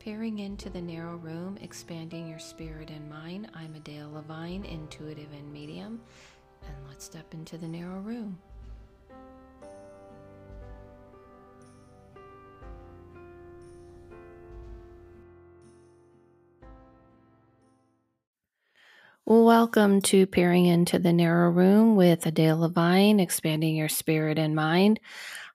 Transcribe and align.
Peering 0.00 0.38
into 0.38 0.70
the 0.70 0.80
narrow 0.80 1.16
room, 1.16 1.58
expanding 1.60 2.28
your 2.28 2.38
spirit 2.38 2.88
and 2.88 3.10
mind. 3.10 3.48
I'm 3.52 3.74
Adele 3.74 4.12
Levine, 4.12 4.64
intuitive 4.64 5.26
and 5.32 5.52
medium, 5.52 6.00
and 6.64 6.76
let's 6.88 7.04
step 7.04 7.34
into 7.34 7.58
the 7.58 7.66
narrow 7.66 7.98
room. 7.98 8.38
Welcome 19.26 20.00
to 20.02 20.26
Peering 20.26 20.66
into 20.66 21.00
the 21.00 21.12
Narrow 21.12 21.50
Room 21.50 21.96
with 21.96 22.24
Adele 22.24 22.60
Levine, 22.60 23.18
expanding 23.18 23.74
your 23.74 23.88
spirit 23.88 24.38
and 24.38 24.54
mind. 24.54 25.00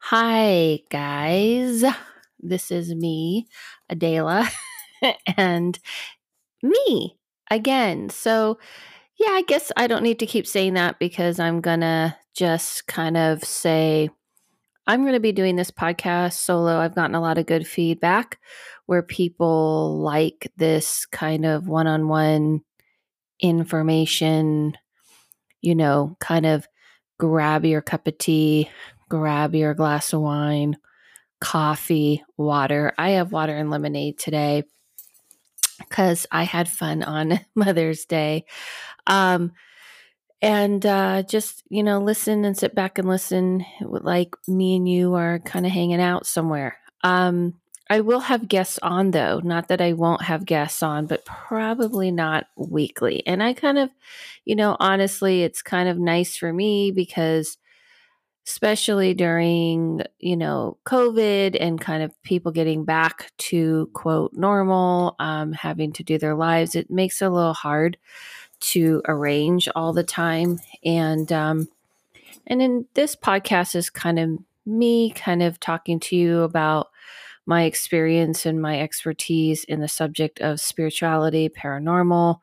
Hi, 0.01 0.81
guys. 0.89 1.83
This 2.43 2.71
is 2.71 2.93
me, 2.93 3.47
Adela, 3.89 4.49
and 5.37 5.79
me 6.61 7.17
again. 7.49 8.09
So, 8.09 8.59
yeah, 9.19 9.31
I 9.31 9.43
guess 9.43 9.71
I 9.77 9.87
don't 9.87 10.03
need 10.03 10.19
to 10.19 10.25
keep 10.25 10.47
saying 10.47 10.73
that 10.73 10.99
because 10.99 11.39
I'm 11.39 11.61
going 11.61 11.81
to 11.81 12.15
just 12.35 12.87
kind 12.87 13.15
of 13.15 13.43
say, 13.43 14.09
I'm 14.85 15.01
going 15.01 15.13
to 15.13 15.19
be 15.19 15.31
doing 15.31 15.55
this 15.55 15.71
podcast 15.71 16.33
solo. 16.33 16.77
I've 16.77 16.95
gotten 16.95 17.15
a 17.15 17.21
lot 17.21 17.37
of 17.37 17.45
good 17.45 17.65
feedback 17.65 18.39
where 18.85 19.01
people 19.03 19.99
like 20.01 20.51
this 20.57 21.05
kind 21.05 21.45
of 21.45 21.67
one 21.67 21.87
on 21.87 22.07
one 22.07 22.61
information, 23.39 24.77
you 25.61 25.75
know, 25.75 26.17
kind 26.19 26.45
of 26.45 26.67
grab 27.17 27.63
your 27.65 27.81
cup 27.81 28.07
of 28.07 28.17
tea, 28.17 28.69
grab 29.09 29.55
your 29.55 29.73
glass 29.73 30.11
of 30.11 30.21
wine, 30.21 30.75
coffee, 31.43 32.23
water. 32.37 32.93
I 32.97 33.11
have 33.11 33.33
water 33.33 33.53
and 33.53 33.69
lemonade 33.69 34.17
today 34.17 34.63
because 35.77 36.25
I 36.31 36.43
had 36.43 36.69
fun 36.69 37.03
on 37.03 37.41
Mother's 37.55 38.05
Day. 38.05 38.45
Um, 39.07 39.51
and 40.41 40.85
uh, 40.85 41.23
just, 41.23 41.63
you 41.67 41.83
know, 41.83 41.99
listen 41.99 42.45
and 42.45 42.57
sit 42.57 42.73
back 42.73 42.97
and 42.97 43.09
listen 43.09 43.65
like 43.81 44.35
me 44.47 44.77
and 44.77 44.87
you 44.87 45.15
are 45.15 45.39
kind 45.39 45.65
of 45.65 45.73
hanging 45.73 45.99
out 45.99 46.25
somewhere. 46.25 46.77
Um, 47.03 47.55
I 47.89 47.99
will 47.99 48.21
have 48.21 48.47
guests 48.47 48.79
on 48.81 49.11
though. 49.11 49.41
Not 49.43 49.67
that 49.67 49.81
I 49.81 49.91
won't 49.91 50.21
have 50.21 50.45
guests 50.45 50.81
on, 50.81 51.07
but 51.07 51.25
probably 51.25 52.09
not 52.09 52.45
weekly. 52.55 53.21
And 53.27 53.43
I 53.43 53.51
kind 53.51 53.77
of, 53.77 53.89
you 54.45 54.55
know, 54.55 54.77
honestly, 54.79 55.43
it's 55.43 55.61
kind 55.61 55.89
of 55.89 55.99
nice 55.99 56.37
for 56.37 56.53
me 56.53 56.91
because 56.91 57.57
especially 58.45 59.13
during, 59.13 60.01
you 60.19 60.35
know, 60.35 60.77
COVID 60.85 61.57
and 61.59 61.79
kind 61.79 62.03
of 62.03 62.21
people 62.23 62.51
getting 62.51 62.83
back 62.83 63.31
to 63.37 63.89
quote 63.93 64.33
normal, 64.33 65.15
um, 65.19 65.53
having 65.53 65.93
to 65.93 66.03
do 66.03 66.17
their 66.17 66.35
lives, 66.35 66.75
it 66.75 66.91
makes 66.91 67.21
it 67.21 67.25
a 67.25 67.29
little 67.29 67.53
hard 67.53 67.97
to 68.59 69.01
arrange 69.07 69.67
all 69.75 69.93
the 69.93 70.03
time. 70.03 70.59
And 70.85 71.31
um 71.31 71.67
and 72.47 72.61
in 72.61 72.85
this 72.93 73.15
podcast 73.15 73.75
is 73.75 73.89
kind 73.89 74.19
of 74.19 74.29
me 74.65 75.11
kind 75.11 75.41
of 75.43 75.59
talking 75.59 75.99
to 75.99 76.15
you 76.15 76.41
about 76.41 76.89
my 77.45 77.63
experience 77.63 78.45
and 78.45 78.61
my 78.61 78.79
expertise 78.79 79.65
in 79.65 79.81
the 79.81 79.87
subject 79.87 80.39
of 80.39 80.61
spirituality, 80.61 81.49
paranormal, 81.49 82.39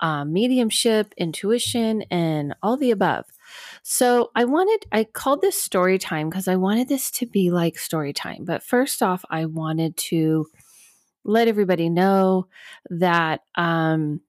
um, 0.00 0.32
mediumship, 0.32 1.12
intuition, 1.16 2.02
and 2.10 2.54
all 2.62 2.76
the 2.76 2.92
above. 2.92 3.24
So 3.90 4.30
I 4.34 4.44
wanted, 4.44 4.84
I 4.92 5.04
called 5.04 5.40
this 5.40 5.58
story 5.58 5.96
time 5.96 6.28
because 6.28 6.46
I 6.46 6.56
wanted 6.56 6.90
this 6.90 7.10
to 7.12 7.26
be 7.26 7.50
like 7.50 7.78
story 7.78 8.12
time. 8.12 8.44
But 8.44 8.62
first 8.62 9.02
off, 9.02 9.24
I 9.30 9.46
wanted 9.46 9.96
to 9.96 10.44
let 11.24 11.48
everybody 11.48 11.88
know 11.88 12.48
that 12.90 13.40
um, 13.54 14.20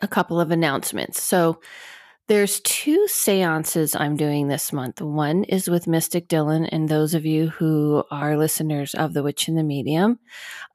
a 0.00 0.08
couple 0.08 0.40
of 0.40 0.50
announcements. 0.50 1.22
So 1.22 1.60
there's 2.30 2.60
two 2.60 3.08
seances 3.08 3.96
I'm 3.96 4.16
doing 4.16 4.46
this 4.46 4.72
month. 4.72 5.00
One 5.00 5.42
is 5.42 5.68
with 5.68 5.88
Mystic 5.88 6.28
Dylan, 6.28 6.68
and 6.70 6.88
those 6.88 7.12
of 7.12 7.26
you 7.26 7.48
who 7.48 8.04
are 8.12 8.36
listeners 8.36 8.94
of 8.94 9.14
The 9.14 9.24
Witch 9.24 9.48
and 9.48 9.58
the 9.58 9.64
Medium 9.64 10.20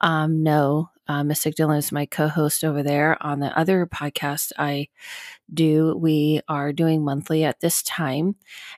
um, 0.02 0.42
know 0.42 0.90
uh, 1.08 1.24
Mystic 1.24 1.54
Dylan 1.54 1.78
is 1.78 1.92
my 1.92 2.04
co 2.04 2.28
host 2.28 2.62
over 2.62 2.82
there. 2.82 3.16
On 3.22 3.40
the 3.40 3.58
other 3.58 3.86
podcast 3.86 4.52
I 4.58 4.88
do, 5.54 5.96
we 5.96 6.42
are 6.46 6.74
doing 6.74 7.02
monthly 7.02 7.42
at 7.42 7.60
this 7.60 7.82
time, 7.82 8.36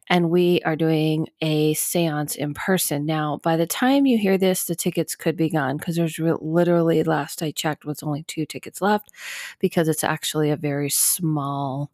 and 0.08 0.30
we 0.30 0.60
are 0.64 0.76
doing 0.76 1.26
a 1.40 1.74
seance 1.74 2.36
in 2.36 2.54
person. 2.54 3.04
Now, 3.04 3.40
by 3.42 3.56
the 3.56 3.66
time 3.66 4.06
you 4.06 4.18
hear 4.18 4.38
this, 4.38 4.66
the 4.66 4.76
tickets 4.76 5.16
could 5.16 5.36
be 5.36 5.50
gone 5.50 5.78
because 5.78 5.96
there's 5.96 6.20
re- 6.20 6.34
literally, 6.40 7.02
last 7.02 7.42
I 7.42 7.50
checked, 7.50 7.84
was 7.84 8.04
only 8.04 8.22
two 8.22 8.46
tickets 8.46 8.80
left 8.80 9.10
because 9.58 9.88
it's 9.88 10.04
actually 10.04 10.50
a 10.50 10.56
very 10.56 10.90
small 10.90 11.90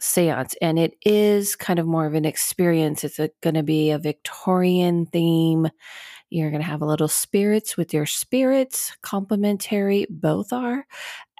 seance 0.00 0.54
and 0.60 0.78
it 0.78 0.94
is 1.04 1.56
kind 1.56 1.78
of 1.78 1.86
more 1.86 2.06
of 2.06 2.14
an 2.14 2.24
experience. 2.24 3.04
It's 3.04 3.18
going 3.42 3.54
to 3.54 3.62
be 3.62 3.90
a 3.90 3.98
victorian 3.98 5.06
theme. 5.06 5.68
You're 6.30 6.50
going 6.50 6.62
to 6.62 6.68
have 6.68 6.82
a 6.82 6.86
little 6.86 7.08
spirits 7.08 7.76
with 7.76 7.94
your 7.94 8.06
spirits 8.06 8.96
complementary 9.02 10.06
both 10.10 10.52
are 10.52 10.86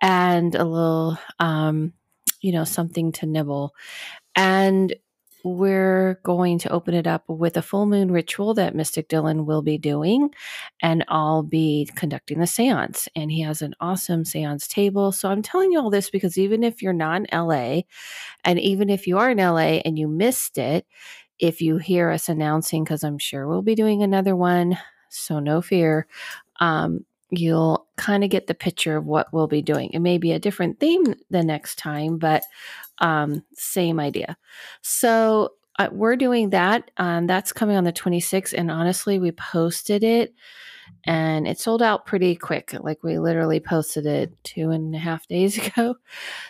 and 0.02 0.54
a 0.54 0.64
little 0.64 1.18
um 1.40 1.92
you 2.40 2.52
know 2.52 2.64
something 2.64 3.12
to 3.12 3.26
nibble. 3.26 3.74
And 4.36 4.94
we're 5.54 6.18
going 6.24 6.58
to 6.58 6.70
open 6.70 6.92
it 6.92 7.06
up 7.06 7.22
with 7.28 7.56
a 7.56 7.62
full 7.62 7.86
moon 7.86 8.10
ritual 8.10 8.52
that 8.54 8.74
Mystic 8.74 9.08
Dylan 9.08 9.44
will 9.44 9.62
be 9.62 9.78
doing, 9.78 10.30
and 10.82 11.04
I'll 11.08 11.44
be 11.44 11.88
conducting 11.94 12.40
the 12.40 12.46
seance. 12.46 13.08
And 13.14 13.30
he 13.30 13.42
has 13.42 13.62
an 13.62 13.74
awesome 13.80 14.24
seance 14.24 14.66
table. 14.66 15.12
So 15.12 15.30
I'm 15.30 15.42
telling 15.42 15.70
you 15.70 15.78
all 15.78 15.90
this 15.90 16.10
because 16.10 16.36
even 16.36 16.64
if 16.64 16.82
you're 16.82 16.92
not 16.92 17.22
in 17.22 17.26
LA, 17.32 17.82
and 18.44 18.58
even 18.58 18.90
if 18.90 19.06
you 19.06 19.18
are 19.18 19.30
in 19.30 19.38
LA 19.38 19.80
and 19.84 19.98
you 19.98 20.08
missed 20.08 20.58
it, 20.58 20.84
if 21.38 21.60
you 21.60 21.76
hear 21.76 22.10
us 22.10 22.28
announcing, 22.28 22.82
because 22.82 23.04
I'm 23.04 23.18
sure 23.18 23.46
we'll 23.46 23.62
be 23.62 23.74
doing 23.74 24.02
another 24.02 24.34
one, 24.34 24.78
so 25.10 25.38
no 25.38 25.62
fear. 25.62 26.06
Um, 26.60 27.04
you'll 27.30 27.86
kind 27.96 28.24
of 28.24 28.30
get 28.30 28.46
the 28.46 28.54
picture 28.54 28.96
of 28.96 29.06
what 29.06 29.32
we'll 29.32 29.48
be 29.48 29.62
doing. 29.62 29.90
It 29.92 29.98
may 29.98 30.18
be 30.18 30.32
a 30.32 30.38
different 30.38 30.80
theme 30.80 31.14
the 31.30 31.42
next 31.42 31.76
time, 31.76 32.18
but 32.18 32.42
um, 32.98 33.44
same 33.54 34.00
idea. 34.00 34.36
So 34.82 35.52
uh, 35.78 35.88
we're 35.92 36.16
doing 36.16 36.50
that. 36.50 36.90
Um, 36.96 37.26
that's 37.26 37.52
coming 37.52 37.76
on 37.76 37.84
the 37.84 37.92
26th. 37.92 38.54
And 38.56 38.70
honestly, 38.70 39.18
we 39.18 39.32
posted 39.32 40.02
it 40.02 40.34
and 41.04 41.46
it 41.46 41.58
sold 41.58 41.82
out 41.82 42.06
pretty 42.06 42.34
quick. 42.34 42.72
Like 42.78 43.02
we 43.02 43.18
literally 43.18 43.60
posted 43.60 44.06
it 44.06 44.32
two 44.44 44.70
and 44.70 44.94
a 44.94 44.98
half 44.98 45.26
days 45.26 45.58
ago. 45.66 45.96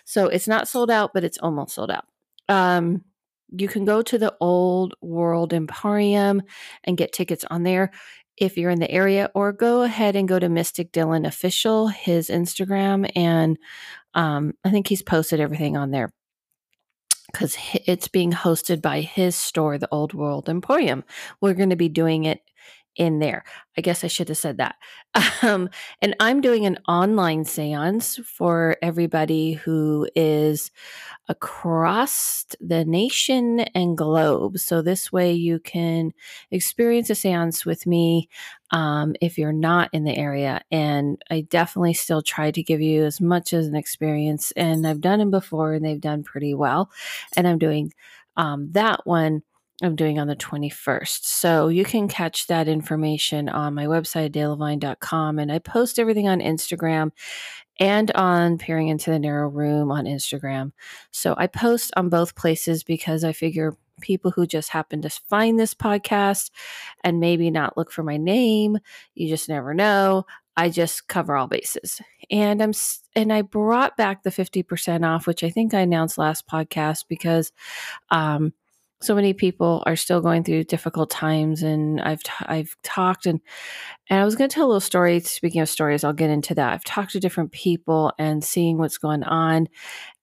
So 0.05 0.27
it's 0.27 0.49
not 0.49 0.69
sold 0.69 0.91
out, 0.91 1.13
but 1.13 1.25
it's 1.25 1.39
almost 1.39 1.75
sold 1.75 1.91
out. 1.91 2.07
Um, 2.49 3.05
you 3.57 3.69
can 3.69 3.85
go 3.85 4.03
to 4.03 4.19
the 4.19 4.35
Old 4.41 4.95
World 5.01 5.53
Emporium 5.53 6.43
and 6.85 6.97
get 6.97 7.13
tickets 7.13 7.45
on 7.51 7.63
there 7.63 7.93
if 8.37 8.59
you're 8.59 8.71
in 8.71 8.81
the 8.81 8.91
area, 8.91 9.31
or 9.35 9.51
go 9.51 9.83
ahead 9.83 10.15
and 10.15 10.29
go 10.29 10.39
to 10.39 10.49
Mystic 10.49 10.93
Dylan 10.93 11.27
Official, 11.27 11.89
his 11.89 12.29
Instagram, 12.29 13.11
and 13.17 13.57
um, 14.13 14.53
I 14.63 14.71
think 14.71 14.89
he's 14.89 15.01
posted 15.01 15.41
everything 15.41 15.75
on 15.75 15.91
there 15.91 16.13
because 17.37 17.59
it's 17.85 18.09
being 18.09 18.33
hosted 18.33 18.81
by 18.81 19.03
his 19.03 19.37
store, 19.37 19.77
the 19.77 19.89
Old 19.93 20.15
World 20.15 20.49
Emporium. 20.49 21.05
We're 21.39 21.53
going 21.53 21.69
to 21.69 21.77
be 21.77 21.91
doing 21.91 22.25
it 22.25 22.41
in 22.97 23.19
there. 23.19 23.45
I 23.77 23.81
guess 23.81 24.05
I 24.05 24.07
should 24.07 24.29
have 24.29 24.39
said 24.39 24.59
that. 24.59 24.77
Um, 25.43 25.69
and 26.03 26.17
I'm 26.19 26.41
doing 26.41 26.67
an 26.67 26.79
online 26.89 27.45
seance 27.45 28.17
for 28.25 28.77
everybody 28.83 29.53
who 29.53 30.09
is 30.17 30.71
across 31.29 32.47
the 32.61 32.85
nation 32.85 33.61
and 33.75 33.97
globe. 33.97 34.59
So 34.59 34.83
this 34.83 35.13
way 35.13 35.33
you 35.33 35.59
can 35.59 36.13
experience 36.51 37.11
a 37.11 37.15
seance 37.15 37.67
with 37.67 37.87
me 37.87 38.29
um, 38.71 39.15
if 39.21 39.39
you're 39.39 39.53
not 39.53 39.91
in 39.93 40.05
the 40.05 40.17
area. 40.17 40.63
And 40.71 41.21
I 41.31 41.43
definitely 41.43 41.95
still 41.95 42.23
try 42.23 42.51
to 42.51 42.63
give 42.63 42.81
you 42.81 43.05
as 43.05 43.21
much 43.21 43.53
as 43.53 43.67
an 43.67 43.77
experience. 43.77 44.53
And 44.57 44.87
I've 44.87 45.01
done 45.01 45.19
them 45.19 45.31
before 45.31 45.75
and 45.75 45.85
they've 45.85 46.01
done 46.01 46.23
pretty 46.23 46.55
well. 46.55 46.91
And 47.37 47.47
I'm 47.47 47.59
doing 47.59 47.93
um, 48.37 48.71
that 48.73 49.07
one 49.07 49.43
I'm 49.83 49.97
doing 49.97 50.19
on 50.19 50.27
the 50.27 50.37
21st. 50.37 51.25
So 51.25 51.69
you 51.69 51.85
can 51.85 52.09
catch 52.09 52.47
that 52.47 52.67
information 52.67 53.49
on 53.49 53.75
my 53.75 53.87
website, 53.87 54.31
adelelevine.com. 54.31 55.39
And 55.39 55.53
I 55.53 55.59
post 55.59 55.99
everything 55.99 56.29
on 56.29 56.41
Instagram 56.41 57.11
and 57.79 58.11
on 58.13 58.57
Peering 58.57 58.89
into 58.89 59.11
the 59.11 59.19
Narrow 59.19 59.49
Room 59.49 59.91
on 59.91 60.07
Instagram. 60.07 60.73
So 61.11 61.35
I 61.37 61.47
post 61.47 61.93
on 61.97 62.09
both 62.09 62.35
places 62.37 62.85
because 62.85 63.23
I 63.23 63.33
figure 63.33 63.77
people 64.01 64.31
who 64.31 64.47
just 64.47 64.71
happen 64.71 65.03
to 65.03 65.11
find 65.11 65.59
this 65.59 65.75
podcast 65.75 66.51
and 67.05 67.21
maybe 67.21 67.51
not 67.51 67.77
look 67.77 67.91
for 67.91 68.03
my 68.03 68.17
name, 68.17 68.79
you 69.15 69.29
just 69.29 69.49
never 69.49 69.75
know. 69.75 70.25
I 70.57 70.71
just 70.71 71.07
cover 71.09 71.37
all 71.37 71.49
bases. 71.49 72.01
And 72.31 72.63
I'm 72.63 72.73
and 73.15 73.31
I 73.31 73.43
brought 73.43 73.97
back 73.99 74.23
the 74.23 74.31
50% 74.31 75.07
off, 75.07 75.27
which 75.27 75.45
I 75.45 75.51
think 75.51 75.75
I 75.75 75.81
announced 75.81 76.17
last 76.17 76.47
podcast 76.49 77.05
because 77.09 77.53
um 78.11 78.55
so 79.07 79.15
many 79.15 79.33
people 79.33 79.83
are 79.87 79.97
still 79.97 80.21
going 80.21 80.43
through 80.43 80.65
difficult 80.65 81.11
times 81.11 81.63
and 81.63 82.01
I've 82.01 82.23
t- 82.23 82.33
I've 82.47 82.77
talked 82.83 83.25
and 83.25 83.41
and 84.11 84.21
I 84.21 84.25
was 84.25 84.35
going 84.35 84.51
to 84.51 84.55
tell 84.55 84.67
a 84.67 84.69
little 84.69 84.81
story 84.81 85.21
speaking 85.21 85.61
of 85.61 85.69
stories 85.69 86.03
I'll 86.03 86.13
get 86.13 86.31
into 86.31 86.55
that. 86.57 86.73
I've 86.73 86.85
talked 86.85 87.13
to 87.13 87.21
different 87.21 87.53
people 87.53 88.13
and 88.19 88.43
seeing 88.43 88.79
what's 88.79 88.99
going 88.99 89.23
on 89.23 89.69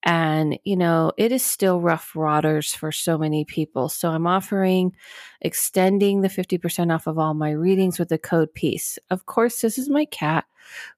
and 0.03 0.59
you 0.65 0.75
know 0.75 1.13
it 1.17 1.31
is 1.31 1.45
still 1.45 1.79
rough 1.79 2.13
waters 2.13 2.73
for 2.73 2.91
so 2.91 3.17
many 3.17 3.45
people. 3.45 3.87
So 3.87 4.09
I'm 4.09 4.27
offering 4.27 4.93
extending 5.41 6.21
the 6.21 6.27
50% 6.27 6.93
off 6.93 7.07
of 7.07 7.17
all 7.17 7.33
my 7.33 7.51
readings 7.51 7.97
with 7.97 8.09
the 8.09 8.17
code 8.17 8.53
Peace. 8.53 8.99
Of 9.09 9.25
course 9.25 9.61
this 9.61 9.77
is 9.77 9.89
my 9.89 10.05
cat 10.05 10.45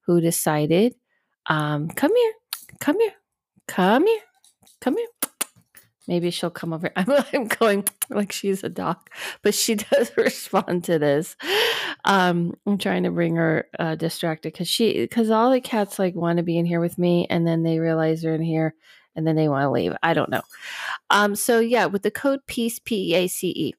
who 0.02 0.20
decided 0.20 0.96
um 1.48 1.90
come 1.90 2.16
here. 2.16 2.34
Come 2.80 3.00
here. 3.00 3.14
Come 3.68 4.08
here. 4.08 4.22
Come 4.82 4.98
here 4.98 5.15
Maybe 6.08 6.30
she'll 6.30 6.50
come 6.50 6.74
over. 6.74 6.92
I'm, 6.96 7.08
I'm 7.34 7.48
going 7.48 7.86
like 8.10 8.32
she's 8.32 8.64
a 8.64 8.70
dog, 8.70 8.98
but 9.42 9.56
she 9.56 9.76
does 9.92 10.12
respond 10.18 10.84
to 10.86 11.00
this. 11.00 11.36
Um, 12.06 12.56
I'm 12.66 12.78
trying 12.78 13.04
to 13.04 13.12
bring 13.12 13.36
her 13.36 13.68
uh, 13.80 13.96
distracted 13.96 14.54
because 14.54 14.68
she 14.68 15.02
because 15.02 15.30
all 15.30 15.52
the 15.52 15.62
cats 15.62 16.00
like 16.00 16.16
want 16.16 16.38
to 16.38 16.44
be 16.44 16.58
in 16.58 16.66
here 16.66 16.80
with 16.80 16.98
me, 16.98 17.28
and 17.30 17.48
then 17.48 17.64
they 17.64 17.80
realize 17.80 18.22
they're 18.22 18.36
in 18.36 18.42
here, 18.42 18.76
and 19.16 19.26
then 19.26 19.36
they 19.36 19.50
want 19.50 19.64
to 19.64 19.72
leave. 19.72 19.94
I 20.04 20.14
don't 20.14 20.30
know. 20.30 20.44
Um, 21.10 21.36
so 21.36 21.60
yeah, 21.60 21.86
with 21.86 22.04
the 22.04 22.12
code 22.12 22.42
Peace 22.48 22.80
P 22.80 23.12
E 23.12 23.16
A 23.16 23.28
C 23.28 23.48
E, 23.50 23.74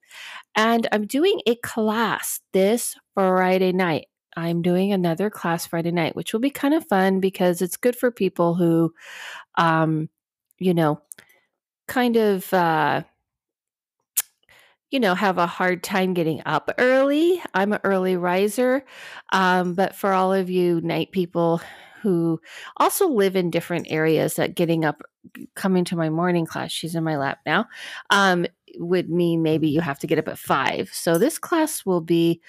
and 0.55 0.88
I'm 0.93 1.06
doing 1.06 1.40
a 1.46 1.56
class 1.56 2.40
this 2.52 2.96
Friday 3.14 3.72
night. 3.72 4.06
I'm 4.38 4.61
doing 4.61 4.93
another 4.93 5.31
class 5.31 5.67
Friday 5.67 5.93
night, 5.93 6.14
which 6.14 6.34
will 6.34 6.40
be 6.40 6.50
kind 6.50 6.75
of 6.75 6.87
fun 6.87 7.20
because 7.20 7.62
it's 7.62 7.79
good 7.79 7.96
for 7.96 8.11
people 8.11 8.55
who, 8.55 8.93
um, 9.56 10.11
you 10.58 10.75
know 10.75 11.00
kind 11.86 12.16
of 12.16 12.52
uh, 12.52 13.02
you 14.90 15.00
know 15.00 15.14
have 15.14 15.38
a 15.38 15.46
hard 15.46 15.82
time 15.82 16.14
getting 16.14 16.42
up 16.46 16.70
early. 16.78 17.42
I'm 17.54 17.72
an 17.72 17.80
early 17.84 18.16
riser 18.16 18.84
um, 19.32 19.74
but 19.74 19.94
for 19.94 20.12
all 20.12 20.32
of 20.32 20.50
you 20.50 20.80
night 20.80 21.10
people 21.12 21.60
who 22.02 22.40
also 22.76 23.08
live 23.08 23.34
in 23.36 23.50
different 23.50 23.86
areas 23.90 24.34
that 24.34 24.54
getting 24.54 24.84
up 24.84 25.02
coming 25.56 25.84
to 25.84 25.96
my 25.96 26.08
morning 26.08 26.46
class 26.46 26.70
she's 26.70 26.94
in 26.94 27.02
my 27.02 27.16
lap 27.16 27.38
now 27.46 27.66
um, 28.10 28.46
would 28.78 29.08
mean 29.08 29.43
maybe 29.43 29.69
you 29.69 29.81
have 29.81 29.99
to 29.99 30.06
get 30.06 30.19
up 30.19 30.28
at 30.28 30.38
five. 30.38 30.90
So 30.93 31.19
this 31.19 31.38
class 31.38 31.84
will 31.87 32.00
be 32.00 32.40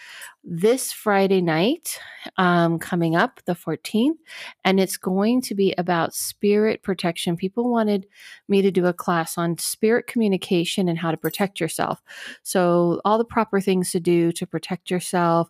this 0.43 0.91
Friday 0.91 1.41
night 1.41 1.99
um, 2.37 2.79
coming 2.79 3.15
up, 3.15 3.41
the 3.45 3.55
14th, 3.55 4.17
and 4.63 4.79
it's 4.79 4.97
going 4.97 5.41
to 5.41 5.55
be 5.55 5.73
about 5.77 6.13
spirit 6.13 6.83
protection. 6.83 7.35
People 7.35 7.69
wanted 7.69 8.07
me 8.47 8.61
to 8.61 8.71
do 8.71 8.85
a 8.85 8.93
class 8.93 9.37
on 9.37 9.57
spirit 9.57 10.07
communication 10.07 10.87
and 10.87 10.97
how 10.97 11.11
to 11.11 11.17
protect 11.17 11.59
yourself. 11.59 12.01
So, 12.43 13.01
all 13.03 13.17
the 13.17 13.25
proper 13.25 13.59
things 13.59 13.91
to 13.91 13.99
do 13.99 14.31
to 14.33 14.47
protect 14.47 14.89
yourself 14.89 15.49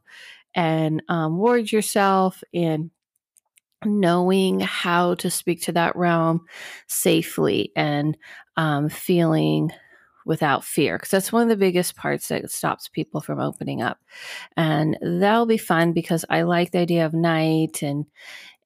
and 0.56 1.04
um, 1.10 1.38
ward 1.38 1.72
yourself 1.72 2.44
and 2.54 2.90
knowing 3.86 4.60
how 4.60 5.16
to 5.16 5.30
speak 5.30 5.62
to 5.64 5.72
that 5.74 5.96
realm 5.96 6.46
safely 6.88 7.72
and 7.76 8.18
um, 8.56 8.90
feeling 8.90 9.72
without 10.28 10.64
fear 10.64 10.98
because 10.98 11.12
that's 11.12 11.32
one 11.32 11.44
of 11.44 11.50
the 11.50 11.56
biggest 11.56 11.96
parts 11.96 12.28
that 12.28 12.52
stops 12.52 12.88
people 12.90 13.22
from 13.22 13.40
opening 13.40 13.82
up. 13.82 14.00
And 14.56 14.98
that'll 15.02 15.46
be 15.46 15.58
fun 15.58 15.94
because 15.94 16.26
i 16.30 16.42
like 16.44 16.72
the 16.72 16.80
idea 16.80 17.06
of 17.06 17.14
night 17.14 17.82
and 17.82 18.06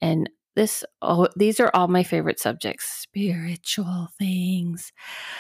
and 0.02 0.30
this 0.56 0.84
oh, 1.02 1.28
these 1.38 1.62
are 1.62 1.72
all 1.74 1.88
my 1.88 2.04
favorite 2.04 2.40
subjects 2.40 2.86
spiritual 2.86 4.10
things. 4.20 4.92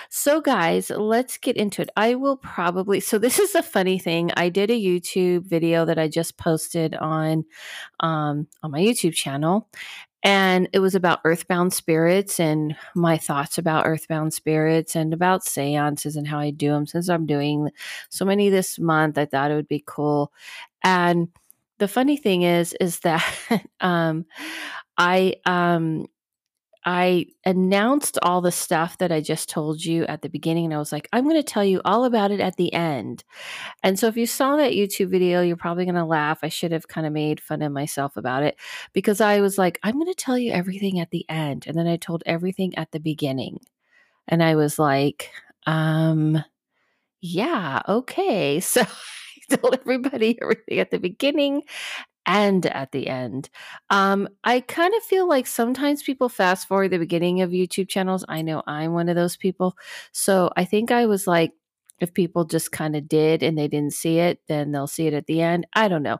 So 0.10 0.40
guys 0.40 0.90
let's 0.90 1.38
get 1.38 1.58
into 1.58 1.82
it. 1.82 1.90
I 1.98 2.16
will 2.16 2.38
probably 2.38 3.02
so 3.02 3.18
this 3.18 3.38
is 3.38 3.54
a 3.56 3.64
funny 3.64 4.00
thing. 4.00 4.32
I 4.38 4.50
did 4.50 4.72
a 4.72 4.82
youtube 4.82 5.46
video 5.48 5.86
that 5.86 6.00
i 6.00 6.08
just 6.08 6.38
posted 6.38 6.96
on 6.96 7.44
um, 8.00 8.48
on 8.64 8.72
my 8.72 8.80
youtube 8.80 9.14
channel 9.14 9.70
and 10.24 10.70
it 10.74 10.80
was 10.80 10.94
about 10.94 11.20
earthbound 11.26 11.74
spirits 11.74 12.40
and 12.40 12.76
my 12.96 13.18
thoughts 13.18 13.58
about 13.58 13.88
earthbound 13.88 14.34
spirits 14.34 14.96
and 14.96 15.14
about 15.14 15.44
seances 15.44 16.16
and 16.16 16.28
how 16.28 16.40
I 16.40 16.52
do 16.52 16.70
them. 16.70 16.86
Since 16.86 17.10
I'm 17.10 17.26
doing 17.26 17.70
so 18.10 18.26
many 18.26 18.50
this 18.50 18.78
month, 18.78 19.18
I 19.18 19.26
thought 19.26 19.52
it 19.52 19.56
would 19.56 19.68
be 19.68 19.84
cool. 19.86 20.32
And 20.84 21.30
the 21.80 21.88
funny 21.88 22.18
thing 22.18 22.44
is, 22.44 22.76
is 22.80 23.00
that 23.00 23.26
um, 23.82 24.26
I 24.98 25.36
um, 25.46 26.08
I 26.86 27.28
announced 27.46 28.18
all 28.24 28.42
the 28.42 28.52
stuff 28.52 28.98
that 28.98 29.12
I 29.12 29.22
just 29.22 29.50
told 29.50 29.84
you 29.86 30.06
at 30.06 30.22
the 30.22 30.30
beginning. 30.30 30.66
And 30.66 30.74
I 30.74 30.80
was 30.80 30.92
like, 30.92 31.08
I'm 31.14 31.26
going 31.26 31.36
to 31.36 31.44
tell 31.44 31.64
you 31.64 31.82
all 31.86 32.06
about 32.06 32.32
it 32.32 32.40
at 32.40 32.56
the 32.56 32.74
end. 32.74 33.24
And 33.84 34.00
so 34.00 34.08
if 34.08 34.18
you 34.18 34.26
saw 34.26 34.56
that 34.56 34.74
YouTube 34.74 35.10
video, 35.10 35.42
you're 35.42 35.58
probably 35.58 35.86
going 35.86 35.96
to 35.96 36.06
laugh. 36.06 36.40
I 36.42 36.50
should 36.50 36.72
have 36.72 36.88
kind 36.88 37.06
of 37.06 37.14
made 37.14 37.40
fun 37.40 37.62
of 37.62 37.72
myself 37.72 38.18
about 38.18 38.44
it 38.44 38.58
because 38.94 39.22
I 39.22 39.42
was 39.42 39.58
like, 39.58 39.80
I'm 39.84 39.94
going 39.94 40.08
to 40.08 40.16
tell 40.16 40.38
you 40.38 40.52
everything 40.52 41.00
at 41.00 41.12
the 41.12 41.26
end. 41.30 41.66
And 41.68 41.78
then 41.78 41.88
I 41.88 41.98
told 41.98 42.24
everything 42.26 42.76
at 42.78 42.92
the 42.92 43.00
beginning. 43.00 43.60
And 44.28 44.42
I 44.42 44.56
was 44.56 44.80
like, 44.80 45.30
um, 45.68 46.44
yeah, 47.22 47.82
okay. 47.88 48.60
So 48.72 48.82
I 49.52 49.56
told 49.58 49.76
everybody 49.76 50.40
everything 50.42 50.80
at 50.80 50.92
the 50.92 51.00
beginning 51.00 51.64
and 52.32 52.66
at 52.68 52.94
the 52.94 53.10
end. 53.10 53.50
Um, 53.90 54.30
I 54.46 54.62
kind 54.62 54.94
of 54.96 55.04
feel 55.04 55.28
like 55.28 55.46
sometimes 55.48 56.02
people 56.02 56.30
fast 56.30 56.66
forward 56.66 56.92
the 56.92 56.98
beginning 56.98 57.42
of 57.42 57.50
YouTube 57.50 57.90
channels. 57.90 58.24
I 58.30 58.42
know 58.42 58.64
I'm 58.66 58.94
one 58.94 59.10
of 59.10 59.18
those 59.18 59.36
people. 59.36 59.76
So 60.14 60.50
I 60.56 60.64
think 60.64 60.92
I 60.92 61.08
was 61.08 61.28
like, 61.28 61.52
if 62.00 62.14
people 62.14 62.46
just 62.46 62.72
kind 62.72 62.96
of 62.96 63.10
did 63.10 63.44
and 63.44 63.58
they 63.58 63.68
didn't 63.68 63.94
see 63.94 64.20
it, 64.20 64.40
then 64.48 64.72
they'll 64.72 64.88
see 64.88 65.08
it 65.08 65.14
at 65.14 65.26
the 65.26 65.42
end. 65.42 65.68
I 65.74 65.90
don't 65.90 66.04
know. 66.04 66.20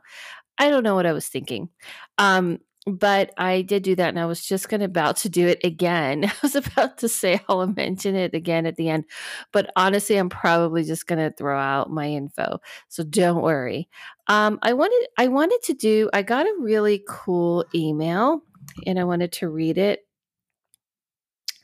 I 0.58 0.70
don't 0.70 0.84
know 0.84 0.94
what 0.94 1.06
I 1.06 1.12
was 1.12 1.28
thinking. 1.28 1.70
Um, 2.18 2.58
but 2.86 3.32
I 3.36 3.62
did 3.62 3.84
do 3.84 3.94
that 3.94 4.08
and 4.08 4.18
I 4.18 4.26
was 4.26 4.44
just 4.44 4.68
going 4.68 4.82
about 4.82 5.16
to 5.18 5.28
do 5.28 5.46
it 5.46 5.60
again. 5.62 6.24
I 6.28 6.32
was 6.42 6.56
about 6.56 6.98
to 6.98 7.08
say 7.08 7.40
I'll 7.48 7.66
mention 7.66 8.16
it 8.16 8.34
again 8.34 8.66
at 8.66 8.76
the 8.76 8.88
end, 8.88 9.04
but 9.52 9.70
honestly, 9.76 10.16
I'm 10.16 10.28
probably 10.28 10.82
just 10.82 11.06
going 11.06 11.20
to 11.20 11.34
throw 11.36 11.58
out 11.58 11.90
my 11.90 12.08
info. 12.08 12.58
So 12.88 13.04
don't 13.04 13.42
worry. 13.42 13.88
Um, 14.26 14.58
I 14.62 14.72
wanted, 14.72 15.06
I 15.16 15.28
wanted 15.28 15.62
to 15.64 15.74
do, 15.74 16.10
I 16.12 16.22
got 16.22 16.46
a 16.46 16.54
really 16.58 17.04
cool 17.08 17.64
email 17.74 18.42
and 18.86 18.98
I 18.98 19.04
wanted 19.04 19.32
to 19.32 19.48
read 19.48 19.78
it. 19.78 20.00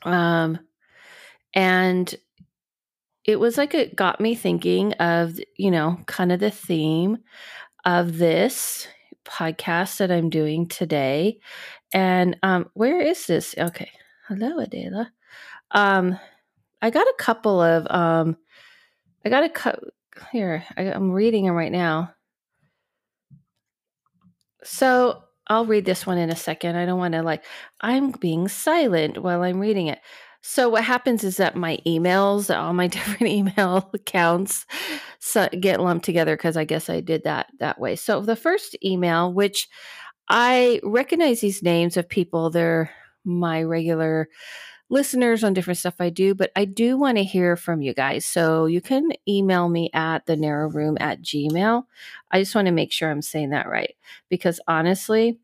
Um, 0.03 0.59
and 1.53 2.13
it 3.25 3.39
was 3.39 3.57
like, 3.57 3.73
it 3.73 3.95
got 3.95 4.21
me 4.21 4.35
thinking 4.35 4.93
of, 4.93 5.37
you 5.57 5.71
know, 5.71 5.99
kind 6.05 6.31
of 6.31 6.39
the 6.39 6.51
theme 6.51 7.17
of 7.85 8.17
this 8.17 8.87
podcast 9.29 9.97
that 9.97 10.11
I'm 10.11 10.29
doing 10.29 10.67
today. 10.67 11.39
And 11.93 12.37
um, 12.43 12.69
where 12.73 12.99
is 12.99 13.27
this? 13.27 13.55
Okay. 13.57 13.91
Hello, 14.27 14.59
Adela. 14.59 15.11
Um, 15.71 16.19
I 16.81 16.89
got 16.89 17.07
a 17.07 17.15
couple 17.17 17.61
of 17.61 17.87
um, 17.89 18.37
I 19.25 19.29
got 19.29 19.43
a 19.43 19.49
cut 19.49 19.79
here. 20.31 20.63
I, 20.77 20.83
I'm 20.83 21.11
reading 21.11 21.45
them 21.45 21.55
right 21.55 21.71
now. 21.71 22.13
So 24.63 25.23
I'll 25.47 25.65
read 25.65 25.85
this 25.85 26.05
one 26.05 26.17
in 26.17 26.29
a 26.29 26.35
second. 26.35 26.75
I 26.75 26.85
don't 26.85 26.99
want 26.99 27.13
to 27.13 27.23
like 27.23 27.43
I'm 27.81 28.11
being 28.11 28.47
silent 28.47 29.21
while 29.21 29.41
I'm 29.41 29.59
reading 29.59 29.87
it. 29.87 29.99
So 30.41 30.69
what 30.69 30.83
happens 30.83 31.23
is 31.23 31.37
that 31.37 31.55
my 31.55 31.77
emails, 31.85 32.55
all 32.55 32.73
my 32.73 32.87
different 32.95 33.31
email 33.31 33.89
accounts, 33.93 34.65
so 35.19 35.47
get 35.59 35.81
lumped 35.81 36.05
together 36.05 36.35
because 36.35 36.57
I 36.57 36.63
guess 36.65 36.89
I 36.89 37.01
did 37.01 37.23
that 37.23 37.47
that 37.59 37.79
way. 37.79 37.95
So 37.95 38.21
the 38.21 38.35
first 38.35 38.75
email, 38.83 39.33
which 39.33 39.67
I 40.29 40.79
recognize 40.83 41.41
these 41.41 41.63
names 41.63 41.97
of 41.97 42.07
people, 42.07 42.49
they're 42.49 42.91
my 43.25 43.63
regular 43.63 44.29
listeners 44.89 45.43
on 45.43 45.53
different 45.53 45.77
stuff 45.77 45.95
I 45.99 46.09
do, 46.09 46.33
but 46.33 46.51
I 46.55 46.65
do 46.65 46.97
want 46.97 47.17
to 47.17 47.23
hear 47.23 47.55
from 47.55 47.81
you 47.81 47.93
guys. 47.93 48.25
So 48.25 48.65
you 48.65 48.81
can 48.81 49.11
email 49.27 49.69
me 49.69 49.89
at 49.93 50.25
the 50.25 50.35
narrow 50.35 50.69
room 50.69 50.97
at 50.99 51.21
Gmail. 51.21 51.83
I 52.31 52.39
just 52.39 52.55
want 52.55 52.65
to 52.65 52.71
make 52.71 52.91
sure 52.91 53.09
I'm 53.09 53.21
saying 53.21 53.51
that 53.51 53.67
right 53.67 53.95
because 54.29 54.59
honestly, 54.67 55.39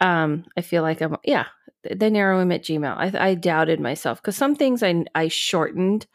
um, 0.00 0.44
I 0.56 0.60
feel 0.60 0.82
like 0.82 1.00
I'm, 1.00 1.16
yeah, 1.24 1.46
the 1.90 2.10
narrow 2.10 2.38
room 2.38 2.52
at 2.52 2.62
Gmail. 2.62 2.96
I, 2.96 3.30
I 3.30 3.34
doubted 3.34 3.80
myself 3.80 4.20
because 4.20 4.36
some 4.36 4.54
things 4.54 4.82
I, 4.82 5.04
I 5.14 5.28
shortened 5.28 6.06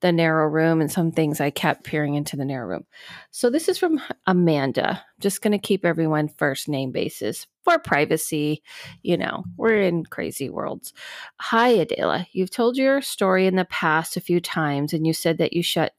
the 0.00 0.12
narrow 0.12 0.46
room 0.48 0.80
and 0.80 0.90
some 0.90 1.12
things 1.12 1.40
I 1.40 1.50
kept 1.50 1.84
peering 1.84 2.14
into 2.14 2.36
the 2.36 2.44
narrow 2.44 2.66
room. 2.66 2.86
So 3.30 3.50
this 3.50 3.68
is 3.68 3.78
from 3.78 4.00
Amanda. 4.26 5.02
Just 5.20 5.42
going 5.42 5.52
to 5.52 5.58
keep 5.58 5.84
everyone 5.84 6.28
first 6.28 6.68
name 6.68 6.90
basis 6.90 7.46
for 7.64 7.78
privacy. 7.78 8.62
You 9.02 9.18
know, 9.18 9.44
we're 9.56 9.82
in 9.82 10.06
crazy 10.06 10.48
worlds. 10.48 10.92
Hi, 11.38 11.68
Adela. 11.68 12.26
You've 12.32 12.50
told 12.50 12.76
your 12.76 13.02
story 13.02 13.46
in 13.46 13.56
the 13.56 13.66
past 13.66 14.16
a 14.16 14.22
few 14.22 14.40
times 14.40 14.92
and 14.92 15.06
you 15.06 15.12
said 15.12 15.38
that 15.38 15.52
you 15.52 15.62
shut 15.62 15.92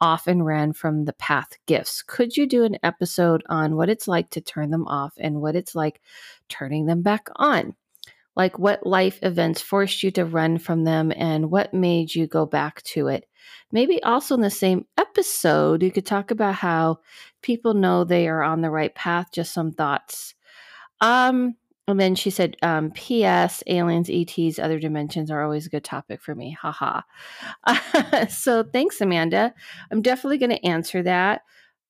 off 0.00 0.26
and 0.26 0.44
ran 0.44 0.72
from 0.72 1.04
the 1.04 1.14
path 1.14 1.50
gifts. 1.66 2.02
Could 2.02 2.36
you 2.36 2.46
do 2.46 2.64
an 2.64 2.76
episode 2.82 3.42
on 3.48 3.76
what 3.76 3.88
it's 3.88 4.08
like 4.08 4.30
to 4.30 4.40
turn 4.40 4.70
them 4.70 4.86
off 4.86 5.14
and 5.18 5.40
what 5.40 5.56
it's 5.56 5.74
like 5.74 6.00
turning 6.48 6.86
them 6.86 7.02
back 7.02 7.28
on? 7.36 7.74
Like 8.36 8.58
what 8.58 8.86
life 8.86 9.18
events 9.22 9.60
forced 9.60 10.02
you 10.02 10.10
to 10.12 10.24
run 10.24 10.58
from 10.58 10.84
them 10.84 11.12
and 11.14 11.50
what 11.50 11.72
made 11.72 12.14
you 12.14 12.26
go 12.26 12.46
back 12.46 12.82
to 12.82 13.08
it? 13.08 13.26
Maybe 13.70 14.02
also 14.02 14.34
in 14.34 14.40
the 14.40 14.50
same 14.50 14.86
episode, 14.98 15.82
you 15.82 15.90
could 15.90 16.06
talk 16.06 16.30
about 16.30 16.54
how 16.54 17.00
people 17.42 17.74
know 17.74 18.04
they 18.04 18.28
are 18.28 18.42
on 18.42 18.60
the 18.60 18.70
right 18.70 18.94
path, 18.94 19.28
just 19.32 19.52
some 19.52 19.72
thoughts. 19.72 20.34
Um, 21.00 21.56
and 21.86 22.00
then 22.00 22.14
she 22.14 22.30
said, 22.30 22.56
um, 22.62 22.90
P.S. 22.92 23.62
Aliens, 23.66 24.08
ETs, 24.10 24.58
other 24.58 24.78
dimensions 24.78 25.30
are 25.30 25.42
always 25.42 25.66
a 25.66 25.70
good 25.70 25.84
topic 25.84 26.22
for 26.22 26.34
me. 26.34 26.56
Haha. 26.60 27.02
so 28.28 28.62
thanks, 28.62 29.00
Amanda. 29.00 29.52
I'm 29.90 30.00
definitely 30.00 30.38
going 30.38 30.50
to 30.50 30.66
answer 30.66 31.02
that. 31.02 31.42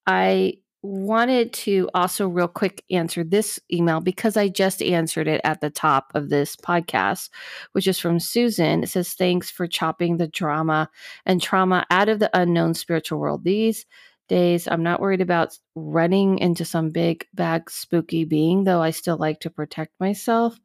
I 0.06 0.54
wanted 0.85 1.50
to 1.55 1.88
also 1.95 2.29
real 2.29 2.47
quick 2.47 2.85
answer 2.91 3.25
this 3.25 3.59
email 3.73 4.00
because 4.00 4.37
I 4.37 4.49
just 4.49 4.83
answered 4.83 5.26
it 5.26 5.41
at 5.43 5.62
the 5.62 5.71
top 5.71 6.12
of 6.14 6.29
this 6.29 6.57
podcast, 6.57 7.31
which 7.73 7.88
is 7.88 7.99
from 7.99 8.21
Susan. 8.21 8.83
It 8.83 8.91
says, 8.91 9.14
Thanks 9.14 9.50
for 9.50 9.67
chopping 9.67 10.19
the 10.19 10.29
drama 10.29 10.91
and 11.25 11.41
trauma 11.41 11.87
out 11.91 12.11
of 12.11 12.19
the 12.19 12.31
unknown 12.38 12.75
spiritual 12.75 13.19
world. 13.19 13.45
These 13.45 13.87
days, 14.29 14.69
I'm 14.69 14.83
not 14.83 15.00
worried 15.00 15.23
about 15.23 15.59
running 15.75 16.38
into 16.38 16.67
some 16.67 16.91
big, 16.91 17.26
bad, 17.33 17.64
spooky 17.71 18.25
being, 18.25 18.64
though 18.64 18.83
I 18.83 18.91
still 18.91 19.17
like 19.17 19.41
to 19.41 19.50
protect 19.50 19.99
myself. 20.00 20.61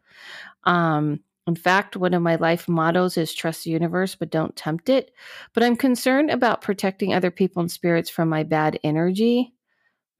Um, 0.65 1.21
in 1.47 1.55
fact, 1.55 1.95
one 1.95 2.13
of 2.13 2.21
my 2.21 2.35
life 2.35 2.67
mottos 2.67 3.17
is 3.17 3.33
trust 3.33 3.63
the 3.63 3.71
universe, 3.71 4.15
but 4.15 4.29
don't 4.29 4.55
tempt 4.57 4.89
it. 4.89 5.11
But 5.53 5.63
I'm 5.63 5.77
concerned 5.77 6.29
about 6.29 6.61
protecting 6.61 7.13
other 7.13 7.31
people 7.31 7.61
and 7.61 7.71
spirits 7.71 8.09
from 8.09 8.27
my 8.27 8.43
bad 8.43 8.79
energy. 8.83 9.53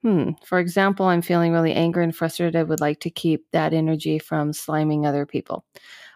Hmm. 0.03 0.31
For 0.45 0.59
example, 0.59 1.07
I'm 1.07 1.21
feeling 1.21 1.51
really 1.51 1.73
angry 1.73 2.03
and 2.03 2.15
frustrated. 2.15 2.55
I 2.55 2.63
would 2.63 2.79
like 2.79 3.01
to 3.01 3.09
keep 3.09 3.45
that 3.51 3.73
energy 3.73 4.17
from 4.17 4.51
sliming 4.51 5.05
other 5.05 5.25
people. 5.25 5.65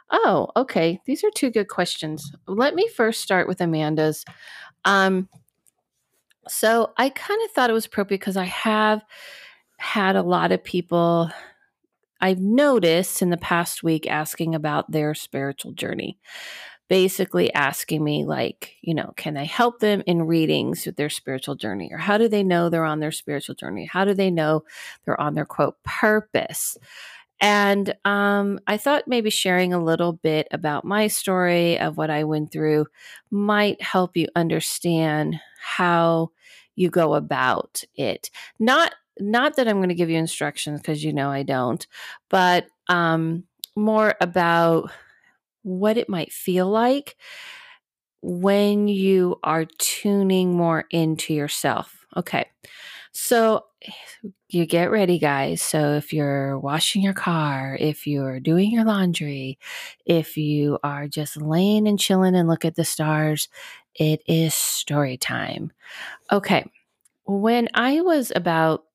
Oh, 0.09 0.49
okay. 0.55 0.99
These 1.05 1.23
are 1.23 1.31
two 1.35 1.49
good 1.49 1.67
questions. 1.67 2.31
Let 2.47 2.75
me 2.75 2.87
first 2.87 3.21
start 3.21 3.47
with 3.47 3.59
Amanda's. 3.59 4.23
Um, 4.85 5.27
so 6.47 6.93
I 6.97 7.09
kind 7.09 7.41
of 7.43 7.51
thought 7.51 7.69
it 7.69 7.73
was 7.73 7.85
appropriate 7.85 8.19
because 8.19 8.37
I 8.37 8.45
have 8.45 9.03
had 9.77 10.15
a 10.15 10.21
lot 10.21 10.51
of 10.51 10.63
people 10.63 11.29
I've 12.21 12.39
noticed 12.39 13.21
in 13.21 13.31
the 13.31 13.37
past 13.37 13.83
week 13.83 14.07
asking 14.09 14.55
about 14.55 14.89
their 14.91 15.13
spiritual 15.13 15.73
journey 15.73 16.19
basically 16.89 17.53
asking 17.53 18.03
me 18.03 18.25
like 18.25 18.75
you 18.81 18.93
know 18.93 19.13
can 19.15 19.37
i 19.37 19.45
help 19.45 19.79
them 19.79 20.03
in 20.05 20.23
readings 20.23 20.85
with 20.85 20.95
their 20.95 21.09
spiritual 21.09 21.55
journey? 21.55 21.89
or 21.91 21.97
how 21.97 22.17
do 22.17 22.27
they 22.27 22.43
know 22.43 22.69
they're 22.69 22.85
on 22.85 22.99
their 22.99 23.11
spiritual 23.11 23.55
journey? 23.55 23.85
How 23.85 24.05
do 24.05 24.13
they 24.13 24.29
know 24.31 24.63
they're 25.05 25.19
on 25.19 25.33
their 25.33 25.45
quote 25.45 25.81
purpose? 25.83 26.77
And 27.39 27.93
um, 28.05 28.59
i 28.67 28.77
thought 28.77 29.07
maybe 29.07 29.29
sharing 29.29 29.73
a 29.73 29.83
little 29.83 30.13
bit 30.13 30.47
about 30.51 30.85
my 30.85 31.07
story 31.07 31.79
of 31.79 31.97
what 31.97 32.09
i 32.09 32.23
went 32.23 32.51
through 32.51 32.85
might 33.31 33.81
help 33.81 34.15
you 34.15 34.27
understand 34.35 35.39
how 35.59 36.31
you 36.75 36.89
go 36.89 37.13
about 37.13 37.83
it. 37.95 38.29
Not 38.59 38.93
not 39.19 39.55
that 39.55 39.67
i'm 39.67 39.77
going 39.77 39.89
to 39.89 39.95
give 39.95 40.09
you 40.09 40.17
instructions 40.17 40.81
because 40.81 41.03
you 41.03 41.13
know 41.13 41.29
i 41.29 41.43
don't 41.43 41.85
but 42.29 42.65
um, 42.87 43.43
more 43.75 44.15
about 44.19 44.91
what 45.63 45.97
it 45.97 46.07
might 46.09 46.31
feel 46.31 46.69
like 46.69 47.15
when 48.21 48.87
you 48.87 49.39
are 49.43 49.65
tuning 49.65 50.53
more 50.53 50.85
into 50.91 51.33
yourself. 51.33 52.05
Okay. 52.15 52.45
So 53.11 53.65
you 54.49 54.65
get 54.65 54.89
ready, 54.89 55.19
guys. 55.19 55.61
So 55.61 55.93
if 55.93 56.13
you're 56.13 56.57
washing 56.57 57.01
your 57.01 57.13
car, 57.13 57.77
if 57.79 58.07
you're 58.07 58.39
doing 58.39 58.71
your 58.71 58.85
laundry, 58.85 59.59
if 60.05 60.37
you 60.37 60.79
are 60.83 61.07
just 61.07 61.37
laying 61.37 61.87
and 61.87 61.99
chilling 61.99 62.35
and 62.35 62.47
look 62.47 62.65
at 62.65 62.75
the 62.75 62.85
stars, 62.85 63.49
it 63.95 64.21
is 64.25 64.53
story 64.53 65.17
time. 65.17 65.71
Okay. 66.31 66.65
When 67.25 67.69
I 67.73 68.01
was 68.01 68.31
about, 68.35 68.85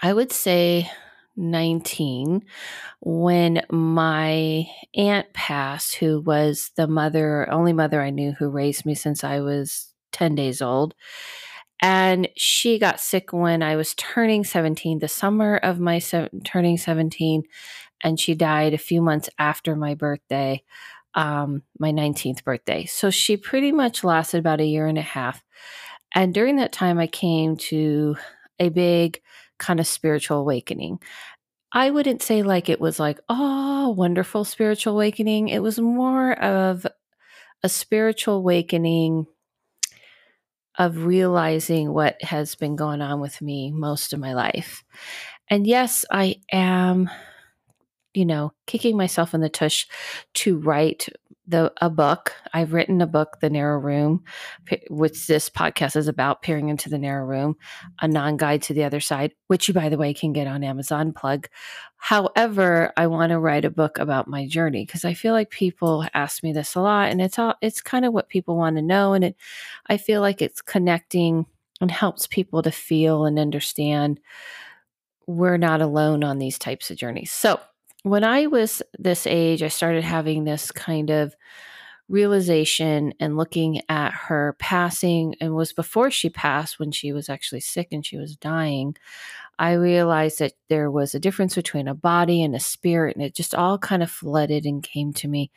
I 0.00 0.12
would 0.12 0.32
say 0.32 0.90
19 1.36 2.42
when 3.00 3.62
my 3.70 4.66
aunt 4.94 5.32
passed, 5.32 5.94
who 5.96 6.20
was 6.20 6.70
the 6.76 6.86
mother, 6.86 7.50
only 7.50 7.72
mother 7.72 8.02
I 8.02 8.10
knew 8.10 8.32
who 8.32 8.48
raised 8.48 8.86
me 8.86 8.94
since 8.94 9.24
I 9.24 9.40
was 9.40 9.92
10 10.12 10.34
days 10.34 10.62
old. 10.62 10.94
And 11.80 12.28
she 12.36 12.78
got 12.78 13.00
sick 13.00 13.32
when 13.32 13.62
I 13.62 13.76
was 13.76 13.94
turning 13.94 14.44
17, 14.44 15.00
the 15.00 15.08
summer 15.08 15.56
of 15.56 15.80
my 15.80 15.98
se- 15.98 16.30
turning 16.44 16.76
17. 16.78 17.42
And 18.02 18.18
she 18.18 18.34
died 18.34 18.74
a 18.74 18.78
few 18.78 19.02
months 19.02 19.28
after 19.38 19.74
my 19.74 19.94
birthday, 19.94 20.62
um, 21.14 21.62
my 21.78 21.90
19th 21.90 22.44
birthday. 22.44 22.84
So 22.86 23.10
she 23.10 23.36
pretty 23.36 23.72
much 23.72 24.04
lasted 24.04 24.38
about 24.38 24.60
a 24.60 24.66
year 24.66 24.86
and 24.86 24.98
a 24.98 25.02
half. 25.02 25.42
And 26.14 26.34
during 26.34 26.56
that 26.56 26.72
time, 26.72 26.98
I 26.98 27.06
came 27.06 27.56
to 27.56 28.16
a 28.58 28.68
big 28.68 29.20
kind 29.58 29.80
of 29.80 29.86
spiritual 29.86 30.38
awakening. 30.38 30.98
I 31.72 31.90
wouldn't 31.90 32.22
say 32.22 32.42
like 32.42 32.68
it 32.68 32.80
was 32.80 32.98
like, 33.00 33.18
oh, 33.28 33.90
wonderful 33.90 34.44
spiritual 34.44 34.94
awakening. 34.94 35.48
It 35.48 35.62
was 35.62 35.78
more 35.78 36.32
of 36.32 36.86
a 37.62 37.68
spiritual 37.68 38.36
awakening 38.36 39.26
of 40.78 41.04
realizing 41.04 41.92
what 41.92 42.22
has 42.22 42.54
been 42.54 42.76
going 42.76 43.00
on 43.00 43.20
with 43.20 43.40
me 43.40 43.70
most 43.70 44.12
of 44.12 44.20
my 44.20 44.34
life. 44.34 44.84
And 45.48 45.66
yes, 45.66 46.04
I 46.10 46.36
am, 46.50 47.10
you 48.14 48.24
know, 48.24 48.52
kicking 48.66 48.96
myself 48.96 49.34
in 49.34 49.40
the 49.40 49.48
tush 49.48 49.86
to 50.34 50.58
write 50.58 51.08
the 51.46 51.72
a 51.80 51.90
book. 51.90 52.34
I've 52.52 52.72
written 52.72 53.00
a 53.00 53.06
book, 53.06 53.38
The 53.40 53.50
Narrow 53.50 53.78
Room, 53.78 54.22
which 54.90 55.26
this 55.26 55.50
podcast 55.50 55.96
is 55.96 56.06
about 56.06 56.42
peering 56.42 56.68
into 56.68 56.88
the 56.88 56.98
narrow 56.98 57.24
room, 57.24 57.56
a 58.00 58.06
non-guide 58.06 58.62
to 58.62 58.74
the 58.74 58.84
other 58.84 59.00
side, 59.00 59.32
which 59.48 59.66
you 59.66 59.74
by 59.74 59.88
the 59.88 59.98
way 59.98 60.14
can 60.14 60.32
get 60.32 60.46
on 60.46 60.62
Amazon 60.62 61.12
plug. 61.12 61.48
However, 61.96 62.92
I 62.96 63.06
want 63.06 63.30
to 63.30 63.38
write 63.38 63.64
a 63.64 63.70
book 63.70 63.98
about 63.98 64.28
my 64.28 64.46
journey 64.46 64.84
because 64.84 65.04
I 65.04 65.14
feel 65.14 65.32
like 65.32 65.50
people 65.50 66.06
ask 66.14 66.42
me 66.42 66.52
this 66.52 66.74
a 66.74 66.80
lot 66.80 67.10
and 67.10 67.20
it's 67.20 67.38
all 67.38 67.54
it's 67.60 67.80
kind 67.80 68.04
of 68.04 68.12
what 68.12 68.28
people 68.28 68.56
want 68.56 68.76
to 68.76 68.82
know 68.82 69.12
and 69.12 69.24
it 69.24 69.36
I 69.86 69.96
feel 69.96 70.20
like 70.20 70.42
it's 70.42 70.62
connecting 70.62 71.46
and 71.80 71.90
helps 71.90 72.26
people 72.26 72.62
to 72.62 72.70
feel 72.70 73.24
and 73.24 73.38
understand 73.38 74.20
we're 75.26 75.56
not 75.56 75.80
alone 75.80 76.24
on 76.24 76.38
these 76.38 76.58
types 76.58 76.90
of 76.90 76.96
journeys. 76.96 77.30
So, 77.30 77.60
when 78.02 78.24
I 78.24 78.46
was 78.46 78.82
this 78.98 79.26
age, 79.26 79.62
I 79.62 79.68
started 79.68 80.04
having 80.04 80.44
this 80.44 80.70
kind 80.70 81.10
of 81.10 81.34
realization 82.08 83.14
and 83.20 83.36
looking 83.36 83.80
at 83.88 84.12
her 84.12 84.56
passing 84.58 85.34
and 85.40 85.54
was 85.54 85.72
before 85.72 86.10
she 86.10 86.28
passed 86.28 86.78
when 86.78 86.90
she 86.92 87.12
was 87.12 87.28
actually 87.28 87.60
sick 87.60 87.88
and 87.92 88.04
she 88.04 88.18
was 88.18 88.36
dying 88.36 88.94
i 89.58 89.72
realized 89.72 90.38
that 90.38 90.52
there 90.68 90.90
was 90.90 91.14
a 91.14 91.20
difference 91.20 91.54
between 91.54 91.88
a 91.88 91.94
body 91.94 92.42
and 92.42 92.54
a 92.54 92.60
spirit 92.60 93.16
and 93.16 93.24
it 93.24 93.34
just 93.34 93.54
all 93.54 93.78
kind 93.78 94.02
of 94.02 94.10
flooded 94.10 94.66
and 94.66 94.82
came 94.82 95.12
to 95.12 95.28
me. 95.28 95.50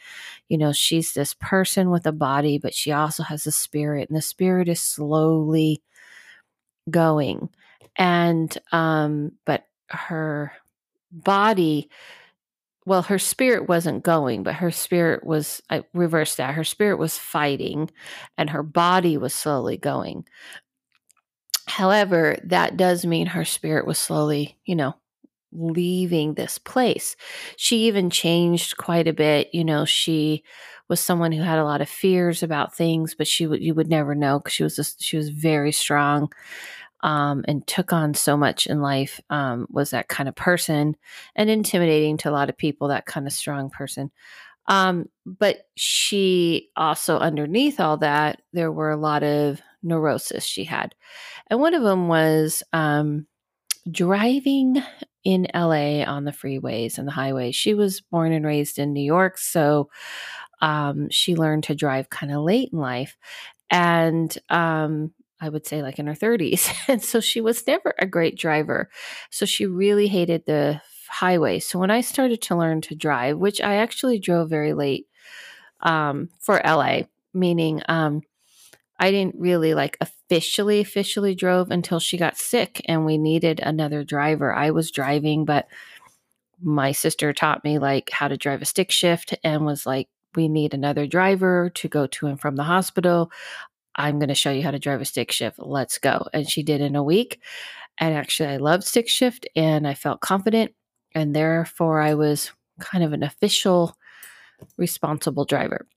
You 0.50 0.58
know 0.58 0.72
she's 0.72 1.14
this 1.14 1.34
person 1.36 1.90
with 1.90 2.06
a 2.06 2.12
body 2.12 2.58
but 2.58 2.74
she 2.74 2.92
also 2.92 3.24
has 3.24 3.48
a 3.48 3.52
spirit 3.52 4.10
and 4.10 4.18
the 4.18 4.22
spirit 4.22 4.70
is 4.70 4.80
slowly 4.80 5.82
going. 6.90 7.50
And 7.98 8.56
um 8.72 9.32
but 9.46 9.66
her 9.90 10.52
body 11.12 11.90
well, 12.86 13.02
her 13.04 13.18
spirit 13.18 13.68
wasn't 13.68 14.04
going, 14.04 14.44
but 14.44 14.56
her 14.56 14.72
spirit 14.72 15.24
was, 15.26 15.62
I 15.70 15.84
reversed 15.94 16.38
that. 16.38 16.54
Her 16.54 16.64
spirit 16.64 16.98
was 16.98 17.18
fighting 17.18 17.90
and 18.38 18.50
her 18.52 18.64
body 18.64 19.18
was 19.18 19.34
slowly 19.34 19.78
going. 19.78 20.26
However, 21.68 22.38
that 22.44 22.78
does 22.78 23.06
mean 23.06 23.28
her 23.28 23.46
spirit 23.46 23.88
was 23.88 23.98
slowly, 23.98 24.58
you 24.66 24.76
know, 24.76 24.96
leaving 25.52 26.34
this 26.36 26.60
place. 26.60 27.16
She 27.58 27.88
even 27.88 28.12
changed 28.12 28.78
quite 28.78 29.08
a 29.08 29.14
bit. 29.14 29.50
You 29.52 29.66
know, 29.66 29.84
she 29.86 30.44
was 30.88 31.00
someone 31.00 31.32
who 31.32 31.42
had 31.42 31.58
a 31.58 31.64
lot 31.64 31.82
of 31.82 31.90
fears 31.90 32.44
about 32.44 32.76
things, 32.76 33.16
but 33.16 33.28
she 33.28 33.48
would, 33.48 33.64
you 33.64 33.74
would 33.74 33.90
never 33.90 34.14
know 34.14 34.38
because 34.38 34.54
she 34.54 34.64
was, 34.64 34.76
just, 34.76 35.02
she 35.02 35.18
was 35.18 35.30
very 35.30 35.72
strong 35.72 36.32
um, 37.06 37.46
and 37.48 37.66
took 37.68 37.94
on 37.94 38.16
so 38.16 38.36
much 38.36 38.66
in 38.66 38.82
life 38.82 39.22
um, 39.30 39.68
was 39.70 39.92
that 39.92 40.08
kind 40.08 40.28
of 40.28 40.34
person 40.34 40.98
and 41.36 41.52
intimidating 41.52 42.18
to 42.18 42.30
a 42.30 42.34
lot 42.34 42.50
of 42.50 42.58
people, 42.58 42.88
that 42.88 43.06
kind 43.06 43.28
of 43.28 43.32
strong 43.32 43.70
person. 43.70 44.10
Um, 44.68 45.08
but 45.24 45.68
she 45.76 46.72
also, 46.76 47.20
underneath 47.20 47.80
all 47.80 47.98
that, 47.98 48.42
there 48.54 48.72
were 48.72 48.90
a 48.90 48.98
lot 48.98 49.22
of 49.22 49.62
neurosis 49.84 50.44
she 50.44 50.64
had. 50.64 50.96
And 51.52 51.60
one 51.60 51.76
of 51.76 51.84
them 51.84 52.08
was 52.08 52.64
um, 52.74 53.28
driving 53.92 54.82
in 55.24 55.46
LA 55.54 56.02
on 56.04 56.26
the 56.26 56.32
freeways 56.32 56.98
and 56.98 57.08
the 57.08 57.12
highways. 57.12 57.56
She 57.56 57.76
was 57.76 58.02
born 58.02 58.32
and 58.32 58.48
raised 58.48 58.80
in 58.80 58.94
New 58.94 59.04
York, 59.04 59.38
so 59.38 59.92
um, 60.60 61.12
she 61.12 61.36
learned 61.36 61.66
to 61.66 61.76
drive 61.76 62.10
kind 62.10 62.34
of 62.34 62.42
late 62.42 62.70
in 62.74 62.80
life. 62.80 63.16
And 63.70 64.36
um, 64.50 65.12
I 65.42 65.50
would 65.50 65.66
say 65.66 65.82
like 65.82 66.00
in 66.00 66.08
her 66.08 66.14
30s. 66.14 66.74
And 66.88 67.04
so 67.04 67.20
she 67.20 67.42
was 67.42 67.66
never 67.68 67.94
a 68.00 68.06
great 68.06 68.38
driver. 68.38 68.90
So 69.30 69.46
she 69.46 69.66
really 69.66 70.08
hated 70.08 70.46
the 70.46 70.82
highway. 71.10 71.60
So 71.60 71.80
when 71.80 71.92
I 71.92 72.02
started 72.02 72.42
to 72.44 72.56
learn 72.56 72.82
to 72.82 72.96
drive, 72.96 73.38
which 73.38 73.62
I 73.62 73.76
actually 73.76 74.20
drove 74.20 74.50
very 74.50 74.74
late 74.74 75.08
um, 75.82 76.30
for 76.40 76.62
LA, 76.64 77.02
meaning 77.34 77.82
um, 77.88 78.22
I 79.00 79.12
didn't 79.12 79.36
really 79.38 79.74
like 79.74 79.98
officially 80.00 80.80
officially 80.80 81.36
drove 81.36 81.70
until 81.70 82.00
she 82.00 82.18
got 82.18 82.38
sick 82.38 82.82
and 82.86 83.06
we 83.06 83.18
needed 83.18 83.60
another 83.60 84.04
driver. 84.04 84.54
I 84.54 84.72
was 84.72 84.92
driving, 84.92 85.46
but 85.46 85.68
my 86.62 86.92
sister 86.92 87.34
taught 87.34 87.64
me 87.64 87.78
like 87.80 88.10
how 88.12 88.28
to 88.28 88.38
drive 88.38 88.62
a 88.62 88.66
stick 88.66 88.92
shift 88.92 89.36
and 89.44 89.66
was 89.66 89.86
like, 89.86 90.08
we 90.36 90.48
need 90.48 90.74
another 90.74 91.08
driver 91.08 91.70
to 91.76 91.88
go 91.88 92.08
to 92.08 92.28
and 92.28 92.40
from 92.40 92.56
the 92.56 92.64
hospital. 92.64 93.32
I'm 93.96 94.20
going 94.20 94.30
to 94.30 94.36
show 94.36 94.52
you 94.52 94.64
how 94.64 94.72
to 94.72 94.80
drive 94.80 95.02
a 95.02 95.06
stick 95.06 95.32
shift. 95.32 95.58
Let's 95.60 95.98
go. 95.98 96.28
And 96.34 96.50
she 96.50 96.64
did 96.64 96.82
in 96.82 96.96
a 96.96 97.04
week. 97.04 97.42
And 97.98 98.14
actually, 98.14 98.50
I 98.50 98.58
loved 98.58 98.84
stick 98.84 99.08
shift 99.08 99.48
and 99.56 99.88
I 99.88 99.94
felt 99.94 100.22
confident. 100.22 100.74
And 101.14 101.36
therefore, 101.36 102.02
I 102.02 102.14
was 102.16 102.52
kind 102.80 103.04
of 103.04 103.14
an 103.14 103.24
official 103.24 103.96
responsible 104.78 105.46
driver. 105.46 105.88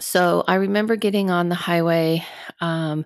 So 0.00 0.44
I 0.48 0.54
remember 0.54 0.96
getting 0.96 1.30
on 1.30 1.48
the 1.48 1.54
highway 1.54 2.24
um, 2.60 3.04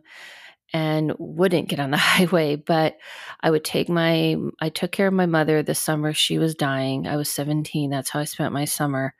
and 0.72 1.12
wouldn't 1.18 1.68
get 1.68 1.80
on 1.80 1.90
the 1.90 1.96
highway, 1.98 2.56
but 2.56 2.96
I 3.40 3.50
would 3.50 3.64
take 3.64 3.88
my, 3.88 4.36
I 4.60 4.68
took 4.70 4.92
care 4.92 5.08
of 5.08 5.14
my 5.14 5.26
mother 5.26 5.62
the 5.62 5.74
summer 5.74 6.12
she 6.12 6.38
was 6.38 6.54
dying. 6.54 7.06
I 7.06 7.16
was 7.16 7.28
17. 7.30 7.90
That's 7.90 8.10
how 8.10 8.20
I 8.20 8.24
spent 8.24 8.52
my 8.52 8.64
summer. 8.64 9.14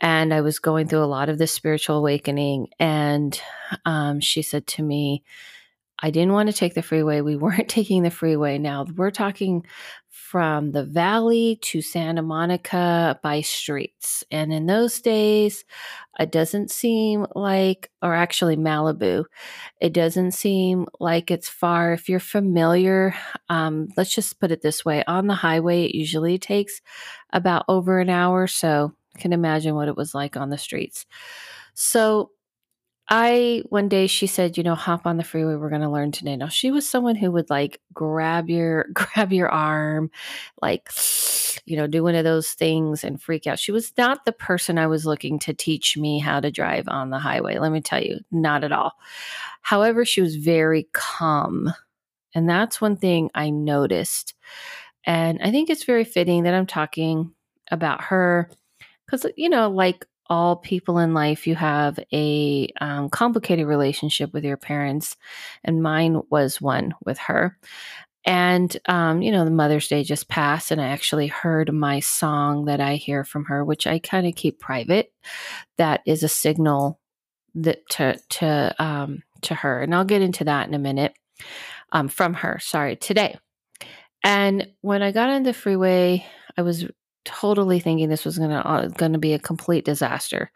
And 0.00 0.32
I 0.32 0.40
was 0.40 0.58
going 0.58 0.88
through 0.88 1.02
a 1.02 1.06
lot 1.06 1.28
of 1.28 1.38
this 1.38 1.52
spiritual 1.52 1.96
awakening. 1.96 2.68
And 2.78 3.40
um, 3.84 4.20
she 4.20 4.42
said 4.42 4.66
to 4.68 4.82
me, 4.82 5.24
I 6.00 6.10
didn't 6.10 6.32
want 6.32 6.48
to 6.48 6.54
take 6.54 6.74
the 6.74 6.82
freeway. 6.82 7.20
We 7.20 7.36
weren't 7.36 7.68
taking 7.68 8.02
the 8.02 8.10
freeway. 8.10 8.58
Now 8.58 8.86
we're 8.96 9.10
talking 9.10 9.64
from 10.28 10.72
the 10.72 10.84
valley 10.84 11.58
to 11.62 11.80
Santa 11.80 12.20
Monica 12.20 13.18
by 13.22 13.40
streets. 13.40 14.22
And 14.30 14.52
in 14.52 14.66
those 14.66 15.00
days, 15.00 15.64
it 16.20 16.30
doesn't 16.30 16.70
seem 16.70 17.26
like, 17.34 17.90
or 18.02 18.14
actually 18.14 18.56
Malibu, 18.56 19.24
it 19.80 19.94
doesn't 19.94 20.32
seem 20.32 20.86
like 21.00 21.30
it's 21.30 21.48
far. 21.48 21.94
If 21.94 22.10
you're 22.10 22.20
familiar, 22.20 23.14
um, 23.48 23.88
let's 23.96 24.14
just 24.14 24.38
put 24.38 24.50
it 24.50 24.60
this 24.60 24.84
way 24.84 25.02
on 25.06 25.28
the 25.28 25.34
highway, 25.34 25.86
it 25.86 25.94
usually 25.94 26.36
takes 26.36 26.82
about 27.32 27.64
over 27.66 27.98
an 27.98 28.10
hour. 28.10 28.46
So 28.46 28.92
can 29.18 29.32
imagine 29.32 29.74
what 29.74 29.88
it 29.88 29.96
was 29.96 30.14
like 30.14 30.36
on 30.36 30.50
the 30.50 30.58
streets. 30.58 31.06
So 31.74 32.30
I 33.10 33.62
one 33.70 33.88
day 33.88 34.06
she 34.06 34.26
said, 34.26 34.58
you 34.58 34.62
know, 34.62 34.74
hop 34.74 35.06
on 35.06 35.16
the 35.16 35.24
freeway. 35.24 35.56
We're 35.56 35.70
going 35.70 35.80
to 35.80 35.88
learn 35.88 36.12
today. 36.12 36.36
Now 36.36 36.48
she 36.48 36.70
was 36.70 36.88
someone 36.88 37.16
who 37.16 37.30
would 37.32 37.48
like 37.48 37.80
grab 37.94 38.50
your 38.50 38.86
grab 38.92 39.32
your 39.32 39.48
arm, 39.48 40.10
like 40.60 40.90
you 41.64 41.76
know, 41.76 41.86
do 41.86 42.02
one 42.02 42.14
of 42.14 42.24
those 42.24 42.50
things 42.50 43.04
and 43.04 43.20
freak 43.20 43.46
out. 43.46 43.58
She 43.58 43.72
was 43.72 43.92
not 43.98 44.24
the 44.24 44.32
person 44.32 44.78
I 44.78 44.86
was 44.86 45.06
looking 45.06 45.38
to 45.40 45.54
teach 45.54 45.96
me 45.96 46.18
how 46.18 46.40
to 46.40 46.50
drive 46.50 46.86
on 46.88 47.10
the 47.10 47.18
highway. 47.18 47.58
Let 47.58 47.72
me 47.72 47.80
tell 47.80 48.02
you, 48.02 48.20
not 48.30 48.64
at 48.64 48.72
all. 48.72 48.92
However, 49.62 50.04
she 50.04 50.20
was 50.20 50.36
very 50.36 50.88
calm, 50.92 51.72
and 52.34 52.48
that's 52.48 52.80
one 52.80 52.96
thing 52.96 53.30
I 53.34 53.50
noticed. 53.50 54.34
And 55.04 55.40
I 55.42 55.50
think 55.50 55.70
it's 55.70 55.84
very 55.84 56.04
fitting 56.04 56.44
that 56.44 56.54
I'm 56.54 56.66
talking 56.66 57.32
about 57.70 58.02
her 58.04 58.50
because 59.08 59.26
you 59.36 59.48
know, 59.48 59.70
like 59.70 60.04
all 60.30 60.56
people 60.56 60.98
in 60.98 61.14
life, 61.14 61.46
you 61.46 61.54
have 61.54 61.98
a 62.12 62.68
um, 62.80 63.08
complicated 63.08 63.66
relationship 63.66 64.32
with 64.32 64.44
your 64.44 64.58
parents, 64.58 65.16
and 65.64 65.82
mine 65.82 66.20
was 66.30 66.60
one 66.60 66.94
with 67.04 67.18
her. 67.18 67.56
And, 68.24 68.76
um, 68.86 69.22
you 69.22 69.32
know, 69.32 69.46
the 69.46 69.50
Mother's 69.50 69.88
Day 69.88 70.04
just 70.04 70.28
passed, 70.28 70.70
and 70.70 70.80
I 70.80 70.88
actually 70.88 71.28
heard 71.28 71.72
my 71.72 72.00
song 72.00 72.66
that 72.66 72.80
I 72.80 72.96
hear 72.96 73.24
from 73.24 73.46
her, 73.46 73.64
which 73.64 73.86
I 73.86 74.00
kind 74.00 74.26
of 74.26 74.34
keep 74.34 74.58
private. 74.58 75.12
That 75.78 76.02
is 76.04 76.22
a 76.22 76.28
signal 76.28 77.00
that 77.54 77.88
to 77.90 78.18
to 78.28 78.74
um, 78.78 79.22
to 79.42 79.54
her, 79.54 79.80
and 79.80 79.94
I'll 79.94 80.04
get 80.04 80.22
into 80.22 80.44
that 80.44 80.68
in 80.68 80.74
a 80.74 80.78
minute. 80.78 81.14
Um, 81.90 82.08
from 82.08 82.34
her, 82.34 82.58
sorry, 82.60 82.96
today. 82.96 83.38
And 84.22 84.68
when 84.82 85.00
I 85.00 85.10
got 85.10 85.30
on 85.30 85.42
the 85.42 85.54
freeway, 85.54 86.26
I 86.58 86.62
was 86.62 86.84
totally 87.28 87.78
thinking 87.80 88.08
this 88.08 88.24
was 88.24 88.38
gonna 88.38 88.60
uh, 88.60 88.88
gonna 88.88 89.18
be 89.18 89.34
a 89.34 89.38
complete 89.38 89.84
disaster. 89.84 90.50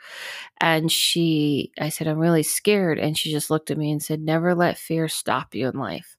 And 0.61 0.91
she, 0.91 1.73
I 1.81 1.91
said, 1.91 2.09
I'm 2.09 2.19
really 2.19 2.43
scared, 2.43 2.99
and 2.99 3.17
she 3.17 3.31
just 3.31 3.51
looked 3.51 3.71
at 3.71 3.79
me 3.79 3.93
and 3.93 4.03
said, 4.03 4.21
"Never 4.21 4.55
let 4.55 4.79
fear 4.79 5.09
stop 5.09 5.55
you 5.55 5.69
in 5.69 5.79
life." 5.79 6.17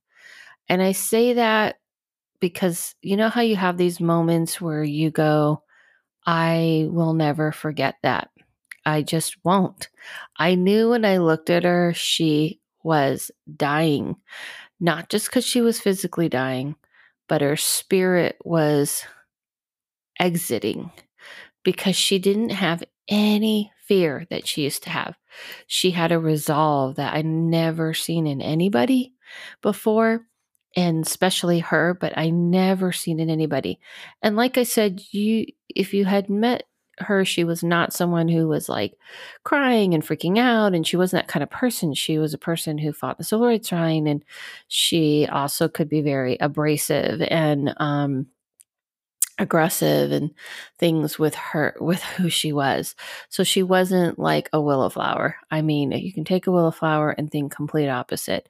And 0.69 0.81
I 0.81 0.93
say 0.93 1.33
that 1.33 1.77
because 2.39 2.95
you 3.01 3.17
know 3.17 3.29
how 3.29 3.41
you 3.41 3.55
have 3.55 3.77
these 3.77 3.99
moments 3.99 4.61
where 4.61 4.83
you 4.83 5.11
go, 5.11 5.63
"I 6.25 6.87
will 6.91 7.13
never 7.13 7.51
forget 7.51 7.95
that." 8.03 8.29
I 8.85 9.01
just 9.01 9.37
won't. 9.43 9.89
I 10.37 10.55
knew 10.55 10.89
when 10.91 11.05
I 11.05 11.17
looked 11.17 11.49
at 11.49 11.63
her, 11.63 11.93
she 11.93 12.59
was 12.83 13.31
dying, 13.55 14.17
not 14.79 15.09
just 15.09 15.27
because 15.27 15.45
she 15.45 15.61
was 15.61 15.79
physically 15.79 16.29
dying, 16.29 16.75
but 17.29 17.41
her 17.41 17.55
spirit 17.55 18.37
was 18.43 19.05
exiting 20.19 20.91
because 21.63 21.95
she 21.95 22.19
didn't 22.19 22.49
have 22.49 22.83
any 23.07 23.71
fear 23.87 24.25
that 24.29 24.47
she 24.47 24.63
used 24.63 24.83
to 24.83 24.89
have. 24.89 25.15
She 25.67 25.91
had 25.91 26.11
a 26.11 26.19
resolve 26.19 26.95
that 26.95 27.13
I 27.13 27.21
never 27.21 27.93
seen 27.93 28.27
in 28.27 28.41
anybody 28.41 29.13
before 29.61 30.27
and 30.75 31.05
especially 31.05 31.59
her, 31.59 31.93
but 31.93 32.17
I 32.17 32.29
never 32.29 32.91
seen 32.91 33.19
in 33.19 33.29
anybody. 33.29 33.79
And 34.21 34.35
like 34.35 34.57
I 34.57 34.63
said, 34.63 35.01
you 35.11 35.45
if 35.69 35.93
you 35.93 36.05
had 36.05 36.29
met 36.29 36.63
her, 36.99 37.25
she 37.25 37.43
was 37.43 37.63
not 37.63 37.93
someone 37.93 38.27
who 38.27 38.47
was 38.47 38.69
like 38.69 38.93
crying 39.43 39.93
and 39.93 40.03
freaking 40.03 40.37
out, 40.39 40.73
and 40.73 40.85
she 40.85 40.97
wasn't 40.97 41.23
that 41.23 41.31
kind 41.31 41.43
of 41.43 41.49
person. 41.49 41.93
She 41.93 42.17
was 42.17 42.33
a 42.33 42.39
person 42.39 42.77
who 42.77 42.93
fought 42.93 43.17
the 43.17 43.23
civil 43.23 43.47
rights 43.47 43.69
trying, 43.69 44.07
and 44.07 44.23
she 44.67 45.27
also 45.31 45.67
could 45.67 45.89
be 45.89 46.01
very 46.01 46.37
abrasive 46.39 47.21
and 47.21 47.73
um, 47.77 48.27
aggressive 49.39 50.11
and 50.11 50.31
things 50.77 51.17
with 51.17 51.33
her 51.35 51.75
with 51.79 52.01
who 52.03 52.29
she 52.29 52.53
was. 52.53 52.95
So 53.29 53.43
she 53.43 53.63
wasn't 53.63 54.19
like 54.19 54.49
a 54.53 54.61
willow 54.61 54.89
flower 54.89 55.35
i 55.51 55.61
mean 55.61 55.91
you 55.91 56.13
can 56.13 56.23
take 56.23 56.47
a 56.47 56.51
willow 56.51 56.71
flower 56.71 57.11
and 57.11 57.31
think 57.31 57.53
complete 57.53 57.89
opposite. 57.89 58.47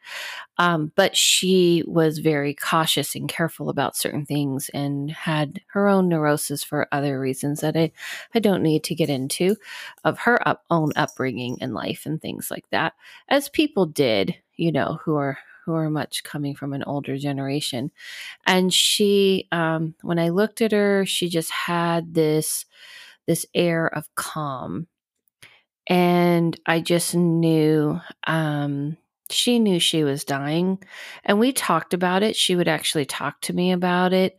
Um, 0.58 0.92
but 0.96 1.16
she 1.16 1.84
was 1.88 2.20
very 2.20 2.54
cautious 2.54 3.16
and 3.16 3.28
careful 3.28 3.70
about 3.70 3.98
certain 3.98 4.26
things 4.26 4.70
and 4.74 5.10
had 5.10 5.62
her 5.68 5.88
own 5.88 6.10
neurosis 6.10 6.64
for 6.64 6.88
other 6.92 7.20
reasons 7.20 7.62
that 7.62 7.76
i, 7.78 7.92
I 8.36 8.40
don't 8.40 8.64
need 8.64 8.84
to 8.86 8.96
get 8.96 9.10
into 9.10 9.56
of 10.04 10.20
her 10.20 10.46
up, 10.48 10.64
own 10.70 10.92
upbringing 10.96 11.58
in 11.62 11.74
life 11.74 12.06
and 12.06 12.22
things 12.22 12.52
like 12.52 12.66
that 12.72 12.94
as 13.30 13.50
people 13.50 13.86
did 13.86 14.36
you 14.56 14.72
know 14.72 15.00
who 15.04 15.16
are 15.16 15.38
who 15.66 15.74
are 15.74 15.90
much 15.90 16.24
coming 16.24 16.56
from 16.56 16.74
an 16.74 16.84
older 16.84 17.18
generation. 17.18 17.92
And 18.46 18.74
she, 18.74 19.48
um, 19.52 19.96
when 20.02 20.20
I 20.20 20.30
looked 20.30 20.62
at 20.62 20.72
her, 20.72 21.06
she 21.06 21.30
just 21.30 21.52
had 21.52 22.14
this 22.14 22.66
this 23.26 23.46
air 23.56 23.88
of 23.88 24.14
calm, 24.16 24.88
and 25.88 26.60
I 26.66 26.80
just 26.82 27.16
knew. 27.16 28.00
Um, 28.28 28.98
she 29.30 29.58
knew 29.58 29.80
she 29.80 30.04
was 30.04 30.24
dying, 30.26 30.84
and 31.24 31.40
we 31.40 31.54
talked 31.54 31.94
about 31.94 32.24
it. 32.24 32.36
She 32.36 32.56
would 32.56 32.68
actually 32.68 33.06
talk 33.06 33.42
to 33.42 33.54
me 33.54 33.72
about 33.72 34.14
it. 34.14 34.38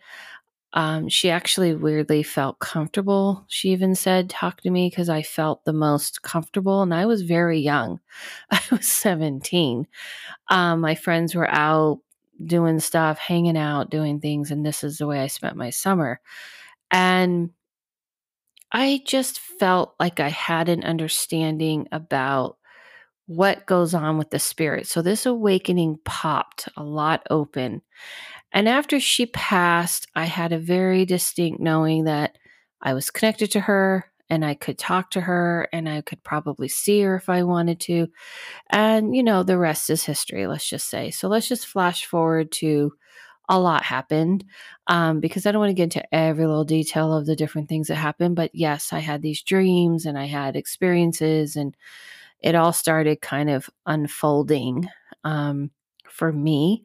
Um, 0.74 1.08
she 1.08 1.30
actually 1.30 1.74
weirdly 1.74 2.24
felt 2.24 2.58
comfortable. 2.58 3.44
She 3.48 3.70
even 3.70 3.94
said, 3.94 4.28
Talk 4.28 4.60
to 4.62 4.70
me 4.70 4.90
because 4.90 5.08
I 5.08 5.22
felt 5.22 5.64
the 5.64 5.72
most 5.72 6.22
comfortable. 6.22 6.82
And 6.82 6.92
I 6.92 7.06
was 7.06 7.22
very 7.22 7.60
young. 7.60 8.00
I 8.50 8.60
was 8.70 8.86
17. 8.86 9.86
Um, 10.48 10.80
my 10.80 10.96
friends 10.96 11.34
were 11.34 11.50
out 11.50 12.00
doing 12.44 12.80
stuff, 12.80 13.18
hanging 13.18 13.56
out, 13.56 13.90
doing 13.90 14.20
things. 14.20 14.50
And 14.50 14.66
this 14.66 14.82
is 14.82 14.98
the 14.98 15.06
way 15.06 15.20
I 15.20 15.28
spent 15.28 15.56
my 15.56 15.70
summer. 15.70 16.20
And 16.90 17.50
I 18.72 19.02
just 19.06 19.38
felt 19.38 19.94
like 20.00 20.18
I 20.18 20.30
had 20.30 20.68
an 20.68 20.82
understanding 20.82 21.86
about 21.92 22.56
what 23.26 23.66
goes 23.66 23.94
on 23.94 24.18
with 24.18 24.30
the 24.30 24.38
spirit. 24.38 24.86
So 24.86 25.00
this 25.00 25.26
awakening 25.26 25.98
popped 26.04 26.68
a 26.76 26.82
lot 26.82 27.26
open. 27.30 27.82
And 28.54 28.68
after 28.68 29.00
she 29.00 29.26
passed, 29.26 30.06
I 30.14 30.24
had 30.24 30.52
a 30.52 30.58
very 30.58 31.04
distinct 31.04 31.60
knowing 31.60 32.04
that 32.04 32.38
I 32.80 32.94
was 32.94 33.10
connected 33.10 33.50
to 33.52 33.60
her 33.60 34.10
and 34.30 34.44
I 34.44 34.54
could 34.54 34.78
talk 34.78 35.10
to 35.10 35.20
her 35.20 35.68
and 35.72 35.88
I 35.88 36.00
could 36.00 36.22
probably 36.22 36.68
see 36.68 37.02
her 37.02 37.16
if 37.16 37.28
I 37.28 37.42
wanted 37.42 37.80
to. 37.80 38.06
And, 38.70 39.14
you 39.16 39.24
know, 39.24 39.42
the 39.42 39.58
rest 39.58 39.90
is 39.90 40.04
history, 40.04 40.46
let's 40.46 40.68
just 40.68 40.88
say. 40.88 41.10
So 41.10 41.28
let's 41.28 41.48
just 41.48 41.66
flash 41.66 42.06
forward 42.06 42.52
to 42.52 42.92
a 43.48 43.58
lot 43.58 43.82
happened 43.82 44.44
um, 44.86 45.20
because 45.20 45.46
I 45.46 45.52
don't 45.52 45.60
want 45.60 45.70
to 45.70 45.74
get 45.74 45.84
into 45.94 46.14
every 46.14 46.46
little 46.46 46.64
detail 46.64 47.12
of 47.12 47.26
the 47.26 47.36
different 47.36 47.68
things 47.68 47.88
that 47.88 47.96
happened. 47.96 48.36
But 48.36 48.50
yes, 48.54 48.92
I 48.92 49.00
had 49.00 49.20
these 49.20 49.42
dreams 49.42 50.06
and 50.06 50.18
I 50.18 50.26
had 50.26 50.56
experiences 50.56 51.56
and 51.56 51.76
it 52.40 52.54
all 52.54 52.72
started 52.72 53.20
kind 53.20 53.50
of 53.50 53.68
unfolding 53.86 54.88
um, 55.24 55.70
for 56.08 56.32
me 56.32 56.84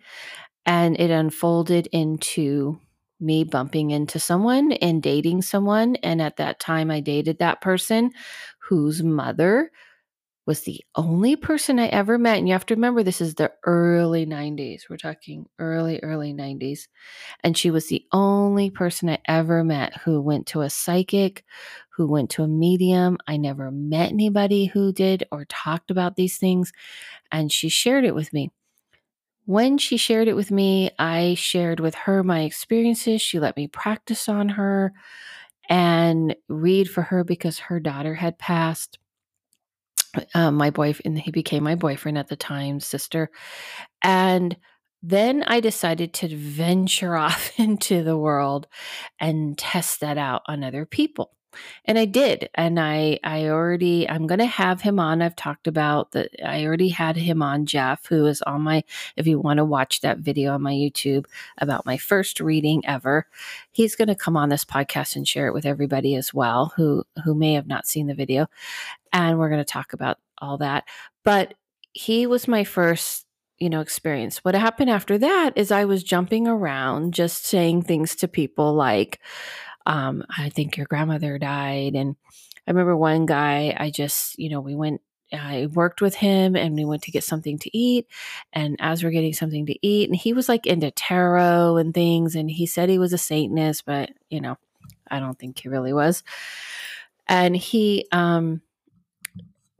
and 0.65 0.99
it 0.99 1.11
unfolded 1.11 1.87
into 1.91 2.79
me 3.19 3.43
bumping 3.43 3.91
into 3.91 4.19
someone 4.19 4.71
and 4.73 5.03
dating 5.03 5.41
someone. 5.41 5.95
And 5.97 6.21
at 6.21 6.37
that 6.37 6.59
time, 6.59 6.89
I 6.89 6.99
dated 7.01 7.39
that 7.39 7.61
person 7.61 8.11
whose 8.59 9.03
mother 9.03 9.71
was 10.45 10.61
the 10.61 10.81
only 10.95 11.35
person 11.35 11.77
I 11.77 11.87
ever 11.87 12.17
met. 12.17 12.39
And 12.39 12.47
you 12.47 12.53
have 12.53 12.65
to 12.67 12.75
remember, 12.75 13.03
this 13.03 13.21
is 13.21 13.35
the 13.35 13.51
early 13.65 14.25
90s. 14.25 14.89
We're 14.89 14.97
talking 14.97 15.45
early, 15.59 15.99
early 16.01 16.33
90s. 16.33 16.87
And 17.43 17.55
she 17.55 17.69
was 17.69 17.87
the 17.87 18.03
only 18.11 18.71
person 18.71 19.09
I 19.09 19.19
ever 19.27 19.63
met 19.63 19.95
who 19.97 20.21
went 20.21 20.47
to 20.47 20.61
a 20.61 20.69
psychic, 20.71 21.45
who 21.91 22.07
went 22.07 22.31
to 22.31 22.43
a 22.43 22.47
medium. 22.47 23.19
I 23.27 23.37
never 23.37 23.69
met 23.69 24.11
anybody 24.11 24.65
who 24.65 24.91
did 24.91 25.23
or 25.31 25.45
talked 25.45 25.91
about 25.91 26.15
these 26.15 26.37
things. 26.37 26.71
And 27.31 27.51
she 27.51 27.69
shared 27.69 28.03
it 28.03 28.15
with 28.15 28.33
me. 28.33 28.49
When 29.49 29.79
she 29.79 29.97
shared 29.97 30.27
it 30.27 30.35
with 30.35 30.51
me, 30.51 30.91
I 30.99 31.33
shared 31.33 31.79
with 31.79 31.95
her 31.95 32.21
my 32.23 32.41
experiences. 32.41 33.19
She 33.19 33.39
let 33.39 33.57
me 33.57 33.65
practice 33.67 34.29
on 34.29 34.49
her 34.49 34.93
and 35.67 36.35
read 36.47 36.87
for 36.87 37.01
her 37.01 37.23
because 37.23 37.57
her 37.57 37.79
daughter 37.79 38.13
had 38.13 38.37
passed. 38.37 38.99
Um, 40.35 40.53
my 40.53 40.69
boyfriend, 40.69 41.17
he 41.17 41.31
became 41.31 41.63
my 41.63 41.73
boyfriend 41.73 42.19
at 42.19 42.27
the 42.27 42.35
time, 42.35 42.79
sister. 42.79 43.31
And 44.03 44.55
then 45.01 45.41
I 45.41 45.61
decided 45.61 46.13
to 46.13 46.27
venture 46.27 47.15
off 47.17 47.59
into 47.59 48.03
the 48.03 48.17
world 48.19 48.67
and 49.19 49.57
test 49.57 50.01
that 50.01 50.19
out 50.19 50.43
on 50.45 50.63
other 50.63 50.85
people 50.85 51.31
and 51.85 51.97
I 51.97 52.05
did. 52.05 52.49
And 52.55 52.79
I, 52.79 53.19
I 53.23 53.47
already, 53.47 54.07
I'm 54.09 54.27
going 54.27 54.39
to 54.39 54.45
have 54.45 54.81
him 54.81 54.99
on. 54.99 55.21
I've 55.21 55.35
talked 55.35 55.67
about 55.67 56.11
that. 56.11 56.29
I 56.43 56.65
already 56.65 56.89
had 56.89 57.15
him 57.15 57.41
on, 57.41 57.65
Jeff, 57.65 58.05
who 58.05 58.25
is 58.25 58.41
on 58.43 58.61
my, 58.61 58.83
if 59.15 59.27
you 59.27 59.39
want 59.39 59.57
to 59.57 59.65
watch 59.65 60.01
that 60.01 60.19
video 60.19 60.53
on 60.53 60.61
my 60.61 60.73
YouTube 60.73 61.25
about 61.57 61.85
my 61.85 61.97
first 61.97 62.39
reading 62.39 62.85
ever, 62.85 63.27
he's 63.71 63.95
going 63.95 64.07
to 64.07 64.15
come 64.15 64.37
on 64.37 64.49
this 64.49 64.65
podcast 64.65 65.15
and 65.15 65.27
share 65.27 65.47
it 65.47 65.53
with 65.53 65.65
everybody 65.65 66.15
as 66.15 66.33
well, 66.33 66.73
who, 66.75 67.03
who 67.23 67.33
may 67.33 67.53
have 67.53 67.67
not 67.67 67.87
seen 67.87 68.07
the 68.07 68.13
video. 68.13 68.47
And 69.11 69.39
we're 69.39 69.49
going 69.49 69.63
to 69.63 69.65
talk 69.65 69.93
about 69.93 70.19
all 70.39 70.57
that. 70.57 70.85
But 71.23 71.55
he 71.93 72.27
was 72.27 72.47
my 72.47 72.63
first 72.63 73.25
you 73.57 73.69
know 73.69 73.81
experience 73.81 74.37
what 74.37 74.55
happened 74.55 74.89
after 74.89 75.17
that 75.17 75.51
is 75.57 75.69
i 75.69 75.83
was 75.83 76.01
jumping 76.01 76.47
around 76.47 77.13
just 77.13 77.45
saying 77.45 77.81
things 77.81 78.15
to 78.15 78.25
people 78.27 78.73
like 78.73 79.19
um, 79.89 80.23
I 80.37 80.49
think 80.49 80.77
your 80.77 80.85
grandmother 80.85 81.39
died. 81.39 81.95
And 81.95 82.15
I 82.67 82.71
remember 82.71 82.95
one 82.95 83.25
guy, 83.25 83.75
I 83.75 83.89
just, 83.89 84.37
you 84.37 84.47
know, 84.47 84.61
we 84.61 84.75
went, 84.75 85.01
I 85.33 85.67
worked 85.73 85.99
with 85.99 86.13
him 86.13 86.55
and 86.55 86.75
we 86.75 86.85
went 86.85 87.01
to 87.03 87.11
get 87.11 87.23
something 87.23 87.57
to 87.57 87.75
eat. 87.75 88.07
And 88.53 88.77
as 88.79 89.03
we're 89.03 89.09
getting 89.09 89.33
something 89.33 89.65
to 89.65 89.75
eat, 89.85 90.07
and 90.07 90.15
he 90.15 90.31
was 90.31 90.47
like 90.47 90.67
into 90.67 90.91
tarot 90.91 91.77
and 91.77 91.91
things, 91.91 92.35
and 92.35 92.51
he 92.51 92.67
said 92.67 92.87
he 92.87 92.99
was 92.99 93.13
a 93.13 93.17
Satanist, 93.17 93.83
but, 93.85 94.11
you 94.29 94.39
know, 94.39 94.57
I 95.09 95.19
don't 95.19 95.37
think 95.39 95.59
he 95.59 95.69
really 95.69 95.93
was. 95.93 96.23
And 97.27 97.57
he, 97.57 98.05
um, 98.11 98.61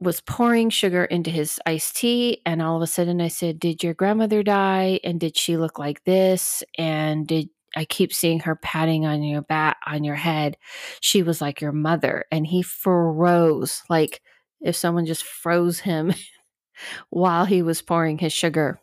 was 0.02 0.22
pouring 0.22 0.70
sugar 0.70 1.04
into 1.04 1.30
his 1.30 1.60
iced 1.66 1.98
tea 1.98 2.42
and 2.46 2.62
all 2.62 2.78
of 2.78 2.82
a 2.82 2.88
sudden 2.88 3.20
I 3.20 3.28
said, 3.28 3.60
"Did 3.60 3.84
your 3.84 3.94
grandmother 3.94 4.44
die 4.44 5.02
and 5.04 5.20
did 5.20 5.36
she 5.36 5.58
look 5.58 5.78
like 5.78 6.06
this 6.06 6.64
and 6.78 7.28
did 7.28 7.50
I 7.76 7.86
keep 7.86 8.14
seeing 8.14 8.42
her 8.42 8.56
patting 8.56 9.06
on 9.06 9.24
your 9.24 9.42
back 9.42 9.78
on 9.86 10.04
your 10.04 10.16
head. 10.16 10.58
She 11.02 11.24
was 11.24 11.42
like 11.42 11.62
your 11.62 11.72
mother. 11.72 12.26
And 12.32 12.46
he 12.46 12.62
froze, 12.62 13.84
like 13.90 14.22
if 14.62 14.76
someone 14.76 15.06
just 15.06 15.24
froze 15.24 15.80
him 15.80 16.14
while 17.10 17.46
he 17.46 17.62
was 17.62 17.82
pouring 17.82 18.18
his 18.18 18.34
sugar. 18.34 18.80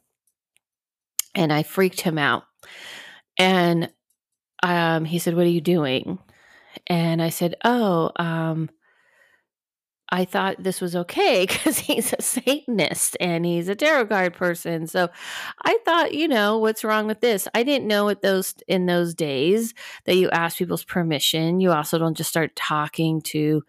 And 1.35 1.53
I 1.53 1.63
freaked 1.63 2.01
him 2.01 2.19
out. 2.19 2.45
And 3.39 3.91
um, 4.63 5.05
he 5.05 5.19
said, 5.19 5.35
What 5.35 5.47
are 5.47 5.51
you 5.51 5.61
doing? 5.61 6.19
And 6.87 7.23
I 7.23 7.31
said, 7.31 7.57
Oh, 7.65 8.11
um, 8.17 8.71
I 10.11 10.25
thought 10.25 10.63
this 10.63 10.81
was 10.81 10.95
okay 10.95 11.47
because 11.49 11.79
he's 11.79 12.13
a 12.13 12.23
Satanist 12.23 13.17
and 13.21 13.45
he's 13.45 13.69
a 13.69 13.75
tarot 13.75 14.07
card 14.07 14.35
person. 14.35 14.87
So 14.87 15.09
I 15.63 15.79
thought, 15.85 16.15
you 16.15 16.29
know, 16.29 16.59
what's 16.59 16.85
wrong 16.85 17.07
with 17.07 17.21
this? 17.21 17.49
I 17.55 17.63
didn't 17.63 17.89
know 17.89 18.09
at 18.09 18.23
those 18.23 18.55
in 18.69 18.87
those 18.87 19.15
days 19.15 19.75
that 20.05 20.17
you 20.17 20.31
ask 20.31 20.59
people's 20.59 20.85
permission. 20.85 21.61
You 21.61 21.73
also 21.73 21.99
don't 21.99 22.17
just 22.17 22.31
start 22.31 22.55
talking 22.57 23.21
to 23.23 23.63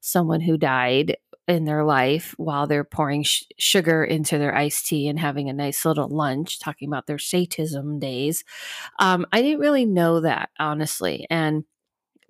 someone 0.00 0.40
who 0.40 0.56
died 0.56 1.16
in 1.48 1.64
their 1.64 1.84
life 1.84 2.34
while 2.38 2.66
they're 2.66 2.84
pouring 2.84 3.24
sh- 3.24 3.44
sugar 3.58 4.04
into 4.04 4.38
their 4.38 4.54
iced 4.54 4.86
tea 4.86 5.08
and 5.08 5.18
having 5.18 5.48
a 5.48 5.52
nice 5.52 5.84
little 5.84 6.08
lunch, 6.08 6.60
talking 6.60 6.88
about 6.88 7.06
their 7.06 7.18
Satanism 7.18 7.98
days. 7.98 8.44
Um, 8.98 9.26
I 9.32 9.42
didn't 9.42 9.60
really 9.60 9.84
know 9.84 10.20
that 10.20 10.50
honestly, 10.58 11.26
and 11.30 11.64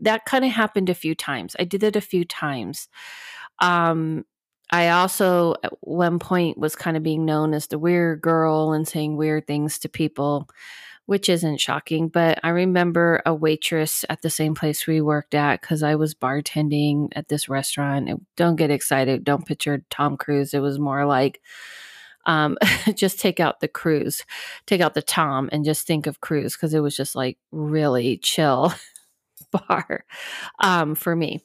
that 0.00 0.24
kind 0.24 0.44
of 0.44 0.50
happened 0.50 0.88
a 0.88 0.94
few 0.94 1.14
times. 1.14 1.54
I 1.58 1.64
did 1.64 1.82
it 1.82 1.94
a 1.96 2.00
few 2.00 2.24
times. 2.24 2.88
Um, 3.62 4.26
I 4.70 4.88
also 4.90 5.54
at 5.64 5.72
one 5.82 6.18
point 6.18 6.58
was 6.58 6.76
kind 6.76 6.96
of 6.96 7.02
being 7.02 7.24
known 7.24 7.54
as 7.54 7.68
the 7.68 7.78
weird 7.78 8.22
girl 8.22 8.72
and 8.72 8.88
saying 8.88 9.16
weird 9.16 9.46
things 9.46 9.78
to 9.80 9.88
people, 9.88 10.48
which 11.06 11.28
isn't 11.28 11.60
shocking. 11.60 12.08
But 12.08 12.40
I 12.42 12.50
remember 12.50 13.22
a 13.26 13.34
waitress 13.34 14.04
at 14.10 14.22
the 14.22 14.30
same 14.30 14.54
place 14.54 14.86
we 14.86 15.00
worked 15.02 15.34
at 15.34 15.60
because 15.60 15.82
I 15.82 15.94
was 15.96 16.14
bartending 16.14 17.08
at 17.14 17.28
this 17.28 17.48
restaurant. 17.48 18.10
Don't 18.36 18.56
get 18.56 18.70
excited. 18.70 19.24
Don't 19.24 19.46
picture 19.46 19.84
Tom 19.90 20.16
Cruise. 20.16 20.54
It 20.54 20.60
was 20.60 20.78
more 20.78 21.06
like, 21.06 21.40
um, 22.26 22.56
just 22.94 23.20
take 23.20 23.40
out 23.40 23.60
the 23.60 23.68
cruise, 23.68 24.24
take 24.66 24.80
out 24.80 24.94
the 24.94 25.02
Tom, 25.02 25.50
and 25.52 25.64
just 25.64 25.86
think 25.86 26.06
of 26.06 26.20
cruise 26.20 26.54
because 26.56 26.74
it 26.74 26.80
was 26.80 26.96
just 26.96 27.14
like 27.16 27.38
really 27.50 28.18
chill 28.18 28.72
bar 29.52 30.04
um, 30.60 30.94
for 30.94 31.14
me. 31.16 31.42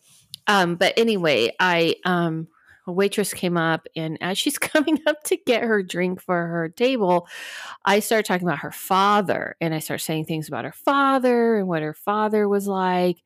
Um, 0.48 0.76
but 0.76 0.94
anyway, 0.98 1.52
I 1.60 1.96
um, 2.06 2.48
a 2.88 2.92
waitress 2.92 3.34
came 3.34 3.58
up, 3.58 3.86
and 3.96 4.18
as 4.22 4.38
she's 4.38 4.58
coming 4.60 5.00
up 5.08 5.24
to 5.26 5.38
get 5.38 5.64
her 5.64 5.84
drink 5.84 6.22
for 6.22 6.48
her 6.48 6.70
table, 6.70 7.28
I 7.86 8.00
start 8.00 8.26
talking 8.26 8.48
about 8.48 8.60
her 8.60 8.72
father, 8.72 9.56
and 9.62 9.74
I 9.74 9.80
start 9.80 10.02
saying 10.02 10.26
things 10.26 10.48
about 10.48 10.66
her 10.66 10.72
father 10.74 11.58
and 11.58 11.68
what 11.68 11.82
her 11.82 11.94
father 11.94 12.48
was 12.48 12.68
like. 12.68 13.18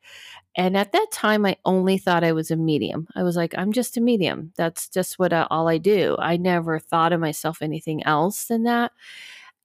And 0.56 0.76
at 0.76 0.92
that 0.92 1.08
time, 1.12 1.46
I 1.46 1.58
only 1.66 1.98
thought 1.98 2.24
I 2.24 2.34
was 2.34 2.52
a 2.52 2.58
medium. 2.58 3.08
I 3.16 3.24
was 3.24 3.38
like, 3.38 3.54
I'm 3.58 3.72
just 3.72 3.98
a 3.98 4.02
medium. 4.02 4.52
That's 4.58 4.90
just 4.90 5.18
what 5.20 5.32
uh, 5.34 5.48
all 5.50 5.70
I 5.70 5.78
do. 5.78 6.18
I 6.20 6.38
never 6.38 6.80
thought 6.80 7.14
of 7.14 7.22
myself 7.22 7.62
anything 7.62 8.04
else 8.06 8.46
than 8.46 8.64
that. 8.64 8.92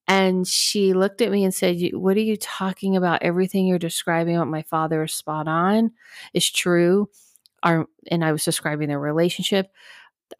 And 0.08 0.46
she 0.46 0.94
looked 0.94 1.20
at 1.20 1.32
me 1.32 1.44
and 1.44 1.52
said, 1.54 1.80
What 1.92 2.16
are 2.16 2.20
you 2.20 2.36
talking 2.36 2.96
about? 2.96 3.22
Everything 3.22 3.66
you're 3.66 3.78
describing 3.78 4.36
about 4.36 4.48
my 4.48 4.62
father 4.62 5.02
is 5.04 5.14
spot 5.14 5.48
on, 5.48 5.92
is 6.32 6.48
true 6.48 7.08
our 7.66 7.86
and 8.10 8.24
I 8.24 8.32
was 8.32 8.44
describing 8.44 8.88
their 8.88 9.00
relationship. 9.00 9.70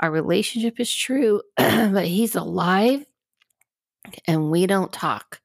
Our 0.01 0.11
relationship 0.11 0.81
is 0.81 0.93
true, 0.93 1.43
but 1.57 2.07
he's 2.07 2.37
alive 2.37 3.05
and 4.27 4.51
we 4.51 4.67
don't 4.67 4.93
talk. 4.93 5.41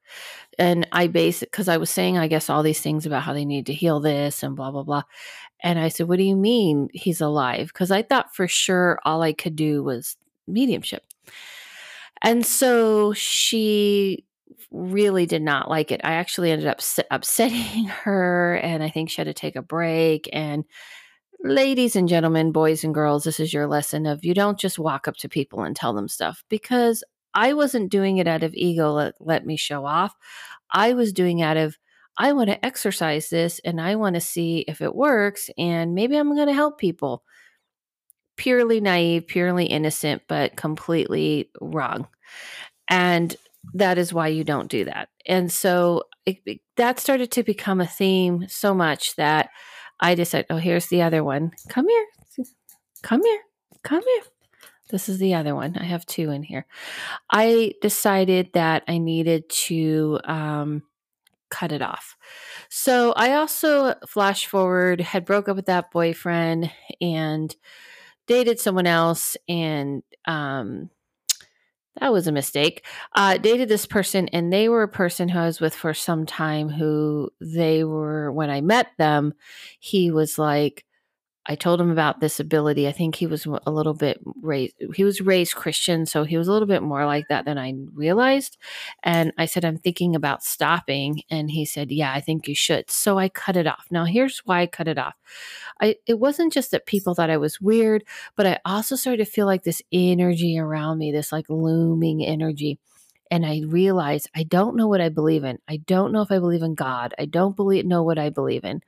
And 0.60 0.88
I 0.91 1.08
base 1.08 1.41
it 1.41 1.50
because 1.50 1.67
I 1.67 1.78
was 1.78 1.89
saying, 1.89 2.17
I 2.17 2.28
guess, 2.28 2.50
all 2.50 2.62
these 2.62 2.82
things 2.82 3.06
about 3.06 3.24
how 3.24 3.34
they 3.34 3.46
need 3.46 3.65
to 3.65 3.74
heal 3.74 4.00
this 4.00 4.44
and 4.44 4.56
blah, 4.56 4.70
blah, 4.70 4.84
blah. 4.84 5.04
And 5.63 5.80
I 5.80 5.88
said, 5.88 6.08
What 6.08 6.17
do 6.17 6.24
you 6.24 6.36
mean 6.36 6.89
he's 6.94 7.22
alive? 7.22 7.67
Because 7.67 7.89
I 7.89 8.04
thought 8.04 8.36
for 8.36 8.48
sure 8.48 9.00
all 9.04 9.22
I 9.22 9.34
could 9.34 9.56
do 9.56 9.84
was 9.84 10.17
mediumship. 10.48 11.04
And 12.22 12.46
so 12.46 13.13
she 13.13 14.26
really 14.70 15.26
did 15.26 15.41
not 15.41 15.70
like 15.70 15.91
it. 15.91 16.02
I 16.04 16.13
actually 16.13 16.52
ended 16.52 16.67
up 16.67 16.82
upsetting 17.10 17.86
her, 18.04 18.56
and 18.56 18.84
I 18.84 18.89
think 18.89 19.10
she 19.10 19.17
had 19.17 19.26
to 19.26 19.34
take 19.34 19.56
a 19.56 19.62
break. 19.62 20.30
And 20.32 20.65
ladies 21.44 21.96
and 21.96 22.08
gentlemen, 22.08 22.52
boys 22.52 22.84
and 22.84 22.94
girls, 22.94 23.24
this 23.24 23.40
is 23.40 23.54
your 23.54 23.68
lesson 23.68 24.06
of 24.06 24.24
you 24.24 24.34
don't 24.34 24.60
just 24.60 24.78
walk 24.80 25.08
up 25.08 25.18
to 25.18 25.30
people 25.30 25.64
and 25.64 25.76
tell 25.76 25.94
them 25.94 26.08
stuff 26.08 26.44
because 26.50 27.04
I 27.34 27.54
wasn't 27.54 27.92
doing 27.92 28.18
it 28.18 28.28
out 28.28 28.44
of 28.44 28.54
ego, 28.54 28.92
let, 28.92 29.16
let 29.20 29.46
me 29.46 29.56
show 29.58 29.86
off. 29.86 30.16
I 30.72 30.94
was 30.94 31.14
doing 31.14 31.42
out 31.42 31.58
of, 31.58 31.78
I 32.18 32.34
want 32.34 32.50
to 32.50 32.64
exercise 32.66 33.30
this 33.30 33.60
and 33.64 33.80
I 33.80 33.96
want 33.96 34.16
to 34.16 34.22
see 34.22 34.66
if 34.68 34.82
it 34.82 34.96
works 34.96 35.50
and 35.58 35.96
maybe 35.96 36.16
I'm 36.16 36.36
going 36.36 36.48
to 36.48 36.54
help 36.54 36.78
people. 36.78 37.24
Purely 38.38 38.82
naive, 38.82 39.28
purely 39.28 39.66
innocent, 39.66 40.24
but 40.28 40.56
completely 40.56 41.50
wrong. 41.60 42.08
And 42.90 43.36
that 43.74 43.98
is 43.98 44.14
why 44.14 44.28
you 44.28 44.44
don't 44.44 44.70
do 44.70 44.86
that. 44.86 45.10
And 45.26 45.52
so 45.52 46.04
it, 46.26 46.38
it, 46.46 46.62
that 46.78 47.00
started 47.00 47.32
to 47.32 47.44
become 47.44 47.80
a 47.80 47.88
theme 47.88 48.46
so 48.48 48.74
much 48.74 49.16
that 49.16 49.50
I 50.02 50.16
decided, 50.16 50.48
oh, 50.50 50.58
here's 50.58 50.88
the 50.88 51.02
other 51.02 51.24
one. 51.24 51.52
Come 51.70 51.88
here. 51.88 52.06
Come 53.04 53.24
here. 53.24 53.40
Come 53.84 54.04
here. 54.04 54.24
This 54.90 55.08
is 55.08 55.20
the 55.20 55.36
other 55.36 55.56
one. 55.56 55.78
I 55.78 55.86
have 55.86 56.06
two 56.06 56.32
in 56.32 56.44
here. 56.44 56.66
I 57.32 57.74
decided 57.82 58.50
that 58.54 58.84
I 58.88 58.98
needed 58.98 59.50
to 59.50 60.20
um, 60.26 60.84
cut 61.50 61.72
it 61.72 61.82
off. 61.82 62.18
So 62.70 63.14
I 63.14 63.34
also 63.34 63.96
flash 64.08 64.48
forward, 64.48 65.00
had 65.02 65.26
broke 65.26 65.48
up 65.48 65.56
with 65.56 65.68
that 65.68 65.92
boyfriend 65.92 66.72
and 67.00 67.56
dated 68.28 68.60
someone 68.60 68.88
else 68.88 69.38
and 69.48 70.04
um, 70.26 70.90
that 72.00 72.14
was 72.14 72.28
a 72.28 72.32
mistake. 72.32 72.86
Uh, 73.14 73.38
dated 73.38 73.70
this 73.70 73.86
person, 73.86 74.28
and 74.30 74.52
they 74.52 74.70
were 74.70 74.84
a 74.84 74.88
person 74.88 75.30
who 75.30 75.40
I 75.40 75.46
was 75.46 75.60
with 75.60 75.76
for 75.76 75.94
some 75.94 76.26
time. 76.26 76.70
Who 76.70 77.32
they 77.42 77.84
were 77.84 78.32
when 78.32 78.50
I 78.50 78.62
met 78.62 78.88
them, 78.98 79.34
he 79.80 80.12
was 80.12 80.38
like, 80.38 80.86
I 81.52 81.56
told 81.56 81.82
him 81.82 81.92
about 81.92 82.22
this 82.22 82.40
ability. 82.40 82.88
I 82.88 82.94
think 82.94 83.16
he 83.16 83.28
was 83.28 83.46
a 83.46 83.72
little 83.72 83.94
bit 83.94 84.22
raised, 84.42 84.74
he 84.96 85.04
was 85.04 85.20
raised 85.20 85.54
Christian, 85.54 86.06
so 86.06 86.24
he 86.24 86.38
was 86.38 86.48
a 86.48 86.54
little 86.54 86.68
bit 86.68 86.82
more 86.82 87.06
like 87.06 87.28
that 87.28 87.44
than 87.44 87.58
I 87.58 87.74
realized. 87.94 88.58
And 89.04 89.34
I 89.38 89.48
said, 89.48 89.66
I'm 89.66 89.78
thinking 89.78 90.16
about 90.16 90.46
stopping. 90.46 91.24
And 91.30 91.52
he 91.52 91.66
said, 91.66 91.92
Yeah, 91.92 92.14
I 92.14 92.22
think 92.22 92.48
you 92.48 92.56
should. 92.56 92.90
So 92.90 93.20
I 93.20 93.28
cut 93.28 93.58
it 93.58 93.68
off. 93.68 93.88
Now, 93.92 94.06
here's 94.06 94.40
why 94.46 94.62
I 94.62 94.68
cut 94.68 94.88
it 94.88 94.98
off. 94.98 95.16
I, 95.82 95.98
it 96.08 96.20
wasn't 96.20 96.54
just 96.54 96.72
that 96.72 96.86
people 96.86 97.16
thought 97.16 97.30
I 97.30 97.36
was 97.36 97.60
weird, 97.60 98.06
but 98.38 98.48
I 98.48 98.60
also 98.64 98.96
started 98.96 99.26
to 99.26 99.30
feel 99.30 99.46
like 99.46 99.64
this 99.64 99.82
energy 99.92 100.58
around 100.58 101.00
me, 101.00 101.12
this 101.12 101.34
like 101.34 101.50
looming 101.50 102.26
energy 102.26 102.80
and 103.30 103.46
I 103.46 103.62
realized 103.66 104.30
I 104.36 104.44
don't 104.44 104.76
know 104.76 104.88
what 104.88 105.02
I 105.02 105.10
believe 105.10 105.46
in. 105.46 105.58
I 105.68 105.78
don't 105.78 106.12
know 106.12 106.22
if 106.22 106.32
I 106.32 106.40
believe 106.40 106.64
in 106.64 106.76
God. 106.76 107.14
I 107.18 107.26
don't 107.26 107.56
believe 107.56 107.86
know 107.86 108.04
what 108.04 108.20
I 108.20 108.30
believe 108.30 108.66
in. 108.66 108.82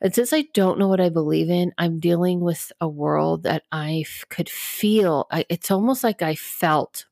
And 0.00 0.14
since 0.14 0.32
I 0.32 0.46
don't 0.54 0.78
know 0.78 0.88
what 0.88 1.00
I 1.00 1.08
believe 1.08 1.50
in, 1.50 1.72
I'm 1.78 2.00
dealing 2.00 2.40
with 2.40 2.72
a 2.80 2.88
world 2.88 3.44
that 3.44 3.62
I 3.72 4.04
f- 4.06 4.24
could 4.28 4.48
feel. 4.48 5.26
I, 5.30 5.46
it's 5.48 5.70
almost 5.70 6.04
like 6.04 6.22
I 6.22 6.34
felt 6.34 7.06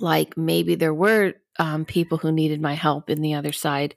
like 0.00 0.36
maybe 0.36 0.74
there 0.74 0.94
were 0.94 1.34
um, 1.58 1.84
people 1.84 2.18
who 2.18 2.32
needed 2.32 2.60
my 2.60 2.74
help 2.74 3.10
in 3.10 3.20
the 3.20 3.34
other 3.34 3.52
side. 3.52 3.94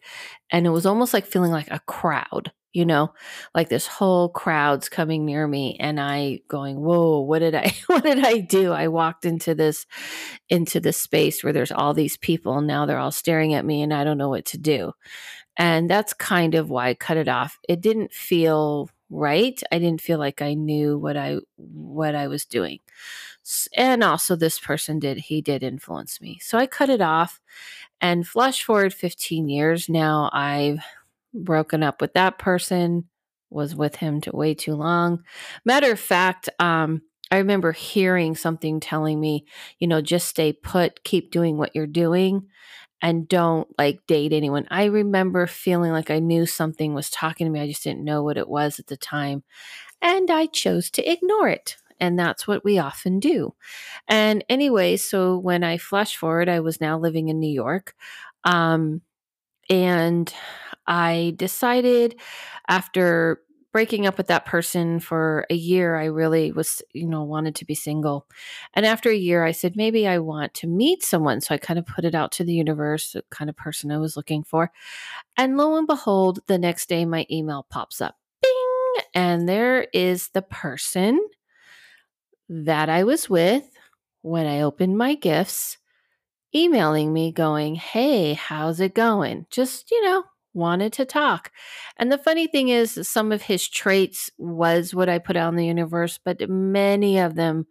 And 0.50 0.66
it 0.66 0.72
was 0.72 0.86
almost 0.86 1.14
like 1.14 1.26
feeling 1.26 1.52
like 1.52 1.70
a 1.70 1.80
crowd, 1.80 2.52
you 2.74 2.86
know, 2.86 3.14
like 3.54 3.70
this 3.70 3.88
whole 3.88 4.30
crowd's 4.30 4.90
coming 4.90 5.26
near 5.26 5.48
me 5.48 5.78
and 5.80 6.00
I 6.00 6.40
going, 6.48 6.80
whoa, 6.80 7.20
what 7.20 7.40
did 7.40 7.54
I, 7.56 7.74
what 7.88 8.04
did 8.04 8.26
I 8.26 8.40
do? 8.40 8.72
I 8.72 8.88
walked 8.88 9.26
into 9.26 9.54
this, 9.54 9.86
into 10.50 10.80
this 10.80 10.98
space 10.98 11.44
where 11.44 11.54
there's 11.54 11.72
all 11.72 11.94
these 11.94 12.18
people 12.18 12.58
and 12.58 12.68
now 12.68 12.86
they're 12.86 12.98
all 12.98 13.12
staring 13.12 13.54
at 13.54 13.66
me 13.66 13.82
and 13.82 13.94
I 13.94 14.04
don't 14.04 14.18
know 14.18 14.30
what 14.30 14.46
to 14.46 14.58
do. 14.58 14.94
And 15.58 15.90
that's 15.90 16.14
kind 16.14 16.56
of 16.56 16.70
why 16.70 16.90
I 16.90 16.94
cut 16.94 17.18
it 17.18 17.28
off. 17.28 17.60
It 17.68 17.82
didn't 17.82 18.14
feel 18.14 18.90
right. 19.10 19.62
I 19.72 19.80
didn't 19.80 20.02
feel 20.02 20.18
like 20.20 20.42
I 20.42 20.54
knew 20.54 20.98
what 20.98 21.18
I 21.18 21.38
what 21.58 22.16
I 22.16 22.28
was 22.28 22.46
doing. 22.46 22.80
And 23.76 24.04
also 24.04 24.36
this 24.36 24.60
person 24.60 25.00
did 25.00 25.18
he 25.18 25.42
did 25.42 25.64
influence 25.64 26.22
me. 26.22 26.40
So 26.42 26.58
I 26.58 26.68
cut 26.68 26.90
it 26.90 27.02
off 27.02 27.40
and 28.02 28.28
flash 28.28 28.64
forward 28.64 28.94
15 28.94 29.50
years 29.50 29.90
now 29.90 30.30
I've 30.34 30.80
broken 31.34 31.84
up 31.84 32.02
with 32.02 32.14
that 32.14 32.40
person 32.40 33.06
was 33.50 33.76
with 33.76 33.98
him 33.98 34.22
to 34.22 34.36
way 34.36 34.54
too 34.54 34.76
long. 34.76 35.24
Matter 35.66 35.92
of 35.92 36.00
fact, 36.00 36.50
um 36.60 37.02
I 37.32 37.38
remember 37.38 37.72
hearing 37.72 38.36
something 38.36 38.82
telling 38.82 39.20
me, 39.20 39.46
you 39.80 39.88
know, 39.88 40.02
just 40.02 40.28
stay 40.28 40.52
put, 40.54 41.04
keep 41.06 41.32
doing 41.32 41.58
what 41.58 41.74
you're 41.76 41.88
doing 41.88 42.48
and 43.02 43.28
don't 43.28 43.68
like 43.78 44.06
date 44.08 44.34
anyone. 44.34 44.68
I 44.72 44.86
remember 44.86 45.48
feeling 45.48 45.92
like 45.92 46.12
I 46.12 46.20
knew 46.20 46.46
something 46.46 46.94
was 46.94 47.10
talking 47.10 47.46
to 47.46 47.52
me. 47.52 47.60
I 47.60 47.68
just 47.68 47.84
didn't 47.84 48.04
know 48.04 48.24
what 48.24 48.38
it 48.38 48.50
was 48.50 48.80
at 48.80 48.88
the 48.88 48.98
time. 48.98 49.44
And 50.02 50.32
I 50.32 50.48
chose 50.48 50.90
to 50.92 51.12
ignore 51.12 51.50
it. 51.50 51.78
And 52.00 52.18
that's 52.20 52.48
what 52.48 52.64
we 52.66 52.80
often 52.80 53.20
do. 53.20 53.54
And 54.08 54.44
anyway, 54.50 54.98
so 54.98 55.38
when 55.38 55.64
I 55.64 55.78
flash 55.78 56.16
forward, 56.16 56.50
I 56.50 56.62
was 56.62 56.82
now 56.82 56.98
living 57.00 57.30
in 57.30 57.40
New 57.40 57.52
York. 57.52 57.96
Um, 58.44 59.02
and 59.70 60.34
I 60.88 61.34
decided 61.38 62.20
after 62.68 63.42
breaking 63.72 64.06
up 64.06 64.18
with 64.18 64.28
that 64.28 64.46
person 64.46 65.00
for 65.00 65.46
a 65.50 65.56
year, 65.56 65.96
I 65.96 66.06
really 66.06 66.52
was, 66.52 66.82
you 66.94 67.08
know, 67.08 67.24
wanted 67.24 67.56
to 67.56 67.66
be 67.66 67.76
single. 67.76 68.28
And 68.74 68.86
after 68.86 69.10
a 69.10 69.16
year, 69.16 69.44
I 69.44 69.52
said, 69.52 69.76
maybe 69.76 70.08
I 70.08 70.20
want 70.20 70.54
to 70.56 70.68
meet 70.68 71.04
someone. 71.04 71.42
So 71.42 71.56
I 71.56 71.58
kind 71.58 71.80
of 71.80 71.86
put 71.86 72.06
it 72.06 72.16
out 72.16 72.32
to 72.34 72.44
the 72.44 72.54
universe, 72.54 73.14
the 73.14 73.24
kind 73.30 73.50
of 73.50 73.56
person 73.56 73.92
I 73.92 73.98
was 73.98 74.18
looking 74.18 74.44
for. 74.44 74.72
And 75.38 75.58
lo 75.58 75.78
and 75.78 75.88
behold, 75.88 76.40
the 76.48 76.58
next 76.58 76.90
day, 76.90 77.06
my 77.06 77.26
email 77.32 77.66
pops 77.70 78.02
up. 78.02 78.18
Bing! 78.42 79.04
And 79.14 79.48
there 79.48 79.88
is 79.94 80.30
the 80.30 80.42
person 80.42 81.20
that 82.50 82.90
I 82.90 83.04
was 83.06 83.30
with 83.30 83.70
when 84.22 84.46
I 84.46 84.62
opened 84.62 84.98
my 84.98 85.16
gifts 85.16 85.78
emailing 86.54 87.14
me 87.14 87.32
going, 87.32 87.76
Hey, 87.76 88.34
how's 88.34 88.80
it 88.80 88.94
going? 88.94 89.46
Just, 89.50 89.90
you 89.92 90.02
know, 90.04 90.24
wanted 90.54 90.94
to 90.94 91.06
talk. 91.06 91.52
And 91.98 92.12
the 92.12 92.18
funny 92.18 92.48
thing 92.48 92.70
is, 92.70 93.00
some 93.08 93.32
of 93.32 93.44
his 93.44 93.68
traits 93.68 94.30
was 94.38 94.94
what 94.94 95.10
I 95.10 95.20
put 95.20 95.38
out 95.38 95.50
in 95.50 95.56
the 95.58 95.66
universe, 95.66 96.20
but 96.24 96.50
many 96.50 97.20
of 97.20 97.36
them 97.36 97.68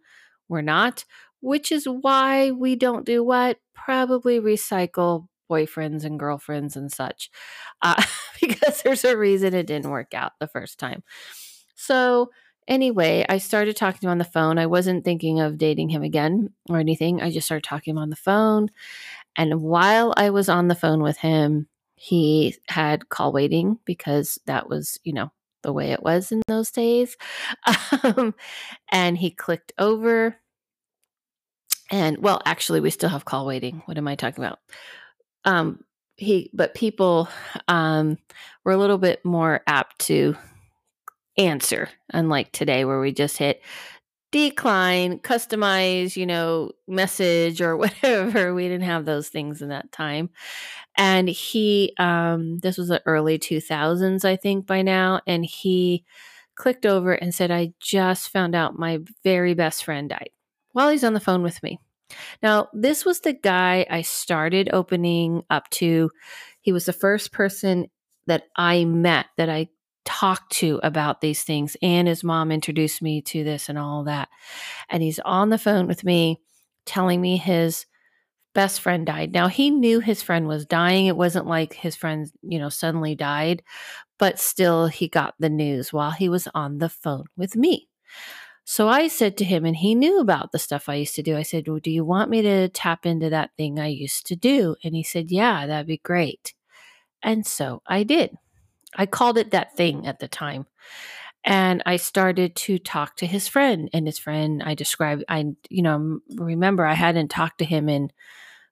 were 0.49 0.61
not, 0.61 1.05
which 1.41 1.71
is 1.71 1.85
why 1.85 2.51
we 2.51 2.75
don't 2.75 3.05
do 3.05 3.23
what? 3.23 3.57
Probably 3.73 4.39
recycle 4.39 5.27
boyfriends 5.49 6.05
and 6.05 6.19
girlfriends 6.19 6.75
and 6.75 6.91
such, 6.91 7.29
uh, 7.81 8.01
because 8.41 8.81
there's 8.81 9.03
a 9.03 9.17
reason 9.17 9.53
it 9.53 9.67
didn't 9.67 9.91
work 9.91 10.13
out 10.13 10.33
the 10.39 10.47
first 10.47 10.79
time. 10.79 11.03
So, 11.75 12.29
anyway, 12.67 13.25
I 13.27 13.37
started 13.39 13.75
talking 13.75 14.01
to 14.01 14.07
him 14.07 14.11
on 14.11 14.17
the 14.17 14.23
phone. 14.23 14.57
I 14.57 14.67
wasn't 14.67 15.03
thinking 15.03 15.39
of 15.39 15.57
dating 15.57 15.89
him 15.89 16.03
again 16.03 16.49
or 16.69 16.77
anything. 16.77 17.21
I 17.21 17.31
just 17.31 17.47
started 17.47 17.63
talking 17.63 17.93
to 17.93 17.99
him 17.99 18.03
on 18.03 18.09
the 18.09 18.15
phone. 18.15 18.69
And 19.35 19.61
while 19.61 20.13
I 20.17 20.29
was 20.29 20.49
on 20.49 20.67
the 20.67 20.75
phone 20.75 21.01
with 21.01 21.17
him, 21.17 21.67
he 22.03 22.55
had 22.67 23.09
call 23.09 23.31
waiting 23.31 23.77
because 23.85 24.39
that 24.47 24.67
was, 24.67 24.99
you 25.03 25.13
know, 25.13 25.31
the 25.61 25.71
way 25.71 25.91
it 25.91 26.01
was 26.01 26.31
in 26.31 26.41
those 26.47 26.71
days. 26.71 27.15
Um, 28.03 28.33
and 28.91 29.15
he 29.15 29.29
clicked 29.29 29.73
over. 29.77 30.35
And 31.91 32.17
well, 32.17 32.41
actually, 32.43 32.79
we 32.79 32.89
still 32.89 33.09
have 33.09 33.25
call 33.25 33.45
waiting. 33.45 33.83
What 33.85 33.99
am 33.99 34.07
I 34.07 34.15
talking 34.15 34.43
about? 34.43 34.57
Um, 35.45 35.83
he, 36.15 36.49
but 36.51 36.73
people 36.73 37.29
um, 37.67 38.17
were 38.63 38.71
a 38.71 38.77
little 38.77 38.97
bit 38.97 39.23
more 39.23 39.61
apt 39.67 39.99
to 40.07 40.35
answer, 41.37 41.89
unlike 42.11 42.51
today, 42.51 42.83
where 42.83 42.99
we 42.99 43.11
just 43.11 43.37
hit 43.37 43.61
decline, 44.31 45.19
customize, 45.19 46.15
you 46.15 46.25
know, 46.25 46.71
message 46.87 47.61
or 47.61 47.77
whatever. 47.77 48.53
We 48.53 48.63
didn't 48.63 48.85
have 48.85 49.05
those 49.05 49.29
things 49.29 49.61
in 49.61 49.69
that 49.69 49.91
time. 49.91 50.31
And 50.97 51.29
he, 51.29 51.93
um, 51.97 52.59
this 52.59 52.77
was 52.77 52.89
the 52.89 53.01
early 53.05 53.39
2000s, 53.39 54.25
I 54.25 54.35
think, 54.35 54.67
by 54.67 54.81
now. 54.81 55.21
And 55.25 55.45
he 55.45 56.03
clicked 56.55 56.85
over 56.85 57.13
and 57.13 57.33
said, 57.33 57.51
I 57.51 57.73
just 57.79 58.29
found 58.29 58.55
out 58.55 58.77
my 58.77 58.99
very 59.23 59.53
best 59.53 59.83
friend 59.83 60.09
died 60.09 60.29
while 60.73 60.89
he's 60.89 61.03
on 61.03 61.13
the 61.13 61.19
phone 61.19 61.43
with 61.43 61.61
me. 61.63 61.79
Now, 62.43 62.67
this 62.73 63.05
was 63.05 63.21
the 63.21 63.33
guy 63.33 63.85
I 63.89 64.01
started 64.01 64.69
opening 64.73 65.43
up 65.49 65.69
to. 65.71 66.11
He 66.59 66.71
was 66.71 66.85
the 66.85 66.93
first 66.93 67.31
person 67.31 67.87
that 68.27 68.43
I 68.55 68.85
met 68.85 69.27
that 69.37 69.49
I 69.49 69.69
talked 70.05 70.51
to 70.53 70.79
about 70.83 71.21
these 71.21 71.43
things. 71.43 71.77
And 71.81 72.07
his 72.07 72.23
mom 72.23 72.51
introduced 72.51 73.01
me 73.01 73.21
to 73.23 73.43
this 73.43 73.69
and 73.69 73.77
all 73.77 74.03
that. 74.05 74.29
And 74.89 75.01
he's 75.01 75.19
on 75.19 75.49
the 75.49 75.57
phone 75.57 75.87
with 75.87 76.03
me 76.03 76.39
telling 76.85 77.21
me 77.21 77.37
his 77.37 77.85
best 78.53 78.81
friend 78.81 79.05
died. 79.05 79.33
Now 79.33 79.47
he 79.47 79.69
knew 79.69 79.99
his 79.99 80.21
friend 80.21 80.47
was 80.47 80.65
dying. 80.65 81.05
It 81.05 81.17
wasn't 81.17 81.47
like 81.47 81.73
his 81.73 81.95
friend, 81.95 82.29
you 82.41 82.59
know, 82.59 82.69
suddenly 82.69 83.15
died, 83.15 83.63
but 84.19 84.39
still 84.39 84.87
he 84.87 85.07
got 85.07 85.35
the 85.39 85.49
news 85.49 85.93
while 85.93 86.11
he 86.11 86.29
was 86.29 86.47
on 86.53 86.79
the 86.79 86.89
phone 86.89 87.25
with 87.37 87.55
me. 87.55 87.87
So 88.63 88.87
I 88.87 89.07
said 89.07 89.37
to 89.37 89.43
him, 89.43 89.65
and 89.65 89.75
he 89.75 89.95
knew 89.95 90.19
about 90.19 90.51
the 90.51 90.59
stuff 90.59 90.87
I 90.87 90.95
used 90.95 91.15
to 91.15 91.23
do. 91.23 91.35
I 91.35 91.41
said, 91.41 91.67
Well, 91.67 91.79
do 91.79 91.91
you 91.91 92.05
want 92.05 92.29
me 92.29 92.41
to 92.43 92.69
tap 92.69 93.05
into 93.05 93.29
that 93.29 93.51
thing 93.57 93.79
I 93.79 93.87
used 93.87 94.27
to 94.27 94.35
do? 94.35 94.75
And 94.83 94.95
he 94.95 95.03
said, 95.03 95.31
Yeah, 95.31 95.65
that'd 95.65 95.87
be 95.87 95.97
great. 95.97 96.53
And 97.23 97.45
so 97.45 97.81
I 97.87 98.03
did. 98.03 98.37
I 98.95 99.05
called 99.05 99.37
it 99.37 99.51
that 99.51 99.75
thing 99.75 100.07
at 100.07 100.19
the 100.19 100.27
time. 100.27 100.67
And 101.43 101.81
I 101.85 101.95
started 101.97 102.55
to 102.57 102.77
talk 102.77 103.15
to 103.17 103.25
his 103.25 103.47
friend 103.47 103.89
and 103.93 104.05
his 104.05 104.19
friend 104.19 104.61
I 104.63 104.75
described 104.75 105.23
I 105.27 105.45
you 105.69 105.81
know 105.81 106.19
remember 106.35 106.85
I 106.85 106.93
hadn't 106.93 107.29
talked 107.29 107.59
to 107.59 107.65
him 107.65 107.89
in 107.89 108.11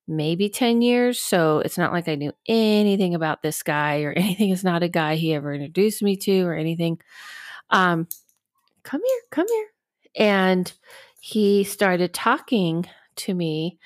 maybe 0.07 0.49
10 0.49 0.81
years 0.81 1.19
so 1.19 1.59
it's 1.59 1.77
not 1.77 1.91
like 1.91 2.07
I 2.07 2.15
knew 2.15 2.31
anything 2.47 3.15
about 3.15 3.41
this 3.43 3.63
guy 3.63 4.01
or 4.03 4.11
anything 4.15 4.51
it's 4.51 4.63
not 4.63 4.83
a 4.83 4.89
guy 4.89 5.15
he 5.15 5.33
ever 5.33 5.53
introduced 5.53 6.03
me 6.03 6.15
to 6.17 6.41
or 6.41 6.53
anything. 6.53 6.99
Um 7.69 8.07
come 8.83 9.01
here 9.03 9.21
come 9.31 9.47
here 9.47 9.67
and 10.15 10.71
he 11.21 11.63
started 11.63 12.13
talking 12.13 12.85
to 13.17 13.33
me. 13.33 13.77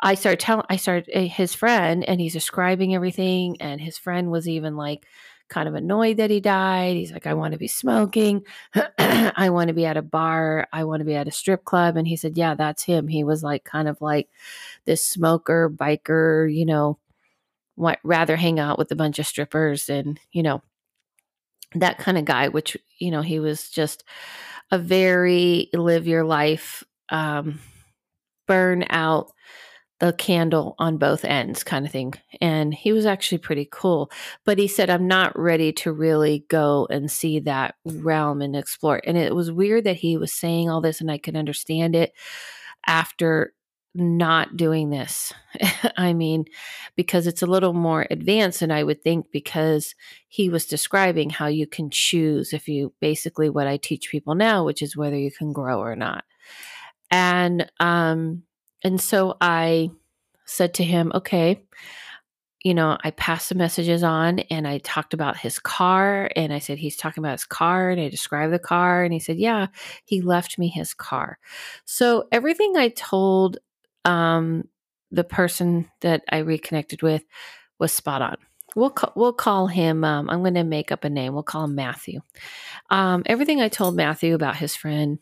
I 0.00 0.14
started 0.14 0.40
telling 0.40 0.66
I 0.68 0.76
started 0.76 1.08
eh, 1.12 1.26
his 1.26 1.54
friend 1.54 2.04
and 2.04 2.20
he's 2.20 2.32
describing 2.32 2.94
everything 2.94 3.56
and 3.60 3.80
his 3.80 3.98
friend 3.98 4.30
was 4.30 4.48
even 4.48 4.76
like 4.76 5.06
kind 5.52 5.68
of 5.68 5.74
annoyed 5.74 6.16
that 6.16 6.30
he 6.30 6.40
died. 6.40 6.96
He's 6.96 7.12
like, 7.12 7.26
I 7.26 7.34
want 7.34 7.52
to 7.52 7.58
be 7.58 7.68
smoking. 7.68 8.44
I 8.98 9.50
want 9.50 9.68
to 9.68 9.74
be 9.74 9.84
at 9.84 9.98
a 9.98 10.02
bar. 10.02 10.66
I 10.72 10.84
want 10.84 11.00
to 11.00 11.04
be 11.04 11.14
at 11.14 11.28
a 11.28 11.32
strip 11.32 11.64
club. 11.64 11.96
And 11.96 12.08
he 12.08 12.16
said, 12.16 12.36
Yeah, 12.36 12.54
that's 12.54 12.82
him. 12.82 13.06
He 13.06 13.22
was 13.22 13.42
like, 13.42 13.64
kind 13.64 13.88
of 13.88 14.00
like 14.00 14.28
this 14.86 15.04
smoker, 15.04 15.70
biker, 15.70 16.52
you 16.52 16.64
know, 16.64 16.98
what 17.74 17.98
rather 18.02 18.36
hang 18.36 18.58
out 18.58 18.78
with 18.78 18.90
a 18.92 18.96
bunch 18.96 19.18
of 19.18 19.26
strippers 19.26 19.88
and, 19.88 20.18
you 20.32 20.42
know, 20.42 20.62
that 21.74 21.98
kind 21.98 22.18
of 22.18 22.24
guy, 22.24 22.48
which, 22.48 22.76
you 22.98 23.10
know, 23.10 23.22
he 23.22 23.38
was 23.38 23.68
just 23.68 24.04
a 24.70 24.78
very 24.78 25.68
live 25.74 26.06
your 26.06 26.24
life, 26.24 26.82
um, 27.10 27.60
burn 28.46 28.84
out 28.88 29.32
the 30.02 30.12
candle 30.12 30.74
on 30.80 30.98
both 30.98 31.24
ends 31.24 31.62
kind 31.62 31.86
of 31.86 31.92
thing. 31.92 32.12
And 32.40 32.74
he 32.74 32.92
was 32.92 33.06
actually 33.06 33.38
pretty 33.38 33.68
cool. 33.70 34.10
But 34.44 34.58
he 34.58 34.66
said, 34.66 34.90
I'm 34.90 35.06
not 35.06 35.38
ready 35.38 35.72
to 35.74 35.92
really 35.92 36.44
go 36.48 36.88
and 36.90 37.08
see 37.08 37.38
that 37.40 37.76
realm 37.84 38.42
and 38.42 38.56
explore. 38.56 39.00
And 39.06 39.16
it 39.16 39.32
was 39.32 39.52
weird 39.52 39.84
that 39.84 39.94
he 39.94 40.16
was 40.16 40.32
saying 40.32 40.68
all 40.68 40.80
this 40.80 41.00
and 41.00 41.08
I 41.08 41.18
could 41.18 41.36
understand 41.36 41.94
it 41.94 42.14
after 42.84 43.54
not 43.94 44.56
doing 44.56 44.90
this. 44.90 45.32
I 45.96 46.14
mean, 46.14 46.46
because 46.96 47.28
it's 47.28 47.42
a 47.42 47.46
little 47.46 47.72
more 47.72 48.04
advanced 48.10 48.58
than 48.58 48.72
I 48.72 48.82
would 48.82 49.04
think, 49.04 49.26
because 49.30 49.94
he 50.26 50.48
was 50.48 50.66
describing 50.66 51.30
how 51.30 51.46
you 51.46 51.68
can 51.68 51.90
choose 51.90 52.52
if 52.52 52.66
you 52.66 52.92
basically 53.00 53.48
what 53.48 53.68
I 53.68 53.76
teach 53.76 54.10
people 54.10 54.34
now, 54.34 54.64
which 54.64 54.82
is 54.82 54.96
whether 54.96 55.16
you 55.16 55.30
can 55.30 55.52
grow 55.52 55.78
or 55.78 55.94
not. 55.94 56.24
And 57.08 57.70
um 57.78 58.42
and 58.84 59.00
so 59.00 59.36
I 59.40 59.90
said 60.44 60.74
to 60.74 60.84
him, 60.84 61.12
okay, 61.14 61.62
you 62.64 62.74
know, 62.74 62.96
I 63.02 63.10
passed 63.10 63.48
the 63.48 63.54
messages 63.56 64.02
on 64.02 64.40
and 64.40 64.68
I 64.68 64.78
talked 64.78 65.14
about 65.14 65.36
his 65.36 65.58
car 65.58 66.30
and 66.36 66.52
I 66.52 66.60
said, 66.60 66.78
he's 66.78 66.96
talking 66.96 67.22
about 67.22 67.32
his 67.32 67.44
car 67.44 67.90
and 67.90 68.00
I 68.00 68.08
described 68.08 68.52
the 68.52 68.58
car 68.58 69.02
and 69.02 69.12
he 69.12 69.18
said, 69.18 69.38
yeah, 69.38 69.66
he 70.04 70.20
left 70.20 70.58
me 70.58 70.68
his 70.68 70.94
car. 70.94 71.38
So 71.84 72.28
everything 72.30 72.76
I 72.76 72.88
told 72.88 73.58
um, 74.04 74.68
the 75.10 75.24
person 75.24 75.90
that 76.00 76.22
I 76.30 76.38
reconnected 76.38 77.02
with 77.02 77.24
was 77.78 77.92
spot 77.92 78.22
on. 78.22 78.36
We'll 78.74 78.90
call, 78.90 79.12
we'll 79.16 79.32
call 79.32 79.66
him. 79.66 80.04
Um, 80.04 80.30
I'm 80.30 80.40
going 80.40 80.54
to 80.54 80.64
make 80.64 80.92
up 80.92 81.04
a 81.04 81.10
name. 81.10 81.34
We'll 81.34 81.42
call 81.42 81.64
him 81.64 81.74
Matthew. 81.74 82.20
Um, 82.90 83.22
everything 83.26 83.60
I 83.60 83.68
told 83.68 83.96
Matthew 83.96 84.34
about 84.34 84.56
his 84.56 84.74
friend 84.74 85.18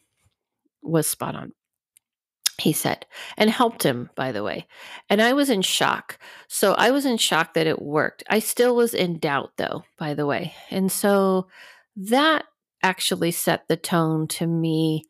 was 0.83 1.09
spot 1.09 1.35
on 1.35 1.53
he 2.61 2.73
said, 2.73 3.07
and 3.37 3.51
helped 3.51 3.83
him, 3.83 4.11
by 4.15 4.33
the 4.33 4.43
way. 4.43 4.67
And 5.09 5.21
I 5.21 5.33
was 5.33 5.51
in 5.51 5.63
shock. 5.63 6.19
So 6.49 6.75
I 6.75 6.91
was 6.91 7.07
in 7.07 7.17
shock 7.17 7.55
that 7.55 7.67
it 7.67 7.83
worked. 7.83 8.23
I 8.29 8.39
still 8.39 8.77
was 8.77 8.95
in 8.95 9.19
doubt, 9.19 9.53
though, 9.57 9.85
by 9.99 10.15
the 10.15 10.27
way. 10.27 10.55
And 10.71 10.91
so 10.91 11.49
that 11.97 12.45
actually 12.83 13.31
set 13.31 13.69
the 13.69 13.77
tone 13.77 14.27
to 14.29 14.47
me 14.47 15.05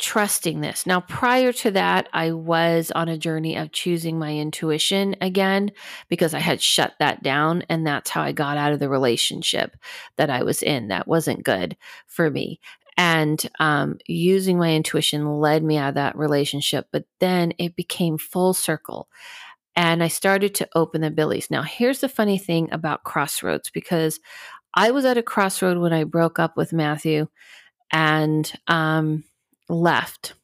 trusting 0.00 0.62
this. 0.62 0.86
Now, 0.86 1.00
prior 1.00 1.52
to 1.52 1.70
that, 1.72 2.08
I 2.12 2.32
was 2.32 2.90
on 2.90 3.08
a 3.08 3.18
journey 3.18 3.56
of 3.56 3.70
choosing 3.70 4.18
my 4.18 4.34
intuition 4.34 5.14
again 5.20 5.72
because 6.08 6.32
I 6.32 6.38
had 6.38 6.62
shut 6.62 6.94
that 6.98 7.22
down. 7.22 7.64
And 7.68 7.86
that's 7.86 8.08
how 8.08 8.22
I 8.22 8.32
got 8.32 8.56
out 8.56 8.72
of 8.72 8.80
the 8.80 8.88
relationship 8.88 9.76
that 10.16 10.30
I 10.30 10.42
was 10.42 10.62
in. 10.62 10.88
That 10.88 11.06
wasn't 11.06 11.44
good 11.44 11.76
for 12.06 12.30
me 12.30 12.60
and 13.00 13.48
um, 13.58 13.96
using 14.06 14.58
my 14.58 14.74
intuition 14.74 15.40
led 15.40 15.64
me 15.64 15.78
out 15.78 15.88
of 15.88 15.94
that 15.94 16.18
relationship 16.18 16.86
but 16.92 17.04
then 17.18 17.54
it 17.58 17.74
became 17.74 18.18
full 18.18 18.52
circle 18.52 19.08
and 19.74 20.02
i 20.02 20.08
started 20.08 20.54
to 20.54 20.68
open 20.74 21.00
the 21.00 21.10
billies. 21.10 21.50
Now 21.50 21.62
here's 21.62 22.00
the 22.00 22.10
funny 22.10 22.36
thing 22.36 22.68
about 22.72 23.04
crossroads 23.04 23.70
because 23.70 24.20
i 24.74 24.90
was 24.90 25.06
at 25.06 25.16
a 25.16 25.22
crossroad 25.22 25.78
when 25.78 25.94
i 25.94 26.04
broke 26.04 26.38
up 26.38 26.58
with 26.58 26.74
matthew 26.74 27.26
and 27.90 28.52
um, 28.68 29.24
left 29.70 30.34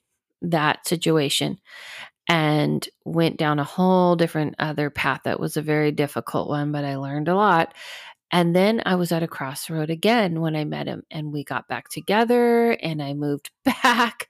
that 0.41 0.87
situation 0.89 1.59
and 2.29 2.89
went 3.05 3.37
down 3.37 3.59
a 3.59 3.65
whole 3.65 4.17
different 4.17 4.55
other 4.59 4.89
path 4.89 5.21
that 5.25 5.39
was 5.39 5.57
a 5.59 5.63
very 5.63 5.93
difficult 5.93 6.49
one 6.49 6.73
but 6.73 6.85
i 6.87 6.97
learned 6.97 7.29
a 7.29 7.37
lot 7.37 7.75
and 8.33 8.55
then 8.55 8.83
I 8.85 8.97
was 8.97 9.13
at 9.13 9.23
a 9.23 9.29
crossroad 9.29 9.91
again 9.91 10.41
when 10.41 10.57
I 10.57 10.65
met 10.65 10.87
him, 10.87 11.03
and 11.11 11.33
we 11.33 11.45
got 11.45 11.69
back 11.69 11.89
together. 11.89 12.73
And 12.73 13.03
I 13.03 13.15
moved 13.15 13.51
back 13.65 14.29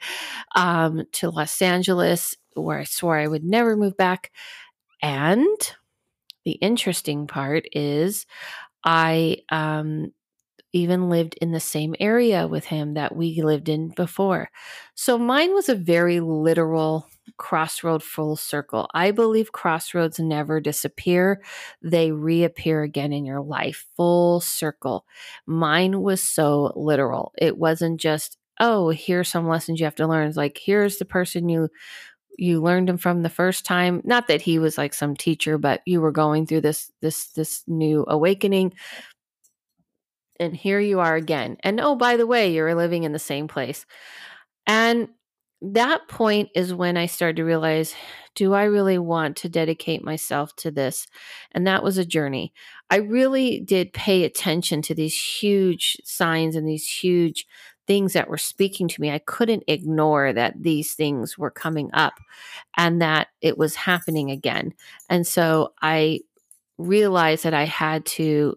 um, 0.55 1.05
to 1.13 1.31
Los 1.31 1.61
Angeles, 1.63 2.35
where 2.55 2.79
I 2.81 2.85
swore 2.85 3.19
I 3.19 3.27
would 3.27 3.45
never 3.45 3.77
move 3.77 3.97
back. 3.97 4.33
And 5.03 5.59
the 6.45 6.53
interesting 6.53 7.27
part 7.27 7.67
is, 7.73 8.27
I 8.85 9.39
um, 9.51 10.13
even 10.73 11.09
lived 11.09 11.37
in 11.41 11.53
the 11.53 11.61
same 11.61 11.95
area 12.01 12.47
with 12.47 12.67
him 12.67 12.95
that 12.95 13.17
we 13.17 13.43
lived 13.43 13.69
in 13.69 13.89
before. 13.89 14.51
So 14.95 15.19
mine 15.19 15.55
was 15.55 15.69
a 15.69 15.75
very 15.75 16.21
literal 16.21 17.09
crossroad 17.37 18.03
full 18.03 18.37
circle. 18.37 18.89
I 18.95 19.11
believe 19.11 19.53
crossroads 19.53 20.19
never 20.19 20.61
disappear, 20.61 21.43
they 21.83 22.13
reappear 22.13 22.83
again 22.83 23.13
in 23.13 23.25
your 23.25 23.41
life, 23.41 23.87
full 23.97 24.41
circle. 24.41 25.05
Mine 25.47 26.03
was 26.03 26.23
so 26.23 26.73
literal. 26.77 27.33
It 27.39 27.59
wasn't 27.59 28.01
just, 28.01 28.39
oh, 28.61 28.91
here's 28.91 29.29
some 29.29 29.49
lessons 29.49 29.81
you 29.81 29.87
have 29.87 29.95
to 29.97 30.07
learn. 30.07 30.29
It's 30.29 30.37
like, 30.37 30.61
here's 30.63 30.99
the 30.99 31.05
person 31.05 31.49
you 31.49 31.69
you 32.39 32.61
learned 32.61 32.91
him 32.91 32.99
from 32.99 33.23
the 33.23 33.31
first 33.31 33.65
time 33.65 34.03
not 34.05 34.29
that 34.29 34.43
he 34.43 34.59
was 34.59 34.77
like 34.77 34.93
some 34.93 35.17
teacher 35.17 35.57
but 35.57 35.81
you 35.87 36.03
were 36.03 36.13
going 36.13 36.45
through 36.45 36.61
this 36.61 36.93
this 37.01 37.29
this 37.29 37.65
new 37.67 38.05
awakening 38.09 38.71
and 40.41 40.57
here 40.57 40.81
you 40.81 41.01
are 41.01 41.17
again. 41.17 41.57
And 41.61 41.81
oh, 41.81 41.97
by 41.97 42.17
the 42.17 42.27
way, 42.27 42.53
you're 42.53 42.75
living 42.75 43.05
in 43.05 43.13
the 43.13 43.19
same 43.19 43.49
place. 43.49 43.87
And 44.67 45.09
that 45.63 46.07
point 46.09 46.51
is 46.55 46.75
when 46.75 46.97
I 46.97 47.07
started 47.07 47.37
to 47.37 47.45
realize 47.45 47.95
do 48.35 48.53
I 48.53 48.65
really 48.65 48.99
want 48.99 49.37
to 49.39 49.49
dedicate 49.49 50.05
myself 50.05 50.55
to 50.57 50.71
this? 50.71 51.07
And 51.53 51.67
that 51.67 51.83
was 51.83 51.97
a 51.97 52.05
journey. 52.05 52.53
I 52.91 52.97
really 52.97 53.61
did 53.61 53.95
pay 53.95 54.25
attention 54.25 54.83
to 54.83 54.95
these 54.95 55.19
huge 55.19 55.97
signs 56.05 56.55
and 56.55 56.69
these 56.69 56.87
huge 56.87 57.47
things 57.87 58.13
that 58.13 58.29
were 58.29 58.37
speaking 58.37 58.89
to 58.89 59.01
me. 59.01 59.11
I 59.11 59.21
couldn't 59.21 59.65
ignore 59.69 60.35
that 60.35 60.55
these 60.63 60.93
things 60.93 61.39
were 61.39 61.51
coming 61.51 61.89
up 61.95 62.15
and 62.77 63.01
that 63.01 63.29
it 63.41 63.57
was 63.57 63.75
happening 63.75 64.31
again. 64.31 64.75
And 65.09 65.27
so 65.27 65.73
I 65.81 66.21
realized 66.79 67.45
that 67.45 67.55
I 67.55 67.65
had 67.65 68.07
to 68.07 68.57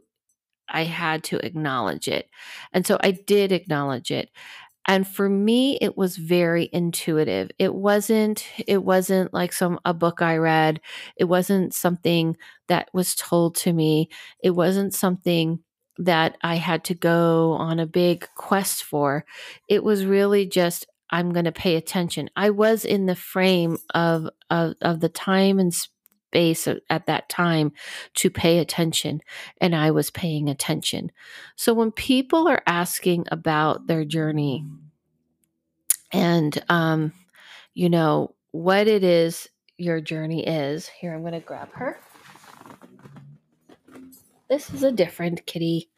I 0.69 0.83
had 0.83 1.23
to 1.25 1.45
acknowledge 1.45 2.07
it. 2.07 2.29
And 2.73 2.85
so 2.85 2.97
I 3.01 3.11
did 3.11 3.51
acknowledge 3.51 4.11
it. 4.11 4.29
And 4.89 5.07
for 5.07 5.29
me 5.29 5.77
it 5.81 5.95
was 5.95 6.17
very 6.17 6.67
intuitive. 6.73 7.51
It 7.59 7.75
wasn't 7.75 8.43
it 8.67 8.83
wasn't 8.83 9.35
like 9.35 9.53
some 9.53 9.79
a 9.85 9.93
book 9.93 10.23
I 10.23 10.37
read. 10.37 10.81
It 11.15 11.25
wasn't 11.25 11.75
something 11.75 12.35
that 12.69 12.89
was 12.91 13.13
told 13.13 13.55
to 13.57 13.71
me. 13.71 14.09
It 14.43 14.49
wasn't 14.51 14.95
something 14.95 15.59
that 15.99 16.37
I 16.41 16.55
had 16.55 16.83
to 16.85 16.95
go 16.95 17.51
on 17.51 17.79
a 17.79 17.85
big 17.85 18.27
quest 18.35 18.83
for. 18.83 19.25
It 19.67 19.83
was 19.83 20.05
really 20.05 20.47
just 20.47 20.87
I'm 21.11 21.33
going 21.33 21.45
to 21.45 21.51
pay 21.51 21.75
attention. 21.75 22.31
I 22.35 22.49
was 22.49 22.83
in 22.83 23.05
the 23.05 23.15
frame 23.15 23.77
of 23.93 24.27
of, 24.49 24.73
of 24.81 25.01
the 25.01 25.09
time 25.09 25.59
and 25.59 25.71
space 25.71 25.93
space 26.29 26.67
at 26.89 27.07
that 27.07 27.27
time 27.29 27.71
to 28.13 28.29
pay 28.29 28.59
attention, 28.59 29.21
and 29.59 29.75
I 29.75 29.91
was 29.91 30.11
paying 30.11 30.47
attention. 30.47 31.11
So 31.55 31.73
when 31.73 31.91
people 31.91 32.47
are 32.47 32.61
asking 32.67 33.25
about 33.31 33.87
their 33.87 34.05
journey 34.05 34.63
and, 36.11 36.63
um, 36.69 37.13
you 37.73 37.89
know, 37.89 38.35
what 38.51 38.87
it 38.87 39.03
is 39.03 39.47
your 39.77 40.01
journey 40.01 40.45
is, 40.45 40.87
here 40.87 41.13
I'm 41.13 41.21
going 41.21 41.33
to 41.33 41.39
grab 41.39 41.69
her. 41.73 41.99
This 44.49 44.71
is 44.71 44.81
a 44.81 44.91
different 44.91 45.45
kitty 45.45 45.89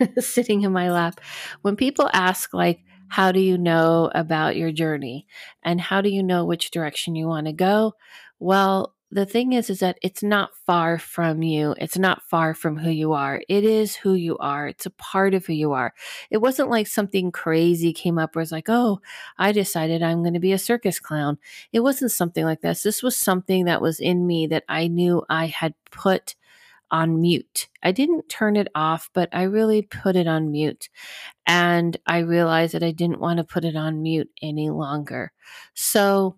sitting 0.18 0.62
in 0.62 0.72
my 0.72 0.90
lap. 0.90 1.20
When 1.62 1.76
people 1.76 2.08
ask, 2.12 2.54
like, 2.54 2.80
how 3.08 3.30
do 3.30 3.40
you 3.40 3.58
know 3.58 4.10
about 4.14 4.56
your 4.56 4.72
journey 4.72 5.26
and 5.62 5.80
how 5.80 6.00
do 6.00 6.08
you 6.08 6.22
know 6.22 6.44
which 6.44 6.70
direction 6.70 7.14
you 7.14 7.26
want 7.26 7.46
to 7.46 7.52
go? 7.52 7.94
Well, 8.40 8.94
the 9.10 9.26
thing 9.26 9.52
is 9.52 9.70
is 9.70 9.80
that 9.80 9.98
it's 10.02 10.22
not 10.22 10.56
far 10.66 10.98
from 10.98 11.42
you 11.42 11.74
it's 11.78 11.98
not 11.98 12.22
far 12.22 12.54
from 12.54 12.76
who 12.76 12.90
you 12.90 13.12
are 13.12 13.42
it 13.48 13.64
is 13.64 13.94
who 13.96 14.14
you 14.14 14.36
are 14.38 14.66
it's 14.66 14.86
a 14.86 14.90
part 14.90 15.34
of 15.34 15.46
who 15.46 15.52
you 15.52 15.72
are 15.72 15.92
it 16.30 16.38
wasn't 16.38 16.70
like 16.70 16.86
something 16.86 17.30
crazy 17.30 17.92
came 17.92 18.18
up 18.18 18.34
where 18.34 18.42
it's 18.42 18.52
like 18.52 18.68
oh 18.68 19.00
i 19.38 19.52
decided 19.52 20.02
i'm 20.02 20.22
going 20.22 20.34
to 20.34 20.40
be 20.40 20.52
a 20.52 20.58
circus 20.58 20.98
clown 20.98 21.38
it 21.72 21.80
wasn't 21.80 22.10
something 22.10 22.44
like 22.44 22.60
this 22.60 22.82
this 22.82 23.02
was 23.02 23.16
something 23.16 23.66
that 23.66 23.82
was 23.82 24.00
in 24.00 24.26
me 24.26 24.46
that 24.46 24.64
i 24.68 24.88
knew 24.88 25.22
i 25.28 25.46
had 25.46 25.74
put 25.90 26.34
on 26.90 27.20
mute. 27.20 27.68
I 27.82 27.90
didn't 27.90 28.28
turn 28.28 28.54
it 28.54 28.68
off, 28.74 29.10
but 29.14 29.28
I 29.32 29.42
really 29.42 29.82
put 29.82 30.14
it 30.14 30.28
on 30.28 30.52
mute. 30.52 30.88
And 31.46 31.96
I 32.06 32.18
realized 32.18 32.74
that 32.74 32.84
I 32.84 32.92
didn't 32.92 33.20
want 33.20 33.38
to 33.38 33.44
put 33.44 33.64
it 33.64 33.74
on 33.74 34.02
mute 34.02 34.30
any 34.40 34.70
longer. 34.70 35.32
So 35.74 36.36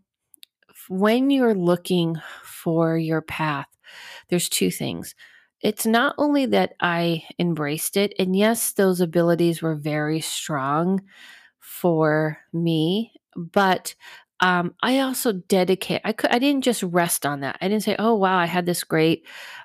when 0.89 1.31
you're 1.31 1.55
looking 1.55 2.17
for 2.43 2.97
your 2.99 3.21
path, 3.23 3.67
there's 4.29 4.49
two 4.49 4.71
things. 4.71 5.15
It's 5.63 5.87
not 5.87 6.15
only 6.19 6.47
that 6.47 6.75
I 6.81 7.25
embraced 7.39 7.97
it, 7.97 8.15
and 8.19 8.37
yes, 8.37 8.73
those 8.73 9.01
abilities 9.01 9.63
were 9.63 9.75
very 9.75 10.21
strong 10.21 11.03
for 11.59 12.39
me, 12.53 13.13
but 13.37 13.95
um, 14.41 14.75
I 14.83 15.01
also 15.01 15.33
dedicate. 15.33 16.03
I 16.05 16.13
could. 16.13 16.31
I 16.31 16.39
didn't 16.39 16.63
just 16.65 16.83
rest 16.83 17.25
on 17.25 17.41
that. 17.41 17.57
I 17.63 17.69
didn't 17.69 17.85
say, 17.85 17.97
"Oh 17.99 18.15
wow, 18.15 18.37
I 18.39 18.45
had 18.47 18.67
this 18.67 18.85
great 18.85 19.25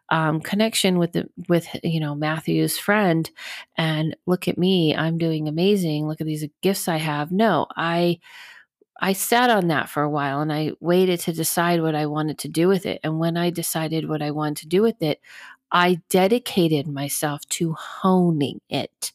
um, 0.09 0.39
connection 0.39 0.97
with 0.97 1.11
the 1.11 1.27
with 1.49 1.67
you 1.83 1.99
know 1.99 2.15
Matthew's 2.15 2.77
friend, 2.77 3.29
and 3.77 4.15
look 4.27 4.47
at 4.47 4.57
me, 4.57 4.95
I'm 4.95 5.17
doing 5.17 5.49
amazing. 5.49 6.07
Look 6.07 6.21
at 6.21 6.27
these 6.27 6.45
gifts 6.61 6.87
I 6.87 6.97
have." 6.97 7.31
No, 7.33 7.67
I 7.75 8.19
I 9.01 9.13
sat 9.13 9.49
on 9.49 9.67
that 9.67 9.89
for 9.89 10.03
a 10.03 10.09
while 10.09 10.41
and 10.41 10.53
I 10.53 10.73
waited 10.79 11.19
to 11.21 11.33
decide 11.33 11.81
what 11.81 11.95
I 11.95 12.05
wanted 12.05 12.37
to 12.39 12.47
do 12.47 12.67
with 12.67 12.85
it. 12.85 12.99
And 13.03 13.19
when 13.19 13.35
I 13.35 13.49
decided 13.49 14.07
what 14.07 14.21
I 14.21 14.29
wanted 14.31 14.57
to 14.57 14.67
do 14.67 14.83
with 14.83 15.01
it, 15.01 15.19
I 15.71 16.01
dedicated 16.09 16.87
myself 16.87 17.41
to 17.49 17.73
honing 17.73 18.61
it, 18.69 19.11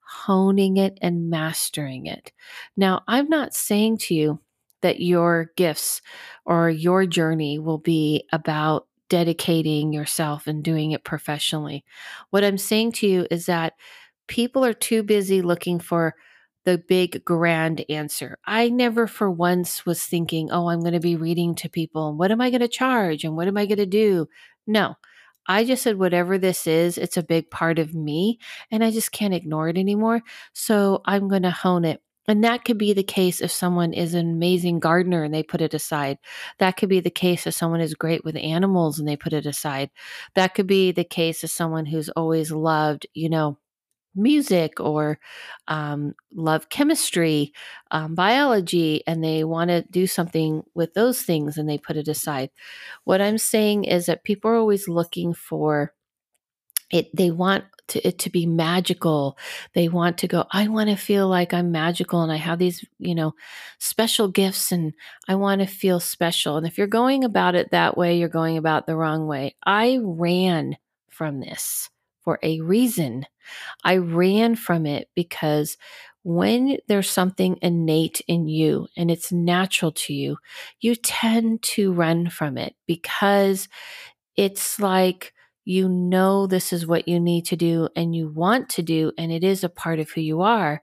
honing 0.00 0.78
it 0.78 0.98
and 1.02 1.28
mastering 1.28 2.06
it. 2.06 2.32
Now, 2.76 3.02
I'm 3.06 3.28
not 3.28 3.54
saying 3.54 3.98
to 3.98 4.14
you 4.14 4.40
that 4.80 5.00
your 5.00 5.50
gifts 5.56 6.00
or 6.46 6.70
your 6.70 7.04
journey 7.04 7.58
will 7.58 7.78
be 7.78 8.24
about 8.32 8.86
dedicating 9.10 9.92
yourself 9.92 10.46
and 10.46 10.64
doing 10.64 10.92
it 10.92 11.04
professionally. 11.04 11.84
What 12.30 12.44
I'm 12.44 12.56
saying 12.56 12.92
to 12.92 13.06
you 13.06 13.26
is 13.30 13.46
that 13.46 13.74
people 14.28 14.64
are 14.64 14.72
too 14.72 15.02
busy 15.02 15.42
looking 15.42 15.78
for 15.78 16.14
the 16.64 16.78
big 16.78 17.24
grand 17.24 17.84
answer. 17.88 18.38
I 18.44 18.68
never 18.68 19.06
for 19.06 19.30
once 19.30 19.86
was 19.86 20.04
thinking, 20.04 20.50
oh, 20.50 20.68
I'm 20.68 20.80
going 20.80 20.92
to 20.92 21.00
be 21.00 21.16
reading 21.16 21.54
to 21.56 21.68
people 21.68 22.14
what 22.14 22.30
am 22.30 22.40
I 22.40 22.50
going 22.50 22.60
to 22.60 22.68
charge 22.68 23.24
and 23.24 23.36
what 23.36 23.48
am 23.48 23.56
I 23.56 23.66
going 23.66 23.78
to 23.78 23.86
do? 23.86 24.28
No. 24.66 24.96
I 25.48 25.64
just 25.64 25.82
said, 25.82 25.98
whatever 25.98 26.38
this 26.38 26.66
is, 26.66 26.98
it's 26.98 27.16
a 27.16 27.22
big 27.22 27.50
part 27.50 27.78
of 27.78 27.94
me 27.94 28.38
and 28.70 28.84
I 28.84 28.90
just 28.90 29.10
can't 29.10 29.34
ignore 29.34 29.68
it 29.68 29.78
anymore. 29.78 30.22
So 30.52 31.00
I'm 31.06 31.28
going 31.28 31.42
to 31.42 31.50
hone 31.50 31.84
it. 31.84 32.02
And 32.28 32.44
that 32.44 32.64
could 32.64 32.78
be 32.78 32.92
the 32.92 33.02
case 33.02 33.40
if 33.40 33.50
someone 33.50 33.92
is 33.92 34.14
an 34.14 34.30
amazing 34.30 34.78
gardener 34.78 35.24
and 35.24 35.34
they 35.34 35.42
put 35.42 35.60
it 35.60 35.74
aside. 35.74 36.18
That 36.58 36.76
could 36.76 36.88
be 36.88 37.00
the 37.00 37.10
case 37.10 37.46
if 37.46 37.54
someone 37.54 37.80
is 37.80 37.94
great 37.94 38.24
with 38.24 38.36
animals 38.36 39.00
and 39.00 39.08
they 39.08 39.16
put 39.16 39.32
it 39.32 39.46
aside. 39.46 39.90
That 40.34 40.54
could 40.54 40.68
be 40.68 40.92
the 40.92 41.02
case 41.02 41.42
of 41.42 41.50
someone 41.50 41.86
who's 41.86 42.10
always 42.10 42.52
loved, 42.52 43.06
you 43.14 43.30
know, 43.30 43.58
music 44.14 44.80
or 44.80 45.18
um, 45.68 46.14
love 46.34 46.68
chemistry, 46.68 47.52
um, 47.90 48.14
biology, 48.14 49.02
and 49.06 49.22
they 49.22 49.44
want 49.44 49.68
to 49.68 49.82
do 49.90 50.06
something 50.06 50.62
with 50.74 50.94
those 50.94 51.22
things 51.22 51.56
and 51.56 51.68
they 51.68 51.78
put 51.78 51.96
it 51.96 52.08
aside. 52.08 52.50
What 53.04 53.20
I'm 53.20 53.38
saying 53.38 53.84
is 53.84 54.06
that 54.06 54.24
people 54.24 54.50
are 54.50 54.56
always 54.56 54.88
looking 54.88 55.34
for 55.34 55.92
it, 56.90 57.14
they 57.14 57.30
want 57.30 57.64
to, 57.88 58.06
it 58.06 58.18
to 58.20 58.30
be 58.30 58.46
magical. 58.46 59.38
They 59.74 59.88
want 59.88 60.18
to 60.18 60.28
go, 60.28 60.46
I 60.50 60.68
want 60.68 60.90
to 60.90 60.96
feel 60.96 61.28
like 61.28 61.54
I'm 61.54 61.70
magical 61.70 62.22
and 62.22 62.32
I 62.32 62.36
have 62.36 62.58
these, 62.58 62.84
you 62.98 63.14
know, 63.14 63.34
special 63.78 64.28
gifts 64.28 64.72
and 64.72 64.94
I 65.28 65.36
want 65.36 65.60
to 65.60 65.66
feel 65.66 66.00
special. 66.00 66.56
And 66.56 66.66
if 66.66 66.78
you're 66.78 66.86
going 66.86 67.24
about 67.24 67.54
it 67.54 67.70
that 67.70 67.96
way, 67.96 68.16
you're 68.16 68.28
going 68.28 68.56
about 68.56 68.86
the 68.86 68.96
wrong 68.96 69.26
way. 69.26 69.56
I 69.64 69.98
ran 70.02 70.76
from 71.08 71.40
this 71.40 71.90
for 72.30 72.38
a 72.44 72.60
reason. 72.60 73.26
I 73.82 73.96
ran 73.96 74.54
from 74.54 74.86
it 74.86 75.08
because 75.16 75.76
when 76.22 76.78
there's 76.86 77.10
something 77.10 77.58
innate 77.60 78.20
in 78.28 78.46
you 78.46 78.86
and 78.96 79.10
it's 79.10 79.32
natural 79.32 79.90
to 79.92 80.14
you, 80.14 80.36
you 80.80 80.94
tend 80.94 81.62
to 81.62 81.92
run 81.92 82.30
from 82.30 82.56
it 82.56 82.76
because 82.86 83.68
it's 84.36 84.80
like 84.80 85.34
you 85.64 85.88
know 85.88 86.46
this 86.46 86.72
is 86.72 86.86
what 86.86 87.08
you 87.08 87.20
need 87.20 87.46
to 87.46 87.56
do 87.56 87.88
and 87.96 88.14
you 88.16 88.28
want 88.28 88.68
to 88.70 88.82
do, 88.82 89.12
and 89.18 89.32
it 89.32 89.44
is 89.44 89.64
a 89.64 89.68
part 89.68 90.00
of 90.00 90.10
who 90.10 90.20
you 90.20 90.42
are, 90.42 90.82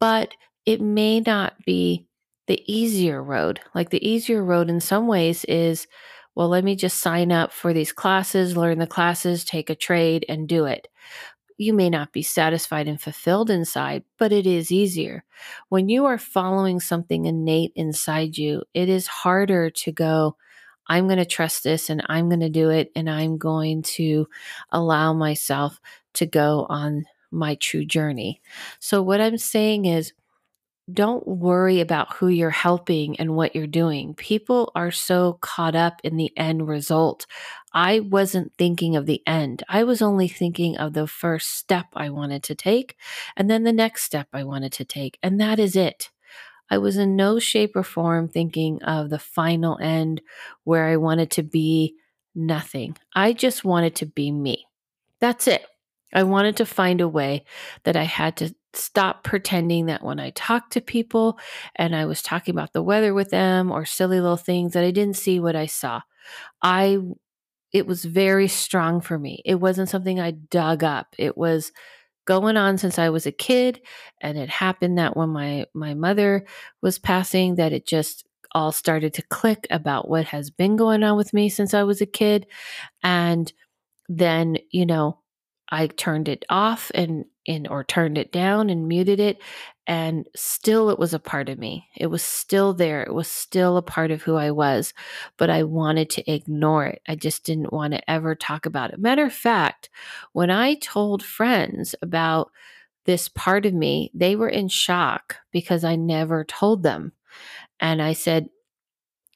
but 0.00 0.34
it 0.66 0.80
may 0.80 1.20
not 1.20 1.54
be 1.64 2.06
the 2.46 2.62
easier 2.72 3.22
road. 3.22 3.60
Like 3.74 3.90
the 3.90 4.06
easier 4.08 4.42
road 4.42 4.70
in 4.70 4.80
some 4.80 5.06
ways 5.06 5.44
is 5.46 5.86
well, 6.38 6.48
let 6.48 6.62
me 6.62 6.76
just 6.76 7.00
sign 7.00 7.32
up 7.32 7.52
for 7.52 7.72
these 7.72 7.90
classes, 7.90 8.56
learn 8.56 8.78
the 8.78 8.86
classes, 8.86 9.42
take 9.44 9.70
a 9.70 9.74
trade, 9.74 10.24
and 10.28 10.48
do 10.48 10.66
it. 10.66 10.86
You 11.56 11.74
may 11.74 11.90
not 11.90 12.12
be 12.12 12.22
satisfied 12.22 12.86
and 12.86 13.00
fulfilled 13.00 13.50
inside, 13.50 14.04
but 14.18 14.30
it 14.30 14.46
is 14.46 14.70
easier. 14.70 15.24
When 15.68 15.88
you 15.88 16.06
are 16.06 16.16
following 16.16 16.78
something 16.78 17.24
innate 17.24 17.72
inside 17.74 18.38
you, 18.38 18.62
it 18.72 18.88
is 18.88 19.08
harder 19.08 19.68
to 19.68 19.90
go, 19.90 20.36
I'm 20.86 21.08
going 21.08 21.18
to 21.18 21.24
trust 21.24 21.64
this 21.64 21.90
and 21.90 22.04
I'm 22.08 22.28
going 22.28 22.38
to 22.38 22.48
do 22.48 22.70
it 22.70 22.92
and 22.94 23.10
I'm 23.10 23.36
going 23.36 23.82
to 23.96 24.28
allow 24.70 25.12
myself 25.14 25.80
to 26.14 26.26
go 26.26 26.66
on 26.68 27.04
my 27.32 27.56
true 27.56 27.84
journey. 27.84 28.40
So, 28.78 29.02
what 29.02 29.20
I'm 29.20 29.38
saying 29.38 29.86
is, 29.86 30.12
don't 30.92 31.26
worry 31.26 31.80
about 31.80 32.14
who 32.14 32.28
you're 32.28 32.50
helping 32.50 33.18
and 33.20 33.36
what 33.36 33.54
you're 33.54 33.66
doing. 33.66 34.14
People 34.14 34.72
are 34.74 34.90
so 34.90 35.38
caught 35.40 35.74
up 35.74 36.00
in 36.02 36.16
the 36.16 36.32
end 36.36 36.66
result. 36.66 37.26
I 37.72 38.00
wasn't 38.00 38.52
thinking 38.56 38.96
of 38.96 39.06
the 39.06 39.22
end. 39.26 39.62
I 39.68 39.84
was 39.84 40.00
only 40.00 40.28
thinking 40.28 40.78
of 40.78 40.94
the 40.94 41.06
first 41.06 41.54
step 41.54 41.86
I 41.94 42.10
wanted 42.10 42.42
to 42.44 42.54
take 42.54 42.96
and 43.36 43.50
then 43.50 43.64
the 43.64 43.72
next 43.72 44.04
step 44.04 44.28
I 44.32 44.44
wanted 44.44 44.72
to 44.72 44.84
take. 44.84 45.18
And 45.22 45.40
that 45.40 45.58
is 45.58 45.76
it. 45.76 46.10
I 46.70 46.78
was 46.78 46.96
in 46.96 47.16
no 47.16 47.38
shape 47.38 47.76
or 47.76 47.82
form 47.82 48.28
thinking 48.28 48.82
of 48.82 49.10
the 49.10 49.18
final 49.18 49.78
end 49.80 50.20
where 50.64 50.86
I 50.86 50.96
wanted 50.96 51.30
to 51.32 51.42
be 51.42 51.94
nothing. 52.34 52.96
I 53.14 53.32
just 53.32 53.64
wanted 53.64 53.96
to 53.96 54.06
be 54.06 54.30
me. 54.30 54.66
That's 55.20 55.48
it. 55.48 55.66
I 56.14 56.22
wanted 56.22 56.56
to 56.58 56.66
find 56.66 57.00
a 57.00 57.08
way 57.08 57.44
that 57.84 57.96
I 57.96 58.04
had 58.04 58.36
to 58.38 58.54
stop 58.74 59.24
pretending 59.24 59.86
that 59.86 60.04
when 60.04 60.20
I 60.20 60.30
talked 60.30 60.72
to 60.74 60.80
people 60.80 61.38
and 61.76 61.94
I 61.96 62.04
was 62.04 62.22
talking 62.22 62.54
about 62.54 62.72
the 62.72 62.82
weather 62.82 63.14
with 63.14 63.30
them 63.30 63.70
or 63.70 63.84
silly 63.84 64.20
little 64.20 64.36
things 64.36 64.74
that 64.74 64.84
I 64.84 64.90
didn't 64.90 65.16
see 65.16 65.40
what 65.40 65.56
I 65.56 65.66
saw. 65.66 66.02
I 66.62 66.98
it 67.72 67.86
was 67.86 68.04
very 68.04 68.48
strong 68.48 69.00
for 69.00 69.18
me. 69.18 69.42
It 69.44 69.56
wasn't 69.56 69.90
something 69.90 70.18
I 70.20 70.32
dug 70.32 70.82
up. 70.84 71.14
It 71.18 71.36
was 71.36 71.72
going 72.26 72.56
on 72.56 72.78
since 72.78 72.98
I 72.98 73.08
was 73.08 73.26
a 73.26 73.32
kid 73.32 73.80
and 74.20 74.36
it 74.38 74.50
happened 74.50 74.98
that 74.98 75.16
when 75.16 75.30
my 75.30 75.66
my 75.74 75.94
mother 75.94 76.46
was 76.82 76.98
passing 76.98 77.54
that 77.56 77.72
it 77.72 77.86
just 77.86 78.26
all 78.52 78.72
started 78.72 79.14
to 79.14 79.22
click 79.22 79.66
about 79.70 80.08
what 80.08 80.26
has 80.26 80.50
been 80.50 80.76
going 80.76 81.02
on 81.02 81.16
with 81.16 81.32
me 81.32 81.48
since 81.48 81.74
I 81.74 81.82
was 81.84 82.00
a 82.00 82.06
kid 82.06 82.46
and 83.02 83.52
then, 84.08 84.58
you 84.70 84.86
know, 84.86 85.18
I 85.70 85.86
turned 85.86 86.28
it 86.28 86.44
off 86.48 86.90
and 86.94 87.24
in 87.44 87.66
or 87.66 87.84
turned 87.84 88.18
it 88.18 88.30
down 88.32 88.70
and 88.70 88.88
muted 88.88 89.20
it 89.20 89.38
and 89.88 90.28
still 90.36 90.90
it 90.90 90.98
was 90.98 91.14
a 91.14 91.18
part 91.18 91.48
of 91.48 91.58
me. 91.58 91.88
It 91.96 92.08
was 92.08 92.22
still 92.22 92.74
there. 92.74 93.02
It 93.02 93.14
was 93.14 93.26
still 93.26 93.78
a 93.78 93.82
part 93.82 94.10
of 94.10 94.20
who 94.20 94.36
I 94.36 94.50
was, 94.50 94.92
but 95.38 95.48
I 95.48 95.62
wanted 95.62 96.10
to 96.10 96.30
ignore 96.30 96.84
it. 96.84 97.00
I 97.08 97.14
just 97.14 97.42
didn't 97.42 97.72
want 97.72 97.94
to 97.94 98.10
ever 98.10 98.34
talk 98.34 98.66
about 98.66 98.92
it. 98.92 99.00
Matter 99.00 99.24
of 99.24 99.32
fact, 99.32 99.88
when 100.32 100.50
I 100.50 100.74
told 100.74 101.22
friends 101.22 101.94
about 102.02 102.50
this 103.06 103.30
part 103.30 103.64
of 103.64 103.72
me, 103.72 104.10
they 104.12 104.36
were 104.36 104.50
in 104.50 104.68
shock 104.68 105.36
because 105.52 105.84
I 105.84 105.96
never 105.96 106.44
told 106.44 106.82
them. 106.82 107.12
And 107.80 108.02
I 108.02 108.12
said, 108.12 108.50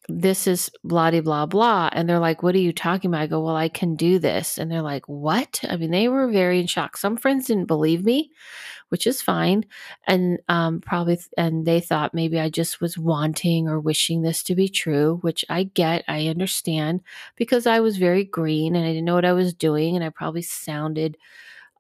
this 0.09 0.47
is 0.47 0.71
blah 0.83 1.11
blah 1.21 1.47
blah 1.47 1.89
and 1.93 2.09
they're 2.09 2.19
like 2.19 2.43
what 2.43 2.55
are 2.55 2.59
you 2.59 2.73
talking 2.73 3.09
about 3.11 3.21
i 3.23 3.27
go 3.27 3.41
well 3.41 3.57
i 3.57 3.69
can 3.69 3.95
do 3.95 4.19
this 4.19 4.59
and 4.59 4.71
they're 4.71 4.83
like 4.83 5.09
what 5.09 5.61
i 5.69 5.77
mean 5.77 5.91
they 5.93 6.09
were 6.09 6.29
very 6.31 6.59
in 6.59 6.67
shock 6.67 6.97
some 6.97 7.17
friends 7.17 7.47
didn't 7.47 7.67
believe 7.67 8.05
me 8.05 8.31
which 8.89 9.07
is 9.07 9.23
fine 9.23 9.65
and 10.07 10.39
um, 10.49 10.81
probably 10.81 11.19
and 11.39 11.65
they 11.67 11.81
thought 11.81 12.15
maybe 12.15 12.39
i 12.41 12.49
just 12.49 12.81
was 12.81 12.99
wanting 12.99 13.69
or 13.69 13.79
wishing 13.79 14.23
this 14.23 14.43
to 14.43 14.55
be 14.57 14.69
true 14.69 15.19
which 15.23 15.45
i 15.49 15.63
get 15.63 16.05
i 16.09 16.27
understand 16.27 17.01
because 17.37 17.67
i 17.67 17.79
was 17.81 17.97
very 17.97 18.25
green 18.25 18.75
and 18.75 18.85
i 18.85 18.89
didn't 18.89 19.05
know 19.05 19.15
what 19.15 19.25
i 19.25 19.33
was 19.33 19.55
doing 19.55 19.95
and 19.95 20.05
i 20.05 20.09
probably 20.09 20.43
sounded 20.43 21.17